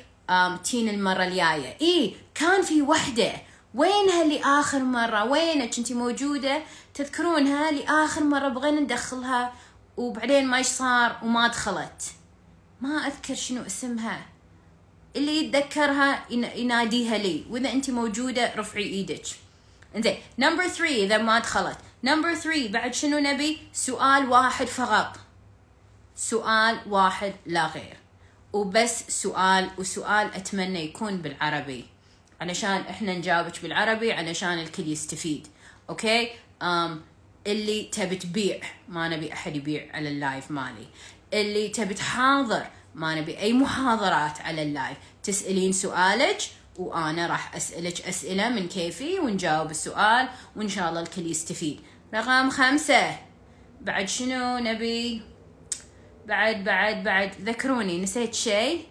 تين 0.65 0.89
المرة 0.89 1.25
الجاية. 1.25 1.77
اي 1.81 2.17
كان 2.35 2.63
في 2.63 2.83
وحدة. 2.83 3.33
وينها 3.75 4.25
لآخر 4.25 4.79
مرة؟ 4.79 5.25
وينك؟ 5.25 5.79
أنت 5.79 5.93
موجودة. 5.93 6.63
تذكرونها 6.95 7.71
لآخر 7.71 8.25
مرة؟ 8.25 8.49
بغينا 8.49 8.81
ندخلها. 8.81 9.53
وبعدين 9.97 10.47
ما 10.47 10.63
صار؟ 10.63 11.19
وما 11.23 11.49
دخلت. 11.49 12.03
ما 12.81 13.07
أذكر 13.07 13.35
شنو 13.35 13.67
اسمها. 13.67 14.27
اللي 15.19 15.45
يتذكرها 15.45 16.25
يناديها 16.31 17.19
لي. 17.19 17.45
وإذا 17.51 17.73
انت 17.73 17.91
موجودة 17.91 18.53
رفعي 18.57 18.83
إيدك. 18.83 19.27
إنزين. 19.97 20.17
number 20.39 20.69
3 20.69 21.05
إذا 21.05 21.19
ما 21.19 21.39
دخلت. 21.39 21.79
number 22.05 22.35
3 22.35 22.69
بعد 22.69 22.95
شنو 22.95 23.19
نبي؟ 23.19 23.59
سؤال 23.73 24.29
واحد 24.29 24.67
فقط. 24.67 25.17
سؤال 26.17 26.79
واحد 26.87 27.33
لا 27.47 27.67
غير. 27.67 27.97
وبس 28.53 29.23
سؤال 29.23 29.71
وسؤال 29.79 30.35
أتمنى 30.35 30.85
يكون 30.85 31.17
بالعربي. 31.17 31.85
علشان 32.41 32.81
إحنا 32.81 33.15
نجاوبك 33.15 33.63
بالعربي 33.63 34.13
علشان 34.13 34.59
الكل 34.59 34.89
يستفيد. 34.89 35.47
okay؟ 35.91 36.31
um 36.63 37.01
اللي 37.47 37.83
تبي 37.83 38.17
تبيع 38.17 38.61
ما 38.89 39.09
نبي 39.09 39.33
أحد 39.33 39.57
يبيع 39.57 39.87
على 39.95 40.09
ال 40.09 40.17
live 40.17 40.51
مالي. 40.51 40.87
اللي 41.33 41.69
تبي 41.69 41.95
تحاضر 41.95 42.67
ما 42.95 43.15
نبي 43.15 43.39
أي 43.39 43.53
محاضرات 43.53 44.41
على 44.41 44.63
ال 44.63 44.68
live. 44.68 44.97
تسألين 45.23 45.73
سؤالك 45.73 46.39
وأنا 46.79 47.27
راح 47.27 47.57
أسألك 47.57 48.09
أسئلة 48.09 48.49
من 48.49 48.69
كيفي 48.69 49.21
ونجاوب 49.21 49.71
السؤال 49.71 50.29
وإن 50.57 50.69
شاء 50.69 50.89
الله 50.89 51.01
الكل 51.01 51.27
يستفيد. 51.27 51.81
رقم 52.15 52.51
خمسة. 52.51 53.19
بعد 53.81 54.09
شنو 54.09 54.59
نبي؟ 54.59 55.23
بعد 56.27 56.65
بعد 56.65 57.05
بعد. 57.05 57.31
ذكروني 57.43 58.01
نسيت 58.01 58.35
شيء؟ 58.35 58.87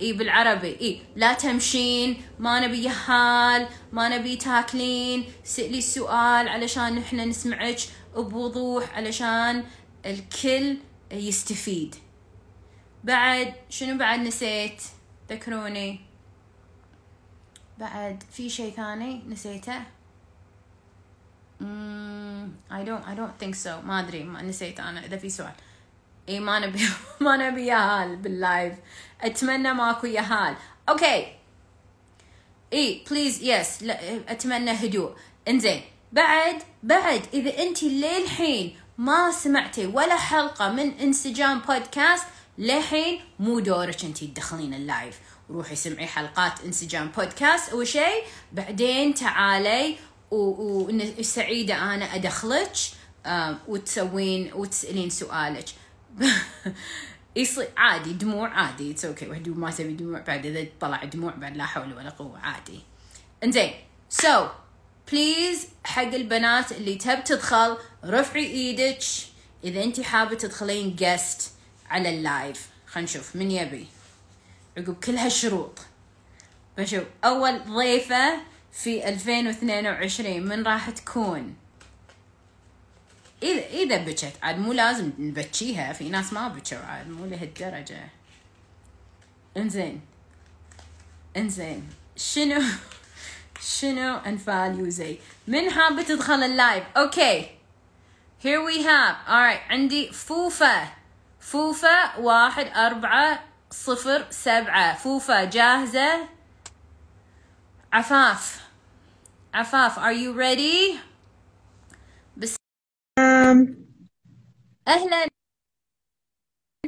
إي 0.00 0.12
بالعربي. 0.12 0.80
إي 0.80 1.02
لا 1.16 1.32
تمشين 1.32 2.22
ما 2.38 2.66
نبي 2.66 2.84
يهال 2.84 3.68
ما 3.92 4.18
نبي 4.18 4.36
تاكلين. 4.36 5.24
سألي 5.44 5.78
السؤال 5.78 6.48
علشان 6.48 6.98
إحنا 6.98 7.24
نسمعك 7.24 7.78
بوضوح 8.16 8.96
علشان 8.96 9.64
الكل 10.06 10.76
يستفيد. 11.12 11.94
بعد 13.04 13.54
شنو 13.68 13.98
بعد 13.98 14.20
نسيت؟ 14.20 14.82
ذكروني. 15.30 16.00
بعد 17.78 18.22
في 18.32 18.50
شيء 18.50 18.72
ثاني 18.72 19.22
نسيته؟ 19.28 19.82
mm, 21.60 22.48
I 22.70 22.82
don't 22.84 23.04
I 23.04 23.14
don't 23.14 23.38
think 23.38 23.54
so. 23.54 23.84
ما 23.84 24.00
أدري 24.00 24.24
ما 24.24 24.42
نسيت 24.42 24.80
أنا 24.80 25.04
إذا 25.04 25.16
في 25.16 25.30
سؤال. 25.30 25.52
إي 26.28 26.40
ما 26.40 26.58
نبي 26.58 26.80
ما 27.20 27.36
نبي 27.36 27.66
يهال 27.66 28.16
بال 28.16 28.33
live. 28.33 28.74
أتمنى 29.20 29.74
ماكو 29.74 30.06
يهال 30.06 30.56
okay. 30.88 31.36
إي 32.72 33.04
please 33.10 33.42
yes 33.42 33.82
أتمنى 34.28 34.70
هدوء. 34.70 35.16
إنزين. 35.48 35.82
بعد 36.12 36.62
بعد 36.82 37.22
إذا 37.34 37.62
انت 37.62 37.82
للحين 37.82 38.76
ما 38.98 39.30
سمعتي 39.30 39.86
ولا 39.86 40.16
حلقة 40.16 40.72
من 40.72 40.98
انسجام 40.98 41.58
بودكاست 41.58 42.26
للحين 42.60 43.20
مو 43.38 43.58
دورك 43.58 44.04
انت 44.04 44.24
تدخلين 44.24 44.74
ال 44.74 44.81
live. 44.81 45.18
روحي 45.50 45.76
سمعي 45.76 46.06
حلقات 46.06 46.60
انسجام 46.64 47.08
بودكاست 47.08 47.72
أول 47.72 47.86
شيء 47.86 48.24
بعدين 48.52 49.14
تعالي 49.14 49.96
وسعيده 50.30 51.94
أنا 51.94 52.14
أدخلك 52.14 52.72
وتسوين 53.68 54.52
وتسألين 54.54 55.10
سؤالك. 55.10 55.64
يصير 57.36 57.68
عادي 57.76 58.12
دموع 58.12 58.48
عادي 58.48 58.90
it's 58.90 59.04
okay 59.04 59.28
وحده 59.28 59.52
ما 59.52 59.70
تبي 59.70 59.92
دموع 59.92 60.20
بعد 60.20 60.46
إذا 60.46 60.66
طلع 60.80 61.04
دموع 61.04 61.34
بعد 61.34 61.56
لا 61.56 61.64
حول 61.64 61.94
ولا 61.94 62.10
قوة 62.10 62.38
عادي. 62.38 62.80
انزين 63.44 63.74
so 64.08 64.46
please 65.12 65.68
حق 65.84 66.02
البنات 66.02 66.72
اللي 66.72 66.94
تب 66.94 67.24
تدخل 67.24 67.76
رفعي 68.04 68.46
إيدك. 68.46 69.02
إذا 69.64 69.84
انت 69.84 70.00
حابة 70.00 70.34
تدخلين 70.34 70.96
guest 70.96 71.59
على 71.90 72.08
ال 72.08 72.18
live. 72.18 72.68
خلينا 72.86 73.10
نشوف 73.10 73.36
من 73.36 73.50
يبي؟ 73.50 73.86
عقب 74.78 74.94
كل 74.94 75.16
هالشروط. 75.16 75.78
بشوف 76.78 77.04
أول 77.24 77.64
ضيفة 77.64 78.40
في 78.72 79.08
2022 79.08 80.42
من 80.42 80.62
راح 80.62 80.90
تكون؟ 80.90 81.56
إذا 83.42 83.66
إذا 83.66 84.04
بكت. 84.04 84.32
عاد 84.42 84.58
مو 84.58 84.72
لازم 84.72 85.12
نبكيها 85.18 85.92
في 85.92 86.08
ناس 86.08 86.32
ما 86.32 86.48
بكوا 86.48 86.78
عاد 86.78 87.08
مو 87.08 87.26
لهالدرجة. 87.26 88.08
انزين. 89.56 90.00
انزين. 91.36 91.88
شنو؟ 92.16 92.62
شنو 93.78 94.16
انفال 94.16 94.78
يوزي 94.78 95.18
من 95.46 95.70
حابة 95.70 96.02
تدخل 96.02 96.42
ال 96.42 96.49
live؟ 96.49 96.84
okay. 96.96 97.50
Here 98.42 98.62
we 98.62 98.78
have. 98.82 99.16
Alright 99.26 99.70
عندي 99.70 100.12
فوفة 100.12 100.99
فوفة 101.40 102.20
واحد 102.20 102.66
أربعة 102.66 103.44
صفر 103.70 104.30
سبعة. 104.30 104.96
فوفة 104.96 105.44
جاهزة؟ 105.44 106.28
عفاف. 107.92 108.70
عفاف 109.54 109.98
are 109.98 110.14
you 110.14 110.36
ready? 110.36 111.00
بس 112.36 112.56
أهلا. 114.88 115.28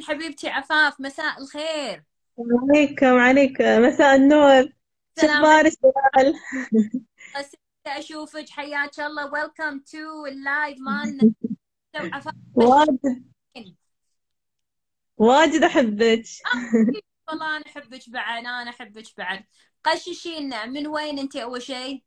حبيبتي 0.03 0.49
عفاف 0.49 1.01
مساء 1.01 1.41
الخير. 1.41 2.03
عليكم 2.39 3.17
عليكم. 3.17 3.81
مساء 3.81 4.15
النور. 4.15 4.69
الشباب 5.17 6.33
أشوفك. 7.87 8.49
حياك 8.49 8.99
الله. 8.99 9.31
welcome 9.33 9.79
to 9.79 10.25
ال 10.25 10.35
live 10.35 10.77
مالنا. 10.79 11.33
واجد 12.55 13.32
واجد 15.17 15.63
أحبك. 15.63 16.23
والله 17.29 17.57
أنا 17.57 17.65
أحبك 17.67 18.09
بعد 18.09 18.39
أنا 18.39 18.69
أحبك 18.69 19.05
بعد. 19.17 19.43
قششينا 19.83 20.65
من 20.65 20.87
وين 20.87 21.19
أنت 21.19 21.35
أول 21.35 21.61
شيء 21.61 22.03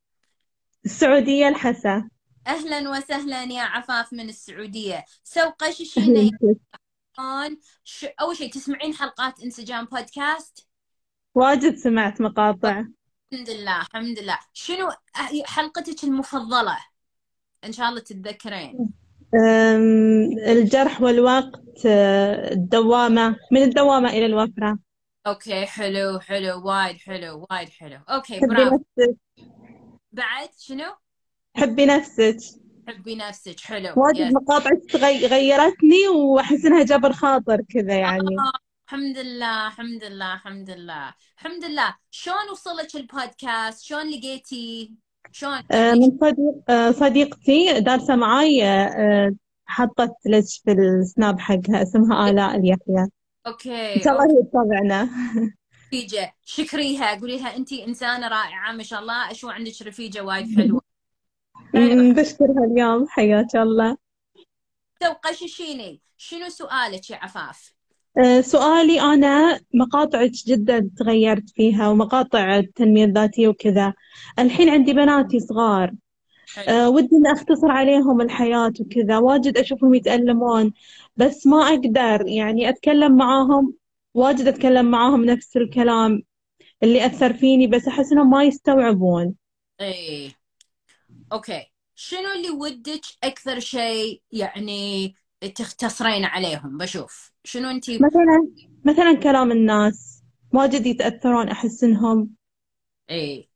السعودية 0.85 1.49
الحسا. 1.49 2.09
أهلا 2.47 2.91
وسهلا 2.91 3.45
يا 3.45 3.63
عفاف 3.63 4.13
من 4.13 4.29
السعودية. 4.29 5.05
so 5.25 5.41
قششينا 5.41 6.31
ش... 7.85 8.07
أول 8.21 8.37
شيء 8.37 8.53
تسمعين 8.53 8.95
حلقات 8.95 9.41
إنسجام 9.41 9.85
بودكاست؟ 9.85 10.69
واجد 11.35 11.75
سمعت 11.75 12.21
مقاطع. 12.21 12.85
الحمد 13.33 13.51
لله 13.51 13.81
الحمد 13.81 14.19
لله. 14.19 14.39
شنو 14.53 14.91
حلقتك 15.47 16.05
المفضلة؟ 16.05 16.79
إن 17.65 17.73
شاء 17.73 17.89
الله 17.89 18.01
تتذكرين. 18.01 18.93
الجرح 20.49 21.03
والوقت 21.03 21.87
الدوامة. 21.87 23.37
من 23.53 23.63
الدوامة 23.63 24.09
إلى 24.09 24.27
الوفرة. 24.27 24.79
okay 25.27 25.67
حلو 25.67 26.21
حلو 26.21 26.69
وايد 26.69 26.97
حلو 26.97 27.47
وايد 27.51 27.69
حلو. 27.69 27.99
okay 28.11 28.41
برافو. 28.41 28.85
بعد 30.13 30.49
شنو؟ 30.59 30.95
حبي 31.57 31.87
نفسك. 31.87 32.37
حبي 32.89 33.15
نفسك 33.15 33.61
حلو 33.61 33.95
واجد 33.97 34.33
مقاطع 34.33 34.71
غيرتني 35.27 36.09
وأحس 36.09 36.65
إنها 36.65 36.83
جبر 36.83 37.13
خاطر 37.13 37.61
كذا 37.69 37.95
يعني. 37.95 38.37
آه. 38.39 38.53
الحمد 38.87 39.19
لله 39.19 39.67
الحمد 39.67 40.05
لله 40.05 40.35
الحمد 40.35 40.71
لله 40.71 41.15
الحمد 41.39 41.65
لله. 41.65 41.95
شلون 42.11 42.51
وصلك 42.53 42.97
البودكاست؟ 42.97 43.85
شلون 43.85 44.11
لقيتي؟ 44.11 44.95
شلون؟ 45.37 45.63
آه 45.71 45.93
من 45.95 46.19
صديق 46.21 46.71
آه 46.71 46.91
صديقتي 46.91 47.81
دارسة 47.81 48.17
معاي 48.17 48.65
آه 48.65 49.33
حطت 49.67 50.15
لك 50.27 50.45
في 50.65 50.73
ال 50.73 50.87
Snap 50.87 51.41
حقها 51.41 51.83
اسمها 51.83 52.31
آلاء 52.31 52.57
اليحيى. 52.57 53.09
okay 53.47 53.97
إن 53.97 54.03
شاء 54.03 54.13
الله 54.13 54.39
هي 54.39 54.43
تتابعنا. 54.43 55.11
رفيجة 55.87 56.35
شكريها. 56.45 57.21
قولي 57.21 57.37
لها 57.37 57.57
انت 57.57 57.73
إنسانة 57.73 58.29
رائعة 58.29 58.73
ما 58.73 58.83
شاء 58.83 59.01
الله. 59.01 59.31
اشو 59.31 59.49
عندك 59.49 59.83
رفيجة 59.83 60.25
وايد 60.25 60.57
حلوة. 60.57 60.83
بشكرها 62.15 62.65
اليوم. 62.65 63.09
حياك 63.09 63.57
الله. 63.57 63.97
تو 65.01 65.13
قششيني 65.13 66.01
شنو 66.17 66.49
سؤالك 66.49 67.11
يا 67.11 67.17
عفاف؟ 67.17 67.76
أه 68.19 68.41
سؤالي 68.41 69.01
أنا 69.01 69.61
مقاطعك 69.75 70.31
جدا 70.31 70.91
تغيرت 70.99 71.51
فيها 71.51 71.89
ومقاطع 71.89 72.57
التنمية 72.59 73.05
الذاتية 73.05 73.49
وكذا. 73.49 73.95
الحين 74.39 74.69
عندي 74.69 74.93
بناتي 74.93 75.41
صغار. 75.41 75.93
أه 76.69 76.91
ودي 76.91 77.17
إن 77.17 77.27
أختصر 77.27 77.71
عليهم 77.71 78.21
الحياة 78.21 78.73
وكذا. 78.81 79.19
واجد 79.19 79.59
أشوفهم 79.59 79.95
يتألمون 79.95 80.73
بس 81.17 81.47
ما 81.47 81.57
أقدر 81.57 82.29
يعني 82.29 82.69
أتكلم 82.69 83.17
معاهم 83.17 83.75
واجد 84.15 84.47
أتكلم 84.47 84.91
معاهم 84.91 85.25
نفس 85.25 85.57
الكلام 85.57 86.23
اللي 86.83 87.07
أثر 87.07 87.33
فيني 87.33 87.67
بس 87.67 87.89
أحس 87.89 88.13
إنهم 88.13 88.31
ما 88.31 88.45
يستوعبون. 88.45 89.35
إيه. 89.81 90.31
أوكي. 91.33 91.73
شنو 91.95 92.33
اللي 92.37 92.51
ودك 92.51 93.03
أكثر 93.25 93.61
شيء 93.61 94.23
يعني 94.33 95.15
تختصرين 95.55 96.25
عليهم؟ 96.25 96.79
بشوف. 96.79 97.33
شنو 97.47 97.71
انت 97.71 97.91
مثلا 97.91 98.49
مثلا 98.85 99.13
كلام 99.15 99.53
الناس 99.53 100.23
واجد 100.55 100.87
يتأثرون 100.87 101.49
أحس 101.49 101.85
إنهم 101.85 102.31
إيه 103.11 103.49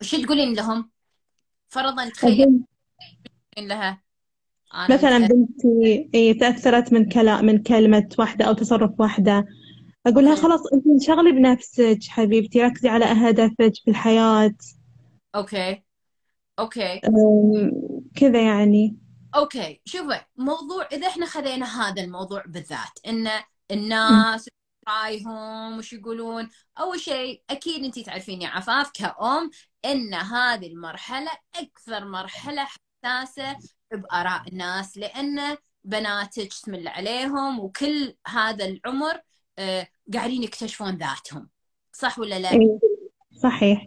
وش 0.00 0.14
تقولين 0.14 0.54
لهم؟ 0.54 0.90
فرضا 1.68 2.08
تخيل 2.08 2.60
لها 3.58 4.02
أنا 4.74 4.94
مثلا 4.96 5.18
بنتي 5.18 6.10
إيه 6.14 6.38
تأثرت 6.38 6.92
من 6.92 7.08
كلام 7.08 7.44
من 7.44 7.62
كلمة 7.62 8.08
واحدة 8.18 8.44
أو 8.44 8.52
تصرف 8.52 9.00
واحدة. 9.00 9.46
أقول 10.06 10.24
لها. 10.24 10.34
خلاص 10.34 10.60
أنت 10.72 10.86
انشغلي 10.86 11.32
بنفسك 11.32 11.98
حبيبتي 12.08 12.62
ركزي 12.62 12.88
على 12.88 13.04
هدفك 13.04 13.72
في 13.84 13.90
الحياة. 13.90 14.54
Okay. 15.34 15.82
Okay. 16.58 17.00
كذا 18.16 18.42
يعني. 18.42 19.03
Okay 19.34 19.80
شوفي 19.84 20.20
موضوع 20.36 20.88
إذا 20.92 21.08
إحنا 21.08 21.26
خذينا 21.26 21.66
هذا 21.66 22.02
الموضوع 22.02 22.42
بالذات 22.46 22.98
إن 23.06 23.30
الناس 23.70 24.48
رايهم 24.88 25.78
وش 25.78 25.92
يقولون 25.92 26.48
أول 26.78 27.00
شيء 27.00 27.42
أكيد 27.50 27.84
انت 27.84 27.98
تعرفين 27.98 28.42
يا 28.42 28.48
عفاف 28.48 28.90
كأم 28.94 29.50
إن 29.84 30.14
هذه 30.14 30.66
المرحلة 30.66 31.30
أكثر 31.54 32.04
مرحلة 32.04 32.64
حساسة 32.64 33.56
بآراء 33.92 34.48
الناس 34.48 34.98
لأن 34.98 35.56
بناتك 35.84 36.48
الله 36.68 36.90
عليهم 36.90 37.60
وكل 37.60 38.14
هذا 38.26 38.64
العمر 38.64 39.20
آه، 39.58 39.88
قاعدين 40.14 40.42
يكتشفون 40.42 40.96
ذاتهم. 40.96 41.48
صح 41.92 42.18
ولا 42.18 42.38
لا؟ 42.38 42.50
إيه 42.50 42.78
صحيح. 43.42 43.86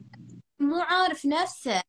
مو 0.60 0.82
عارف 0.82 1.26
نفسه 1.26 1.82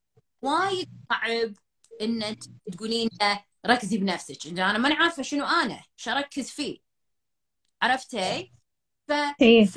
وايد 0.42 0.88
صعب 1.10 1.52
ان 2.00 2.22
انت 2.22 2.44
تقولين 2.72 3.08
له 3.20 3.44
ركزي 3.66 3.98
بنفسك. 3.98 4.46
إن 4.46 4.58
أنا 4.58 4.78
ماني 4.78 4.94
عارفة 4.94 5.22
شنو 5.22 5.44
أنا 5.44 5.74
إيش 5.98 6.08
أركز 6.08 6.50
فيه. 6.50 6.78
عرفتي؟ 7.82 8.52
ف 9.08 9.12
إيه. 9.42 9.68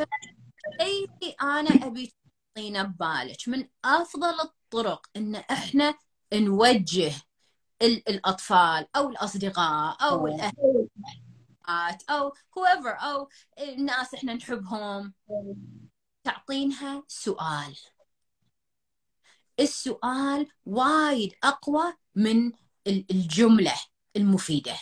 أي 0.81 1.07
أنا 1.41 1.69
أبي 1.87 2.13
تحطينه 2.55 2.83
ببالك. 2.83 3.47
من 3.47 3.67
أفضل 3.85 4.39
الطرق 4.39 5.07
إن 5.15 5.35
إحنا 5.35 5.93
نوجه 6.33 7.13
ال- 7.81 8.09
الأطفال 8.09 8.87
أو 8.95 9.09
الأصدقاء 9.09 9.97
أو 10.09 10.27
الأهل 10.27 10.87
أو 12.09 12.31
whoever 12.31 13.03
أو 13.03 13.29
الناس 13.59 14.13
إحنا 14.13 14.33
نحبهم. 14.33 15.13
تعطينها 16.23 17.03
سؤال. 17.07 17.77
السؤال 19.59 20.47
وايد 20.65 21.33
أقوى 21.43 21.93
من 22.15 22.47
ال- 22.87 23.05
الجملة 23.11 23.75
المفيدة 24.15 24.75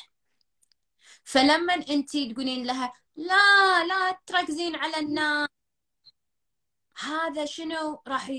فلما 1.23 1.73
انت 1.73 2.17
تقولين 2.17 2.65
لها 2.65 2.93
لا 3.15 3.85
لا 3.85 4.19
تركزين 4.25 4.75
على 4.75 4.97
الناس 4.97 5.47
هذا 6.99 7.45
شنو 7.45 8.01
راح 8.07 8.31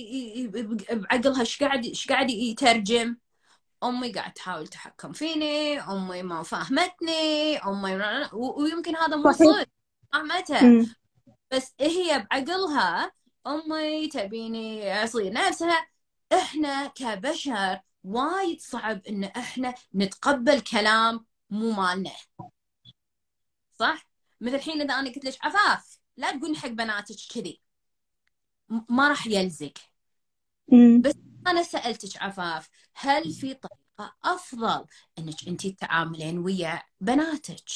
بعقلها 0.91 1.41
إيش 1.41 1.63
قاعد 1.63 1.85
إيش 1.85 2.09
قاعد 2.09 2.31
يترجم 2.31 3.17
أمي 3.83 4.13
قاعد 4.13 4.33
تحاول 4.33 4.69
تحكم 4.69 5.13
فيني 5.13 5.81
أمي 5.81 6.23
ما 6.23 6.43
فاهمتني 6.43 7.59
أمي 7.59 8.27
ويمكن 8.33 8.97
هذا 8.97 9.17
مو. 9.17 9.33
صدق 9.33 9.69
فاهمتها. 10.13 10.87
بس 11.51 11.75
هي 11.81 12.27
بعقلها 12.31 13.13
أمي 13.47 14.09
تبيني 14.09 15.05
اصير 15.05 15.33
نفسها 15.33 15.87
إحنا 16.33 16.87
كبشر 16.87 17.81
وايد 18.05 18.61
صعب 18.61 19.07
إن 19.07 19.25
إحنا 19.25 19.75
نتقبل 19.95 20.61
كلام 20.61 21.27
مو 21.51 21.71
مالنا. 21.71 22.11
صح؟ 23.79 24.07
مثل 24.41 24.55
الحين 24.55 24.81
إذا 24.81 24.95
أنا 24.95 25.11
قلت 25.11 25.25
لك 25.25 25.39
عفاف 25.45 25.99
لا 26.17 26.39
تقولي 26.39 26.59
حق 26.59 26.69
بناتك 26.69 27.17
كذي. 27.35 27.61
ما 28.89 29.09
راح 29.09 29.27
يلزق. 29.27 29.73
أمم. 30.73 31.03
أنا 31.47 31.63
سألتك 31.63 32.23
عفاف 32.23 32.69
هل 32.95 33.33
في 33.33 33.55
طريقة 33.55 34.17
أفضل 34.25 34.87
إنك 35.19 35.49
انت 35.49 35.67
تتعاملين 35.67 36.39
ويا 36.39 36.83
بناتك؟ 37.01 37.69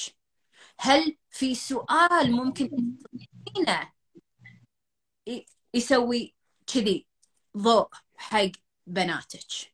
هل 0.79 1.17
في 1.31 1.55
سؤال 1.55 2.33
ممكن 2.33 2.97
ي- 5.29 5.47
يسوي 5.75 6.35
كذي 6.67 7.07
ضوء 7.57 7.89
حق 8.17 8.51
بناتك؟ 8.87 9.74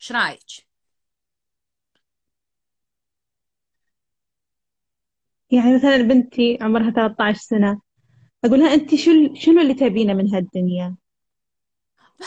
إيش 0.00 0.12
رأيك؟ 0.12 0.66
يعني 5.50 5.76
مثلا 5.76 5.96
بنتي 5.96 6.58
عمرها 6.60 6.90
13 6.90 7.40
سنة 7.40 7.80
أقول 8.44 8.60
لها 8.60 8.74
أنت 8.74 8.94
شو 8.94 9.10
شنو 9.34 9.60
اللي 9.60 9.74
تبينه 9.74 10.14
من 10.14 10.34
هالدنيا؟ 10.34 10.96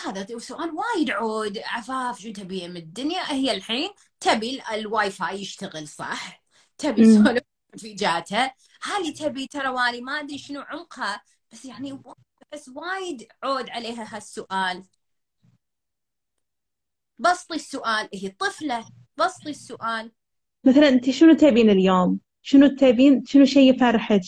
هذا 0.05 0.37
سؤال 0.37 0.71
وايد 0.71 1.11
عود. 1.11 1.57
عفاف 1.57 2.19
شو 2.19 2.31
تبي 2.31 2.67
من 2.67 2.77
الدنيا؟ 2.77 3.31
هي 3.31 3.51
الحين 3.51 3.89
تبي 4.19 4.61
الواي 4.73 5.11
فاي 5.11 5.41
يشتغل 5.41 5.87
صح؟ 5.87 6.43
تبي. 6.77 7.05
سولف 7.05 7.43
في 7.77 7.93
جاتها 7.93 8.55
هذه 8.83 9.13
تبي 9.13 9.47
ترى 9.47 9.67
والي 9.67 10.01
ما 10.01 10.19
أدري 10.19 10.37
شنو 10.37 10.61
عمقها 10.61 11.21
بس 11.51 11.65
يعني 11.65 12.01
بس 12.53 12.69
وايد 12.69 13.27
عود 13.43 13.69
عليها 13.69 14.15
هالسؤال. 14.15 14.83
بسطي 17.19 17.55
السؤال 17.55 18.09
هي 18.13 18.29
طفلة 18.29 18.85
بسطي 19.17 19.49
السؤال. 19.49 20.11
مثلا 20.63 20.89
أنت 20.89 21.09
شنو 21.09 21.33
تبين 21.33 21.69
اليوم؟ 21.69 22.19
شنو 22.41 22.67
تبين؟ 22.67 23.25
شنو 23.25 23.45
شيء 23.45 23.75
يفرحك؟ 23.75 24.21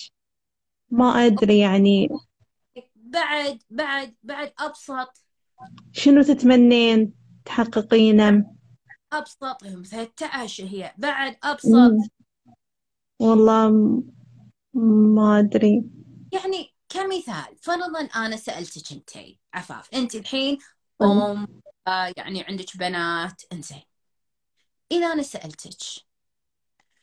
ما 0.89 1.25
أدري 1.25 1.59
يعني. 1.59 2.09
بعد 2.95 3.63
بعد 3.69 4.15
بعد 4.23 4.53
أبسط. 4.59 5.23
شنو 5.91 6.21
تتمنين 6.21 7.13
تحققينه؟ 7.45 8.55
أبسط 9.13 9.63
هم 9.63 9.83
13 9.83 10.63
هي. 10.63 10.93
بعد 10.97 11.37
أبسط. 11.43 11.67
أمم. 11.67 12.09
والله 13.19 13.69
ما 14.73 15.39
أدري. 15.39 15.83
يعني 16.33 16.73
كمثال 16.89 17.57
فرضا 17.61 17.99
أنا 18.15 18.35
سألتك 18.35 18.91
أنتي. 18.91 19.39
عفاف 19.53 19.89
أنت 19.93 20.15
الحين 20.15 20.57
طيب. 20.99 21.47
آه، 21.87 22.13
يعني 22.17 22.43
عندك 22.43 22.77
بنات 22.77 23.41
انزين. 23.53 23.81
إذا 24.91 25.05
أنا 25.13 25.23
سألتك 25.23 26.05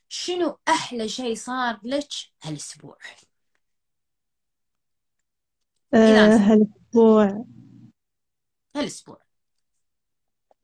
شنو 0.08 0.58
أحلى 0.68 1.08
شيء 1.08 1.34
صار 1.34 1.80
لك 1.84 2.08
هالأسبوع؟ 2.42 2.96
آه، 5.94 5.96
إذا 5.96 6.36
هالأسبوع. 6.36 7.44
هالأسبوع. 8.76 9.18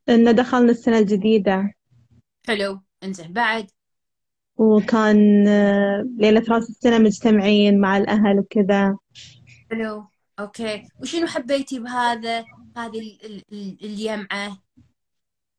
إن 0.09 0.35
دخلنا 0.35 0.71
السنة 0.71 0.99
الجديدة. 0.99 1.75
حلو. 2.47 2.81
انزين. 3.03 3.33
بعد؟ 3.33 3.71
وكان 4.57 5.49
آه، 5.49 6.07
ليلة 6.17 6.45
رأس 6.49 6.71
السنة 6.71 6.99
مجتمعين 6.99 7.81
مع 7.81 7.97
الأهل 7.97 8.39
وكذا. 8.39 8.99
حلو. 9.71 10.09
أوكي. 10.39 10.89
وشنو 11.01 11.27
حبيتي 11.27 11.79
بهذا؟ 11.79 12.45
هذه 12.79 12.99
ال- 13.01 13.25
ال- 13.27 13.45
ال- 13.53 13.79
اليمعة؟ 13.85 14.59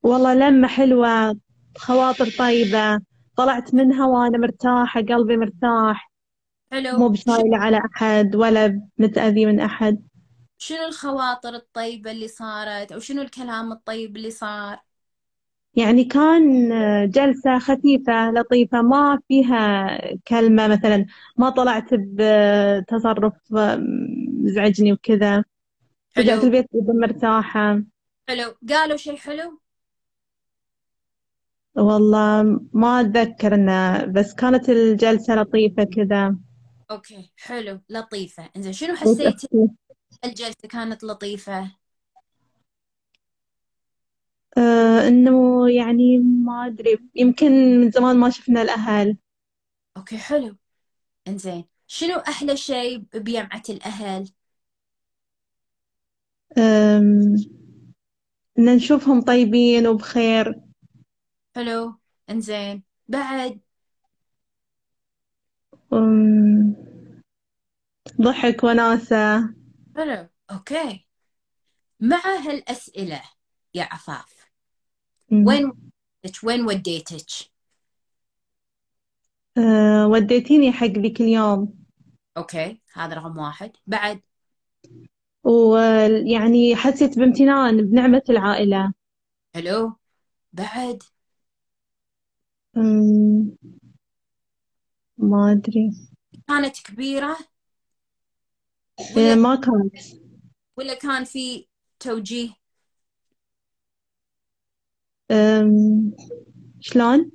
والله 0.04 0.34
لمة 0.34 0.68
حلوة 0.68 1.36
خواطر 1.78 2.30
طيبة 2.40 3.00
طلعت 3.38 3.74
منها 3.74 4.06
وأنا 4.08 4.38
مرتاحة 4.38 5.02
قلبي 5.02 5.38
مرتاح. 5.38 6.12
حلو. 6.72 7.00
مو 7.00 7.10
بشايلة 7.10 7.58
على 7.58 7.78
أحد 7.78 8.36
ولا 8.36 8.82
متأذي 8.98 9.46
من 9.46 9.60
أحد. 9.60 10.04
شنو 10.58 10.86
الخواطر 10.88 11.56
الطيبة 11.56 12.12
اللي 12.12 12.28
صارت؟ 12.28 12.92
أو 12.92 13.00
شنو 13.00 13.22
الكلام 13.22 13.72
الطيب 13.72 14.18
اللي 14.18 14.32
صار؟ 14.32 14.80
يعني 15.76 16.04
كان 16.04 16.72
آه، 16.72 17.06
جلسة 17.06 17.60
خفيفة 17.60 18.32
لطيفة 18.32 18.82
ما 18.82 19.20
فيها 19.28 19.88
كلمة 20.28 20.68
مثلا 20.68 21.06
ما 21.38 21.50
طلعت 21.50 21.90
بتصرف 21.94 23.34
آه، 23.58 23.80
مزعجني 24.44 24.94
وكذا. 24.94 25.44
رجعت 26.18 26.40
حلو. 26.40 26.48
البيت 26.48 26.66
جدا 26.76 26.94
مرتاحة. 26.94 27.84
حلو. 28.30 28.56
قالوا 28.70 28.98
شيء 28.98 29.16
حلو؟ 29.16 29.60
والله 31.76 32.60
ما 32.74 33.00
أتذكر 33.00 33.56
إنه 33.56 34.06
بس 34.06 34.34
كانت 34.34 34.70
الجلسة 34.70 35.36
لطيفة 35.36 35.84
كذا. 35.84 36.38
Okay 36.92 37.32
حلو. 37.38 37.82
لطيفة. 37.90 38.50
إنزين 38.56 38.74
شنو 38.74 38.96
حسيتي 38.96 39.48
الجلسة 40.26 40.68
كانت 40.70 41.04
لطيفة؟ 41.04 41.72
آه 44.58 45.08
إنه 45.08 45.70
يعني 45.70 46.18
ما 46.18 46.66
أدري. 46.66 47.00
يمكن 47.16 47.80
من 47.80 47.92
زمان 47.92 48.18
ما 48.18 48.30
شفنا 48.30 48.62
الأهل. 48.62 49.18
أوكي 49.98 50.18
حلو. 50.18 50.56
إنزين 51.28 51.66
شنو 51.88 52.16
أحلى 52.18 52.58
شيء 52.58 52.98
بجمعة 52.98 53.64
الأهل؟ 53.70 54.22
أم... 54.22 54.39
إن 56.58 57.36
نشوفهم 58.76 59.22
طيبين 59.22 59.88
وبخير. 59.88 60.62
حلو 61.56 62.00
إنزين. 62.30 62.84
بعد؟ 63.08 63.60
أم... 65.94 66.76
ضحك 68.22 68.64
وناسة. 68.64 69.54
حلو 69.96 70.28
okay. 70.52 71.08
مع 72.00 72.22
هالأسئلة 72.46 73.22
يا 73.74 73.84
عفاف 73.84 74.50
أم. 75.32 75.46
وين 75.46 75.74
وين 76.44 76.66
وديتك؟ 76.66 77.52
أه... 79.58 80.08
وديتيني 80.08 80.72
حق 80.72 80.88
ذيك 80.88 81.22
اليوم. 81.22 81.86
Okay 82.38 82.82
هذا 82.94 83.16
رقم 83.16 83.38
واحد. 83.38 83.72
بعد؟ 83.88 84.22
ويعني 85.50 86.76
حسيت 86.76 87.20
بامتنان 87.20 87.90
بنعمة 87.90 88.24
العائلة. 88.30 88.94
حلو 89.56 89.96
بعد؟ 90.54 91.04
أم... 92.78 93.58
ما 95.18 95.52
أدري. 95.52 95.92
كانت 96.48 96.80
كبيرة؟ 96.84 97.38
أه، 99.00 99.18
ولا 99.18 99.36
ما 99.36 99.56
كانت. 99.56 99.96
ولا 100.78 100.94
كان 100.94 101.24
في 101.24 101.68
توجيه؟ 102.00 102.50
أم... 105.32 106.12
شلون؟ 106.80 107.32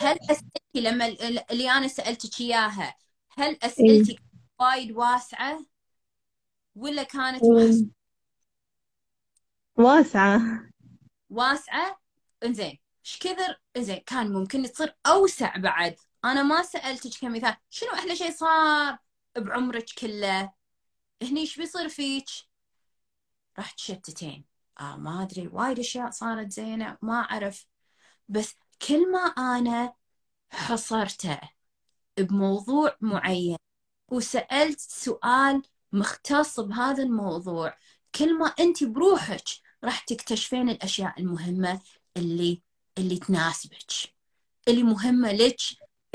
هل 0.00 0.18
اسئلتي 0.30 0.80
لما 0.90 1.06
ال- 1.06 1.50
اللي 1.50 1.70
أنا 1.70 1.88
سألتك 1.88 2.40
إياها 2.40 2.94
هل 3.30 3.50
إيه. 3.50 3.58
اسئلتك 3.62 4.22
وايد 4.60 4.92
واسعة؟ 4.92 5.71
ولا 6.74 7.02
كانت 7.02 7.42
محس-. 7.44 7.84
واسعة؟ 9.76 10.40
واسعة. 11.30 12.00
إنزين 12.44 12.78
إيش 13.06 13.18
كثر؟ 13.18 13.60
إنزين 13.76 13.96
كان 14.06 14.32
ممكن 14.32 14.62
تصير 14.62 14.96
أوسع 15.06 15.56
بعد. 15.56 15.96
أنا 16.24 16.42
ما 16.42 16.62
سألتك 16.62 17.20
كمثال 17.20 17.56
شنو 17.70 17.90
أحلى 17.90 18.16
شيء 18.16 18.30
صار 18.30 18.98
بعمرك 19.36 19.86
كله؟ 19.98 20.52
هني 21.22 21.40
إيش 21.40 21.56
بيصير 21.56 21.88
فيك؟ 21.88 22.28
راح 23.58 23.70
تشتتين 23.70 24.44
آه 24.80 24.96
ما 24.96 25.22
أدري 25.22 25.48
وايد 25.48 25.78
أشياء 25.78 26.10
صارت 26.10 26.52
زينة 26.52 26.98
ما 27.02 27.14
أعرف. 27.14 27.66
بس 28.28 28.56
كل 28.88 29.10
ما 29.12 29.18
أنا 29.18 29.94
حصرته 30.50 31.40
بموضوع 32.18 32.96
معين 33.00 33.56
وسألت 34.08 34.80
سؤال 34.80 35.62
مختص 35.92 36.60
بهذا 36.60 37.02
الموضوع. 37.02 37.76
كل 38.14 38.38
ما 38.38 38.46
أنت 38.46 38.84
بروحك 38.84 39.44
راح 39.84 40.00
تكتشفين 40.00 40.68
الأشياء 40.70 41.20
المهمة 41.20 41.80
اللي 42.16 42.62
اللي 42.98 43.18
تناسبك 43.18 43.92
اللي 44.68 44.82
مهمة 44.82 45.32
لك 45.32 45.56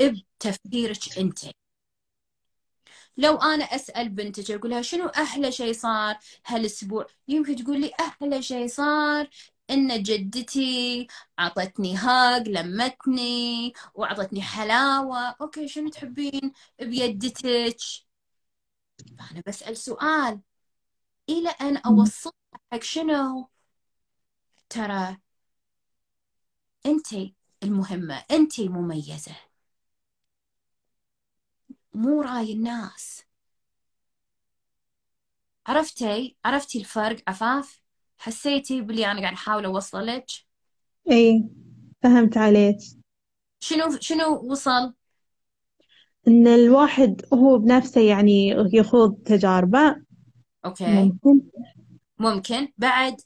بتفكيرك 0.02 1.18
أنت. 1.18 1.38
لو 3.16 3.36
أنا 3.36 3.64
أسأل 3.64 4.08
بنتك 4.08 4.50
أقول 4.50 4.70
لها 4.70 4.82
شنو 4.82 5.06
أحلى 5.06 5.52
شيء 5.52 5.72
صار 5.72 6.18
هالأسبوع؟ 6.46 7.06
يمكن 7.28 7.56
تقول 7.56 7.80
لي 7.80 7.92
أحلى 8.00 8.42
شيء 8.42 8.66
صار 8.68 9.28
إن 9.70 10.02
جدتي 10.02 11.06
عطتني 11.38 11.96
هاج 11.96 12.48
لمتني 12.48 13.72
وعطتني 13.94 14.42
حلاوة. 14.42 15.36
أوكي 15.40 15.68
شنو 15.68 15.88
تحبين 15.90 16.52
بيدتك؟ 16.80 17.76
فانا 19.18 19.42
بسأل 19.46 19.76
سؤال. 19.76 20.40
إلى 21.28 21.48
أن 21.48 21.76
اوصل 21.76 22.32
حق 22.72 22.82
شنو؟ 22.82 23.48
ترى 24.68 25.18
أنت 26.86 27.06
المهمة 27.62 28.24
أنت 28.30 28.60
مميزة. 28.60 29.36
مو 31.94 32.22
رأي 32.22 32.52
الناس. 32.52 33.22
عرفتي؟ 35.66 36.36
عرفتي 36.44 36.78
الفرق؟ 36.78 37.22
عفاف؟ 37.28 37.82
حسيتي 38.18 38.80
باللي 38.80 39.10
أنا 39.10 39.20
قاعد 39.20 39.32
أحاول 39.32 39.64
اوصله 39.64 40.02
لك 40.02 40.26
اي 41.10 41.48
فهمت 42.02 42.36
عليك. 42.36 42.78
شنو 43.60 44.00
شنو 44.00 44.50
وصل؟ 44.50 44.94
إن 46.28 46.46
الواحد 46.46 47.22
هو 47.34 47.58
بنفسه 47.58 48.00
يعني 48.00 48.48
يخوض 48.72 49.14
تجاربه. 49.14 49.96
Okay. 50.64 50.86
ممكن. 50.86 51.40
ممكن. 52.18 52.68
بعد؟ 52.78 53.20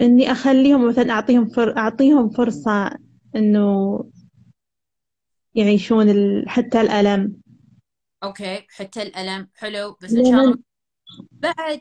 إني 0.00 0.32
أخليهم 0.32 0.88
مثلا 0.88 1.10
أعطيهم 1.10 1.48
فر... 1.48 1.76
أعطيهم 1.76 2.30
فرصة 2.30 2.98
إنه 3.36 4.04
يعيشون 5.54 6.08
ال... 6.08 6.48
حتى 6.48 6.80
الألم. 6.80 7.36
Okay. 8.22 8.66
حتى 8.70 9.02
الألم. 9.02 9.48
حلو. 9.54 9.96
بس 10.02 10.12
إن 10.12 10.24
شاء 10.24 10.40
الله. 10.40 10.58
بعد. 11.32 11.80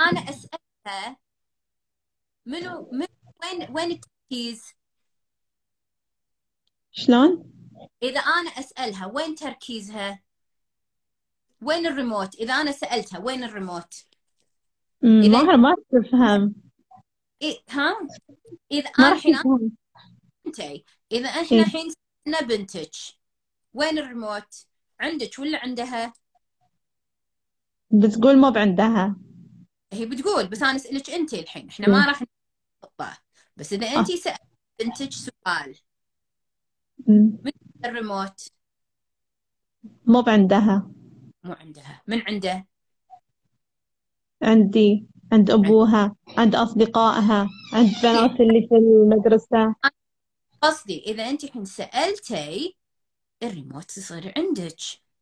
أنا 0.00 0.20
اسالها 0.20 1.16
منو 2.46 2.90
من 2.92 3.06
وين 3.42 3.70
وين 3.70 3.90
التركيز؟ 3.90 4.62
شلون؟ 6.90 7.55
إذا 8.02 8.20
أنا 8.20 8.50
أسألها 8.50 9.06
وين 9.06 9.34
تركيزها؟ 9.34 10.22
وين 11.62 11.86
الريموت؟ 11.86 12.34
إذا 12.34 12.54
أنا 12.54 12.72
سألتها 12.72 13.18
وين 13.18 13.44
الريموت؟ 13.44 14.06
إذا 15.04 15.42
ما 15.42 15.56
ما 15.56 15.76
تفهم 15.92 16.54
إيه 17.42 17.58
ها؟ 17.68 18.08
إذا 18.72 18.90
ما 18.98 19.06
أنا 19.06 19.08
راح 19.08 19.16
الحين 19.16 19.34
تفهم 19.34 19.72
انتي 20.46 20.84
إذا 21.12 21.28
إحنا 21.28 21.58
إيه. 21.58 21.60
الحين 21.60 21.92
سالنا 22.24 22.40
بنتك 22.40 22.90
وين 23.74 23.98
الريموت؟ 23.98 24.66
عندك 25.00 25.38
ولا 25.38 25.58
عندها؟ 25.58 26.12
بتقول 27.90 28.38
ما 28.38 28.50
بعندها. 28.50 29.16
هي 29.92 30.06
بتقول 30.06 30.48
بس 30.48 30.62
أنا 30.62 30.76
أسألك 30.76 31.10
أنت 31.10 31.34
الحين 31.34 31.68
إحنا 31.68 31.88
ما. 31.88 32.06
راح 32.06 32.22
نحطه 32.82 33.18
بس 33.56 33.72
إذا 33.72 33.86
آه. 33.86 33.98
أنت 33.98 34.12
سألت 34.12 34.40
بنتك 34.80 35.10
سؤال. 35.12 35.76
الريموت. 37.84 38.48
ما 40.06 40.20
بعندها. 40.20 40.90
مو 41.44 41.52
عندها. 41.52 42.02
من 42.06 42.22
عنده؟ 42.22 42.66
عندي. 44.42 45.06
عند 45.32 45.50
أبوها. 45.50 46.16
عند 46.38 46.54
أصدقائها. 46.54 47.48
عند 47.72 47.90
بنات 48.02 48.40
اللي 48.40 48.66
في 48.68 48.74
المدرسة. 48.74 49.74
قصدي 50.62 51.02
إذا 51.06 51.30
أنت 51.30 51.44
الحين 51.44 51.64
سألتي 51.64 52.76
الريموت 53.42 53.96
يصير 53.96 54.32
عندك. 54.36 54.76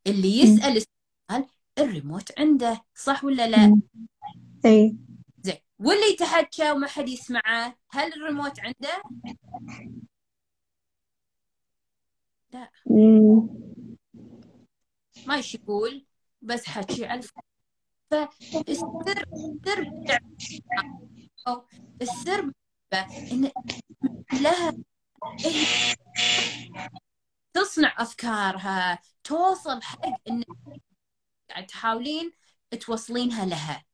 اللي. 0.07 0.39
يسأل 0.39 0.77
السؤال 0.77 1.49
الريموت 1.79 2.39
عنده. 2.39 2.81
صح 2.95 3.23
ولا 3.23 3.47
لا. 3.47 3.81
إي. 4.65 4.95
زين. 5.43 5.59
واللي 5.79 6.13
يتحكى 6.13 6.71
وما 6.71 6.87
حد 6.87 7.09
يسمعه 7.09 7.75
هل 7.91 8.13
الريموت 8.13 8.59
عنده؟ 8.59 9.01
لا 12.55 12.71
أمم. 12.91 13.49
ما 15.27 15.35
إيش 15.35 15.55
يقول 15.55 16.05
بس 16.41 16.65
حكي 16.65 17.05
على 17.05 17.21
فالسر 18.11 18.29
السر 18.69 19.25
أو 21.47 21.67
السر 22.01 22.51
إن 23.31 23.51
لها 24.41 24.73
هي 25.39 25.95
تصنع 27.53 27.95
أفكارها 27.97 28.99
توصل 29.23 29.81
حق 29.81 30.05
إن 30.29 30.43
قاعد 31.49 31.67
تحاولين 31.67 32.31
توصلينها 32.79 33.45
لها. 33.45 33.85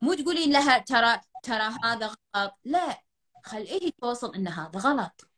مو 0.00 0.14
تقولين 0.14 0.52
لها 0.52 0.78
ترى 0.78 1.20
ترى 1.42 1.74
هذا 1.84 2.16
غلط. 2.36 2.54
لا 2.64 3.02
خليه 3.44 3.90
توصل 4.00 4.34
إن 4.34 4.48
هذا 4.48 4.78
غلط. 4.80 5.35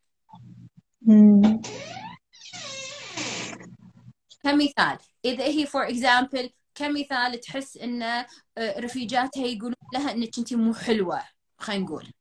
كمثال 4.43 4.99
إذا 5.25 5.45
هي 5.45 5.67
for 5.67 5.89
example 5.89 6.51
كمثال 6.75 7.41
تحس 7.41 7.77
إن 7.77 8.03
آه، 8.03 8.27
رفيجاتها 8.59 9.47
يقولون 9.47 9.75
لها 9.95 10.13
إنك 10.13 10.39
انت 10.39 10.55
مو 10.55 10.75
حلوة 10.75 11.23
خلينا 11.59 11.85
نقول. 11.85 12.13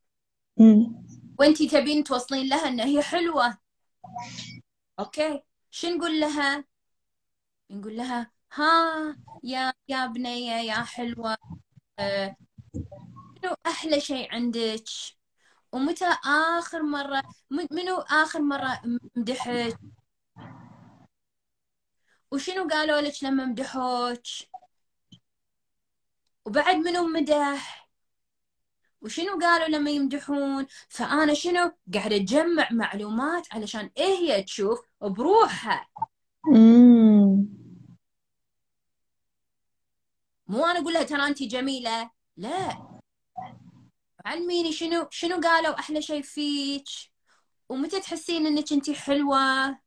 وانت 1.40 1.64
تبين 1.64 2.04
توصلين 2.04 2.50
لها 2.50 2.68
إن 2.68 2.80
هي 2.80 3.02
حلوة. 3.04 3.58
Okay. 5.00 5.42
شو 5.72 5.88
نقول 5.88 6.20
لها؟ 6.20 6.66
نقول 7.72 7.98
لها 7.98 8.32
ها 8.54 9.18
يا 9.44 9.74
يا 9.88 10.06
بنية 10.06 10.52
يا 10.54 10.84
حلوة 10.84 11.38
آه، 12.00 12.36
شنو 13.42 13.56
أحلى 13.66 14.00
شيء 14.00 14.32
عندك؟ 14.34 14.84
ومتى 15.72 16.06
آخر 16.58 16.82
مرة؟ 16.84 17.24
م- 17.52 17.68
منو 17.76 17.96
آخر 17.98 18.42
مرة 18.42 18.82
مدحك 19.16 19.78
وشنو 22.32 22.68
قالوا 22.68 23.02
لك 23.02 23.24
لما 23.24 23.46
مدحوك؟ 23.46 24.22
وبعد 26.46 26.76
منو 26.76 27.08
مدح؟ 27.08 27.90
وشنو 29.02 29.40
قالوا 29.40 29.68
لما 29.68 29.92
يمدحون؟ 29.92 30.68
فأنا 30.90 31.34
شنو؟ 31.34 31.72
قاعدة 31.94 32.16
أجمع 32.16 32.68
معلومات 32.72 33.54
علشان 33.54 33.90
إيه 33.98 34.18
هي 34.18 34.44
تشوف 34.44 34.80
بروحها. 35.02 35.88
مو 40.48 40.66
أنا 40.66 40.80
أقول 40.80 40.94
لها 40.94 41.04
ترى 41.04 41.28
انت 41.28 41.44
جميلة. 41.44 42.12
لا. 42.38 42.97
علميني 44.28 44.72
شنو 44.72 45.08
شنو 45.12 45.42
قالوا 45.42 45.80
أحلى 45.80 46.02
شيء 46.02 46.22
فيك؟ 46.22 46.86
ومتى 47.70 48.00
تحسين 48.02 48.48
إنك 48.48 48.74
انت 48.74 48.92
حلوة؟ 48.92 49.80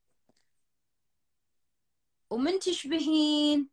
ومن 2.31 2.59
تشبهين؟ 2.59 3.69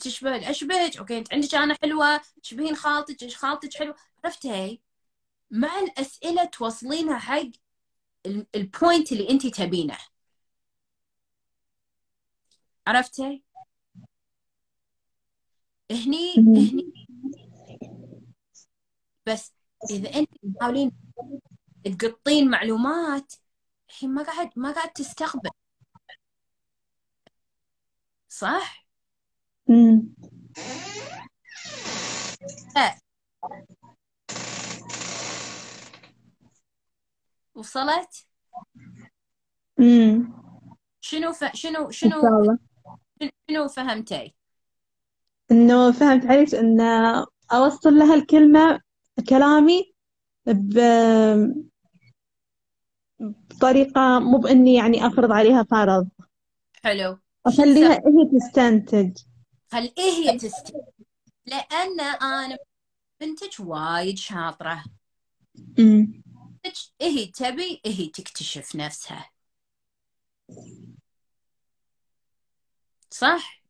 تشبه 0.00 0.50
أشبهك. 0.50 0.96
Okay 0.96 1.18
أنت 1.18 1.32
عندك 1.32 1.54
أنا 1.54 1.76
حلوة 1.82 2.20
تشبهين 2.42 2.76
خالتك 2.76 3.30
خالتك 3.30 3.74
حلوة. 3.74 3.96
عرفتي؟ 4.24 4.82
مع 5.50 5.78
الأسئلة 5.80 6.44
توصلينها 6.44 7.18
حق 7.18 7.50
ال 8.56 8.65
point 8.65 9.12
اللي 9.12 9.30
انت 9.30 9.46
تبينه. 9.46 9.98
عرفتي؟ 12.86 13.42
هني 15.90 16.34
هني 16.56 17.03
بس 19.26 19.52
إذا 19.90 20.14
انت 20.14 20.28
تحاولين 20.58 20.92
تقطين 21.98 22.50
معلومات 22.50 23.32
الحين 23.88 24.14
ما 24.14 24.22
قاعد 24.22 24.50
ما 24.56 24.72
قاعد 24.72 24.90
تستقبل 24.92 25.50
صح؟ 28.28 28.86
امم 29.70 30.14
وصلت؟ 37.54 38.26
امم 39.80 40.32
شنو 41.00 41.32
ف... 41.32 41.44
شنو 41.54 41.90
شنو 41.90 42.56
شنو 43.50 43.68
فهمتي؟ 43.68 44.34
إنه 45.50 45.92
فهمت 45.92 46.26
عليك 46.26 46.54
إن 46.54 46.80
أوصل 47.52 47.94
لها 47.94 48.14
الكلمة 48.14 48.80
كلامي 49.28 49.94
ب... 50.46 50.78
بطريقة 53.20 54.18
مو 54.18 54.38
بإني 54.38 54.74
يعني 54.74 55.06
أفرض 55.06 55.32
عليها 55.32 55.62
فرض. 55.62 56.08
حلو. 56.82 57.18
أخليها 57.46 57.92
هي 57.92 58.38
تستنتج. 58.38 59.18
خل 59.72 59.92
إيه 59.98 60.12
هي 60.12 60.38
تستوي 60.38 60.82
لأن 61.46 62.00
أنا 62.00 62.58
بنتك 63.20 63.60
وايد 63.60 64.18
شاطرة. 64.18 64.84
امم 65.78 66.22
هي 67.00 67.26
تبي 67.26 67.80
هي 67.86 68.06
تكتشف 68.06 68.76
نفسها. 68.76 69.30
صح؟ 73.10 73.62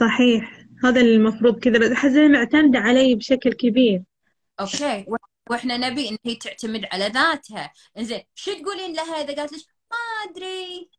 صحيح. 0.00 0.59
هذا 0.84 1.00
المفروض 1.00 1.58
كذا 1.58 1.78
بس 1.78 1.90
أحس 1.90 2.10
إنها 2.10 2.28
معتمدة 2.28 2.78
علي 2.78 3.14
بشكل 3.14 3.52
كبير. 3.52 4.02
أوكي. 4.60 5.04
و- 5.08 5.16
وإحنا 5.50 5.76
نبي 5.76 6.08
إن 6.08 6.16
هي 6.26 6.34
تعتمد 6.36 6.84
على 6.92 7.06
ذاتها. 7.06 7.72
إنزين 7.98 8.20
شو 8.34 8.52
تقولين 8.54 8.92
لها 8.96 9.14
إذا 9.24 9.34
قالت 9.36 9.52
لك 9.52 9.64
ما 9.90 9.96
أدري؟ 10.30 10.90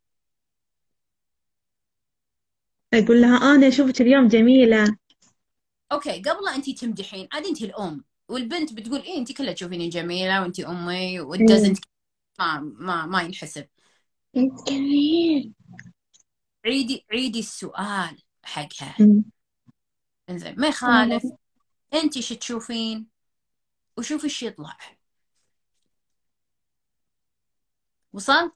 أقول 2.93 3.21
لها 3.21 3.37
أنا 3.37 3.67
أشوفك 3.67 4.01
اليوم 4.01 4.27
جميلة. 4.27 4.97
أوكي 5.91 6.21
قبل 6.21 6.47
انت 6.55 6.69
تمدحين 6.69 7.27
عاد 7.33 7.45
انت 7.45 7.61
الأم. 7.61 8.03
والبنت 8.27 8.73
بتقول 8.73 9.01
إيه 9.01 9.17
انت 9.17 9.37
كلها 9.37 9.53
تشوفيني 9.53 9.89
جميلة 9.89 10.41
وانت 10.41 10.59
أمي 10.59 11.19
مم. 11.19 11.27
والدزنت 11.27 11.77
ما 12.39 12.59
ما 12.59 13.05
ما 13.05 13.21
ينحسب. 13.21 13.67
جميل. 14.67 15.53
عيدي 16.65 17.05
عيدي 17.11 17.39
السؤال 17.39 18.23
حقها. 18.43 18.95
إنزين 20.31 20.55
ما 20.57 20.67
يخالف. 20.67 21.23
انت 21.93 22.19
شو 22.19 22.35
تشوفين؟ 22.35 23.07
وشوفي 23.97 24.23
إيش 24.23 24.43
يطلع. 24.43 24.77
وصل؟ 28.13 28.51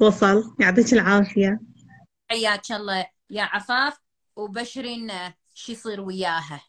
وصل. 0.00 0.56
يعطيك 0.60 0.92
العافية. 0.92 1.60
حياك 2.30 2.72
الله 2.72 3.06
يا 3.30 3.42
عفاف 3.42 3.98
وبشرين 4.36 5.12
شو 5.54 5.72
يصير 5.72 6.00
وياها. 6.00 6.60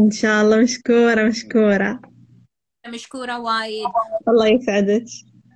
إن 0.00 0.10
شاء 0.10 0.42
الله 0.44 0.62
مشكورة 0.62 1.28
مشكورة. 1.28 2.00
مشكورة 2.88 3.38
وايد. 3.40 3.86
الله 4.28 4.46
يسعدك. 4.46 5.04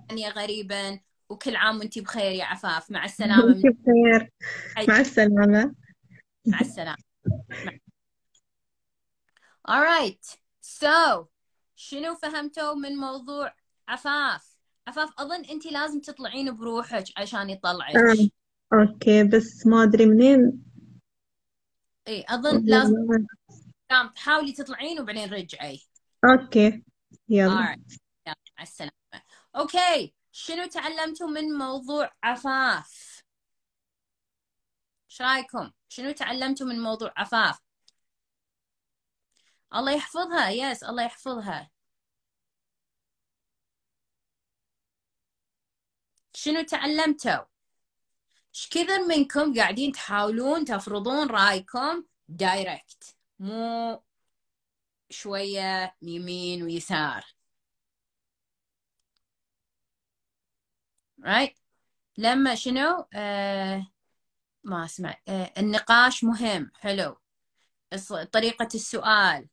ثانية 0.08 0.28
غريبا. 0.28 1.00
وكل 1.28 1.56
عام 1.56 1.78
وانت 1.78 1.98
بخير 1.98 2.32
يا 2.32 2.44
عفاف. 2.44 2.90
مع 2.90 3.04
السلامة. 3.10 3.54
بخير. 3.54 4.30
مع 4.88 5.00
السلامة. 5.00 5.74
مع 6.46 6.60
السلامة. 6.60 6.96
Alright 9.68 10.38
so 10.60 11.26
شنو 11.76 12.14
فهمتوا 12.14 12.74
من 12.74 12.96
موضوع 12.96 13.54
عفاف؟ 13.88 14.56
عفاف 14.86 15.12
أظن 15.18 15.44
أنت 15.44 15.66
لازم 15.66 16.00
تطلعين 16.00 16.56
بروحك 16.56 17.04
عشان 17.16 17.50
يطلعك. 17.50 17.96
آه. 17.96 18.28
Okay 18.72 19.24
بس 19.24 19.66
ما 19.66 19.82
أدري 19.82 20.06
منين. 20.06 20.64
إي 22.08 22.24
أظن 22.28 22.64
لازم 22.64 22.94
تحاولي 24.14 24.52
تطلعين 24.52 25.00
وبعدين 25.00 25.32
رجعي. 25.32 25.80
Okay 26.24 26.82
يلا. 27.28 27.50
Alright 27.50 27.98
يلا 28.26 28.36
مع 28.58 28.62
السلامة. 28.62 28.92
Okay 29.56 30.14
شنو 30.32 30.66
تعلمتوا 30.66 31.28
من 31.28 31.58
موضوع 31.58 32.10
عفاف؟ 32.22 33.22
إيش 35.10 35.22
رأيكم؟ 35.22 35.70
شنو 35.88 36.10
تعلمتوا 36.12 36.66
من 36.66 36.80
موضوع 36.80 37.12
عفاف؟ 37.16 37.58
الله 39.74 39.92
يحفظها. 39.92 40.50
Yes 40.50 40.84
الله 40.84 41.02
يحفظها. 41.02 41.70
شنو 46.34 46.62
تعلمتوا؟ 46.62 47.44
إيش 48.54 48.68
كثر 48.70 49.06
منكم 49.08 49.54
قاعدين 49.54 49.92
تحاولون 49.92 50.64
تفرضون 50.64 51.30
رأيكم 51.30 52.04
دايركت 52.28 53.16
مو 53.38 54.02
شوية 55.10 55.96
يمين 56.02 56.62
ويسار. 56.62 57.24
Right 61.22 61.54
لما 62.18 62.54
شنو؟ 62.54 63.06
آه 63.14 63.92
ما 64.64 64.84
أسمع. 64.84 65.16
آه 65.28 65.52
النقاش 65.58 66.24
مهم. 66.24 66.70
حلو. 66.74 67.20
طريقة 68.32 68.68
السؤال. 68.74 69.49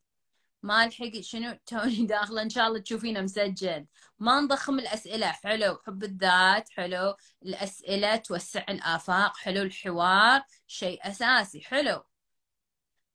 ما 0.62 0.84
الحق 0.84 1.20
شنو 1.20 1.58
توني 1.66 2.06
داخله 2.06 2.42
إن 2.42 2.50
شاء 2.50 2.68
الله 2.68 2.80
تشوفينه 2.80 3.20
مسجل. 3.20 3.86
ما 4.18 4.40
نضخم 4.40 4.78
الأسئلة. 4.78 5.32
حلو. 5.32 5.78
حب 5.86 6.04
الذات 6.04 6.70
حلو. 6.70 7.14
الأسئلة 7.42 8.16
توسع 8.16 8.64
الآفاق 8.68 9.36
حلو. 9.36 9.62
الحوار 9.62 10.42
شيء 10.66 11.08
أساسي. 11.08 11.60
حلو. 11.60 12.02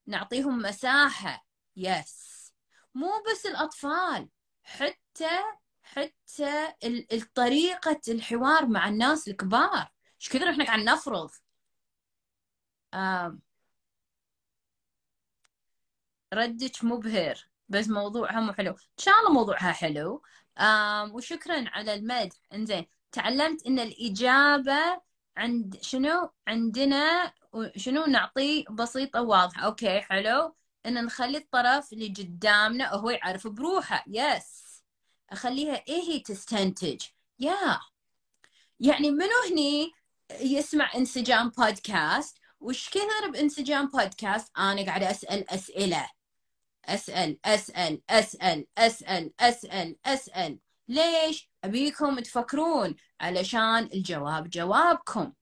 نعطيهم 0.07 0.57
مساحة. 0.57 1.45
يس 1.75 2.53
مو 2.95 3.11
بس 3.31 3.45
الأطفال 3.45 4.29
حتى 4.63 5.39
حتى 5.83 6.73
الطريقة 7.13 8.01
الحوار 8.07 8.65
مع 8.67 8.87
الناس 8.87 9.27
الكبار. 9.27 9.87
إيش 10.21 10.29
كثر 10.29 10.49
إحنا 10.49 10.65
قاعد 10.65 10.79
نفرض؟ 10.79 11.29
آم. 12.93 13.41
ردك 16.33 16.83
مبهر 16.83 17.47
بس 17.69 17.87
موضوعها 17.87 18.39
مو 18.39 18.53
حلو. 18.53 18.71
إن 18.71 18.77
شاء 18.97 19.19
الله 19.19 19.31
موضوعها 19.31 19.71
حلو. 19.71 20.21
آم 20.57 21.15
وشكرا 21.15 21.65
على 21.69 21.93
المدح. 21.93 22.35
إنزين 22.53 22.85
تعلمت 23.11 23.65
إن 23.65 23.79
الإجابة 23.79 25.01
عند 25.37 25.77
شنو؟ 25.81 26.31
عندنا 26.47 27.33
شنو؟ 27.75 28.05
نعطيه 28.05 28.65
بسيطة 28.69 29.21
واضحة. 29.21 29.65
Okay 29.65 30.01
حلو. 30.01 30.55
إن 30.85 31.05
نخلي 31.05 31.37
الطرف 31.37 31.93
اللي 31.93 32.07
قدامنا 32.07 32.93
هو 32.93 33.09
يعرف 33.09 33.47
بروحه. 33.47 34.03
Yes 34.07 34.63
أخليها 35.29 35.83
إيه 35.87 36.01
هي 36.01 36.19
تستنتج. 36.19 37.01
يا 37.39 37.79
يعني 38.79 39.11
منو 39.11 39.29
هني 39.51 39.91
يسمع 40.41 40.95
إنسجام 40.95 41.49
بودكاست 41.49 42.37
وش 42.59 42.89
كثر 42.89 43.29
بإنسجام 43.31 43.87
بودكاست 43.87 44.51
أنا 44.57 44.85
قاعدة 44.85 45.11
أسأل 45.11 45.49
أسئلة. 45.49 46.09
أسأل 46.85 47.39
أسأل 47.45 48.01
أسأل 48.09 48.67
أسأل 48.77 49.33
أسأل 49.39 49.95
أسأل. 50.05 50.59
ليش 50.87 51.49
أبيكم 51.63 52.19
تفكرون؟ 52.19 52.95
علشان 53.21 53.89
الجواب 53.93 54.49
جوابكم. 54.49 55.33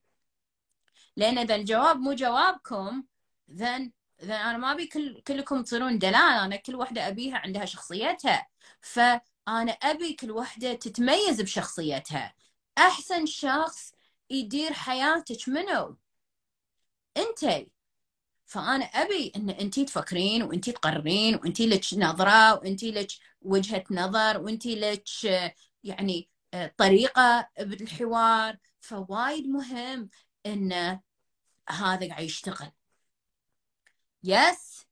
لأن 1.18 1.38
إذا 1.38 1.56
الجواب 1.56 2.00
مو 2.00 2.14
جوابكم 2.14 3.04
then 3.52 3.92
then 4.22 4.32
أنا 4.32 4.58
ما 4.58 4.72
أبي 4.72 4.88
كل 4.88 5.22
كلكم 5.22 5.64
تصيرون 5.64 5.98
دلال. 6.00 6.16
أنا 6.16 6.56
كل 6.56 6.76
واحدة 6.76 7.08
أبيها 7.08 7.38
عندها 7.38 7.66
شخصيتها. 7.66 8.48
فأنا 8.82 9.72
أبي 9.72 10.14
كل 10.14 10.32
واحدة 10.32 10.74
تتميز 10.74 11.42
بشخصيتها. 11.42 12.34
أحسن 12.78 13.26
شخص 13.26 13.92
يدير 14.30 14.74
حياتك 14.74 15.50
منو؟ 15.50 15.98
انتي 17.18 17.72
فأنا 18.52 18.86
أبي 18.86 19.32
إن 19.36 19.50
انت 19.50 19.80
تفكرين 19.80 20.44
وانت 20.44 20.70
تقررين 20.70 21.36
وانت 21.36 21.62
لك 21.62 21.82
نظرة 21.94 22.54
وانت 22.60 22.84
لك 22.84 23.08
وجهة 23.42 23.84
نظر 23.92 24.38
وانت 24.42 24.66
لك 24.68 25.04
يعني 25.84 26.30
طريقة 26.78 27.50
بالحوار. 27.60 28.58
فوايد 28.82 29.48
مهم 29.48 30.10
إن 30.46 30.74
هذا 31.70 32.08
قاعد 32.10 32.24
يشتغل. 32.24 32.72
Yes 34.24 34.86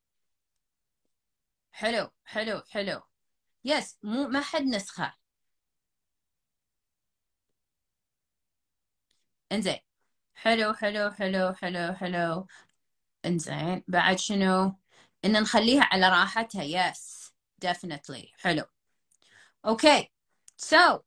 حلو 1.72 2.12
حلو 2.26 2.62
حلو. 2.72 3.02
Yes 3.66 3.98
مو 4.04 4.28
ما 4.28 4.42
حد 4.42 4.64
نسخة. 4.64 5.14
إنزين. 9.52 9.80
حلو 10.36 10.74
حلو 10.74 11.12
حلو 11.12 11.54
حلو 11.54 11.94
حلو. 11.94 12.48
إنزين 13.26 13.84
بعد 13.88 14.20
شنو؟ 14.20 14.80
إن 15.26 15.42
نخليها 15.42 15.84
على 15.84 16.10
راحتها 16.10 16.64
yes 16.64 17.34
definitely 17.66 18.32
حلو. 18.38 18.64
Okay 19.66 20.12
so 20.62 21.00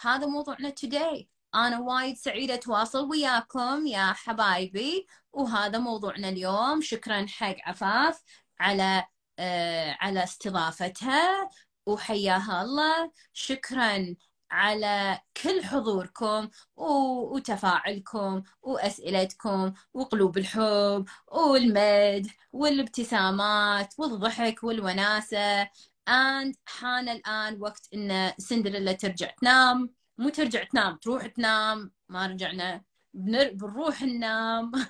هذا 0.00 0.26
موضوعنا 0.26 0.74
today. 0.86 1.24
أنا 1.54 1.78
وايد 1.78 2.16
سعيدة 2.16 2.54
أتواصل 2.54 3.10
وياكم 3.10 3.86
يا 3.86 4.12
حبايبي 4.12 5.06
وهذا 5.32 5.78
موضوعنا 5.78 6.28
اليوم. 6.28 6.80
شكرا 6.80 7.26
حق 7.28 7.56
عفاف 7.64 8.22
على 8.60 9.04
آه 9.38 9.96
على 10.00 10.24
استضافتها 10.24 11.50
وحياها 11.86 12.62
الله. 12.62 13.12
شكرا 13.32 14.16
على 14.52 15.20
كل 15.42 15.64
حضوركم 15.64 16.48
وتفاعلكم 16.76 18.42
وأسئلتكم 18.62 19.72
وقلوب 19.94 20.38
الحب 20.38 21.04
والمدح 21.28 22.36
والابتسامات 22.52 23.94
والضحك 23.98 24.64
والوناسة. 24.64 25.64
And 26.10 26.54
حان 26.66 27.08
الآن 27.08 27.60
وقت 27.60 27.88
إن 27.94 28.32
سندريلا 28.38 28.92
ترجع 28.92 29.30
تنام. 29.40 29.90
مو 30.18 30.28
ترجع 30.28 30.64
تنام 30.64 30.96
تروح 30.96 31.26
تنام. 31.26 31.92
ما 32.08 32.26
رجعنا 32.26 32.82
بنر... 33.14 33.50
بنروح 33.52 34.02
ننام. 34.02 34.72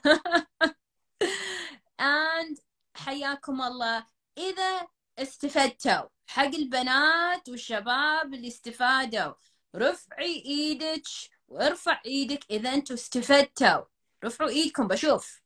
And 2.00 2.60
حياكم 2.94 3.62
الله. 3.62 4.06
إذا 4.38 4.86
استفدتوا 5.18 6.08
حق 6.26 6.44
البنات 6.44 7.48
والشباب 7.48 8.34
اللي 8.34 8.48
استفادوا 8.48 9.32
رفعي 9.76 10.42
إيدك 10.46 11.02
وارفع 11.48 12.00
إيدك 12.06 12.44
إذا 12.50 12.74
أنتم 12.74 12.94
استفدتوا. 12.94 13.84
رفعوا 14.24 14.50
إيدكم 14.50 14.88
بشوف. 14.88 15.40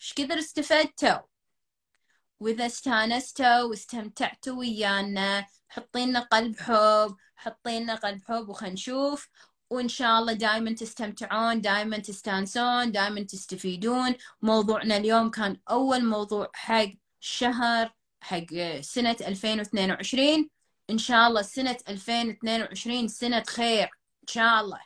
إيش 0.00 0.14
كثر 0.14 0.38
استفدتوا؟ 0.38 1.18
وإذا 2.40 2.66
استانستوا 2.66 3.62
واستمتعتوا 3.62 4.56
ويانا 4.58 5.46
حطي 5.68 6.06
لنا 6.06 6.20
قلب 6.20 6.58
حب 6.60 7.16
حطي 7.36 7.80
لنا 7.80 7.94
قلب 7.94 8.22
حب 8.24 8.48
وخلينا 8.48 8.74
نشوف. 8.74 9.28
وإن 9.70 9.88
شاء 9.88 10.18
الله 10.18 10.32
دائما 10.32 10.72
تستمتعون 10.72 11.60
دائما 11.60 11.98
تستانسون 11.98 12.92
دائما 12.92 13.22
تستفيدون. 13.22 14.14
موضوعنا 14.42 14.96
اليوم 14.96 15.30
كان 15.30 15.60
أول 15.70 16.04
موضوع 16.04 16.50
حق 16.54 16.90
شهر 17.20 17.94
حق 18.20 18.80
سنة 18.80 19.16
2022 19.20 20.50
إن 20.90 20.98
شاء 20.98 21.28
الله 21.28 21.42
سنة 21.42 21.76
2022 21.88 23.08
سنة 23.08 23.42
خير 23.48 23.84
إن 24.22 24.28
شاء 24.28 24.60
الله. 24.60 24.80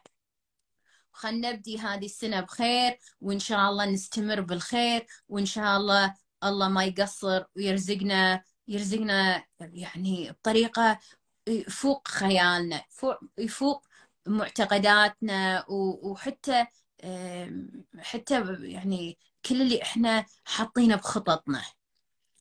خلنا 1.12 1.52
نبدي 1.52 1.78
هذه 1.78 2.04
السنة 2.04 2.40
بخير 2.40 2.98
وإن 3.20 3.38
شاء 3.38 3.70
الله 3.70 3.84
نستمر 3.84 4.40
بالخير 4.40 5.06
وإن 5.28 5.46
شاء 5.46 5.76
الله 5.76 6.14
الله 6.44 6.68
ما 6.68 6.84
يقصر 6.84 7.44
ويرزقنا 7.56 8.42
يرزقنا 8.68 9.44
يعني 9.60 10.30
بطريقة 10.30 10.98
يفوق 11.46 12.08
خيالنا 12.08 12.84
يفوق 13.38 13.86
معتقداتنا 14.26 15.64
وحتى 15.68 16.66
حتى 17.98 18.56
يعني 18.60 19.18
كل 19.46 19.62
اللي 19.62 19.82
إحنا 19.82 20.26
حاطينه 20.44 20.96
بخططنا. 20.96 21.62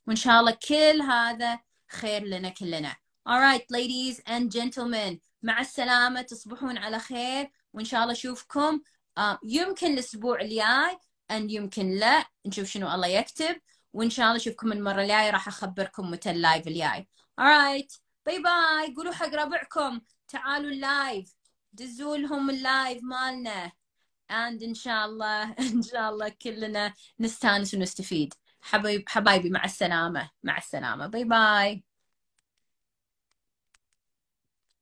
وإن 0.08 0.16
شاء 0.16 0.40
الله 0.40 0.52
كل 0.68 1.02
هذا 1.02 1.60
خير 1.90 2.24
لنا 2.24 2.50
كلنا. 2.50 2.96
Alright 3.32 3.66
ladies 3.72 4.20
and 4.28 4.52
gentlemen 4.52 5.20
مع 5.44 5.62
السلامة 5.62 6.22
تصبحون 6.22 6.78
على 6.78 7.00
خير 7.00 7.52
وإن 7.74 7.86
شاء 7.86 8.02
الله 8.02 8.14
أشوفكم 8.14 8.82
uh, 9.20 9.38
يمكن 9.44 9.94
الأسبوع 9.94 10.42
الجاي 10.42 10.98
and 11.32 11.52
يمكن 11.52 11.92
لا 11.92 12.26
نشوف 12.46 12.68
شنو 12.68 12.94
الله 12.94 13.08
يكتب 13.08 13.62
وإن 13.94 14.10
شاء 14.10 14.26
الله 14.26 14.38
أشوفكم 14.38 14.72
المرة 14.72 15.02
الجاية 15.02 15.30
راح 15.30 15.48
أخبركم 15.48 16.12
متى 16.12 16.32
ال 16.32 16.39
live 16.39 16.68
الجاي. 16.68 17.08
Alright 17.42 18.00
bye 18.26 18.42
bye 18.42 18.94
قولوا 18.96 19.14
حق 19.14 19.36
ربعكم 19.36 20.02
تعالوا 20.28 20.72
ال 20.72 20.84
live 20.84 21.36
دزوا 21.74 22.18
لهم 22.18 22.50
ال 22.50 22.60
live 22.60 23.04
مالنا 23.04 23.72
and 24.32 24.64
إن 24.64 24.74
شاء 24.74 25.06
الله 25.06 25.52
إن 25.74 25.82
شاء 25.82 26.10
الله 26.10 26.30
كلنا 26.30 26.94
نستانس 27.20 27.74
ونستفيد. 27.74 28.34
حبايب 28.62 29.04
حبايبي 29.10 29.50
مع 29.50 29.66
السلامة 29.66 30.30
مع 30.44 30.58
السلامة. 30.58 31.08
Bye 31.08 31.24
bye 31.24 31.91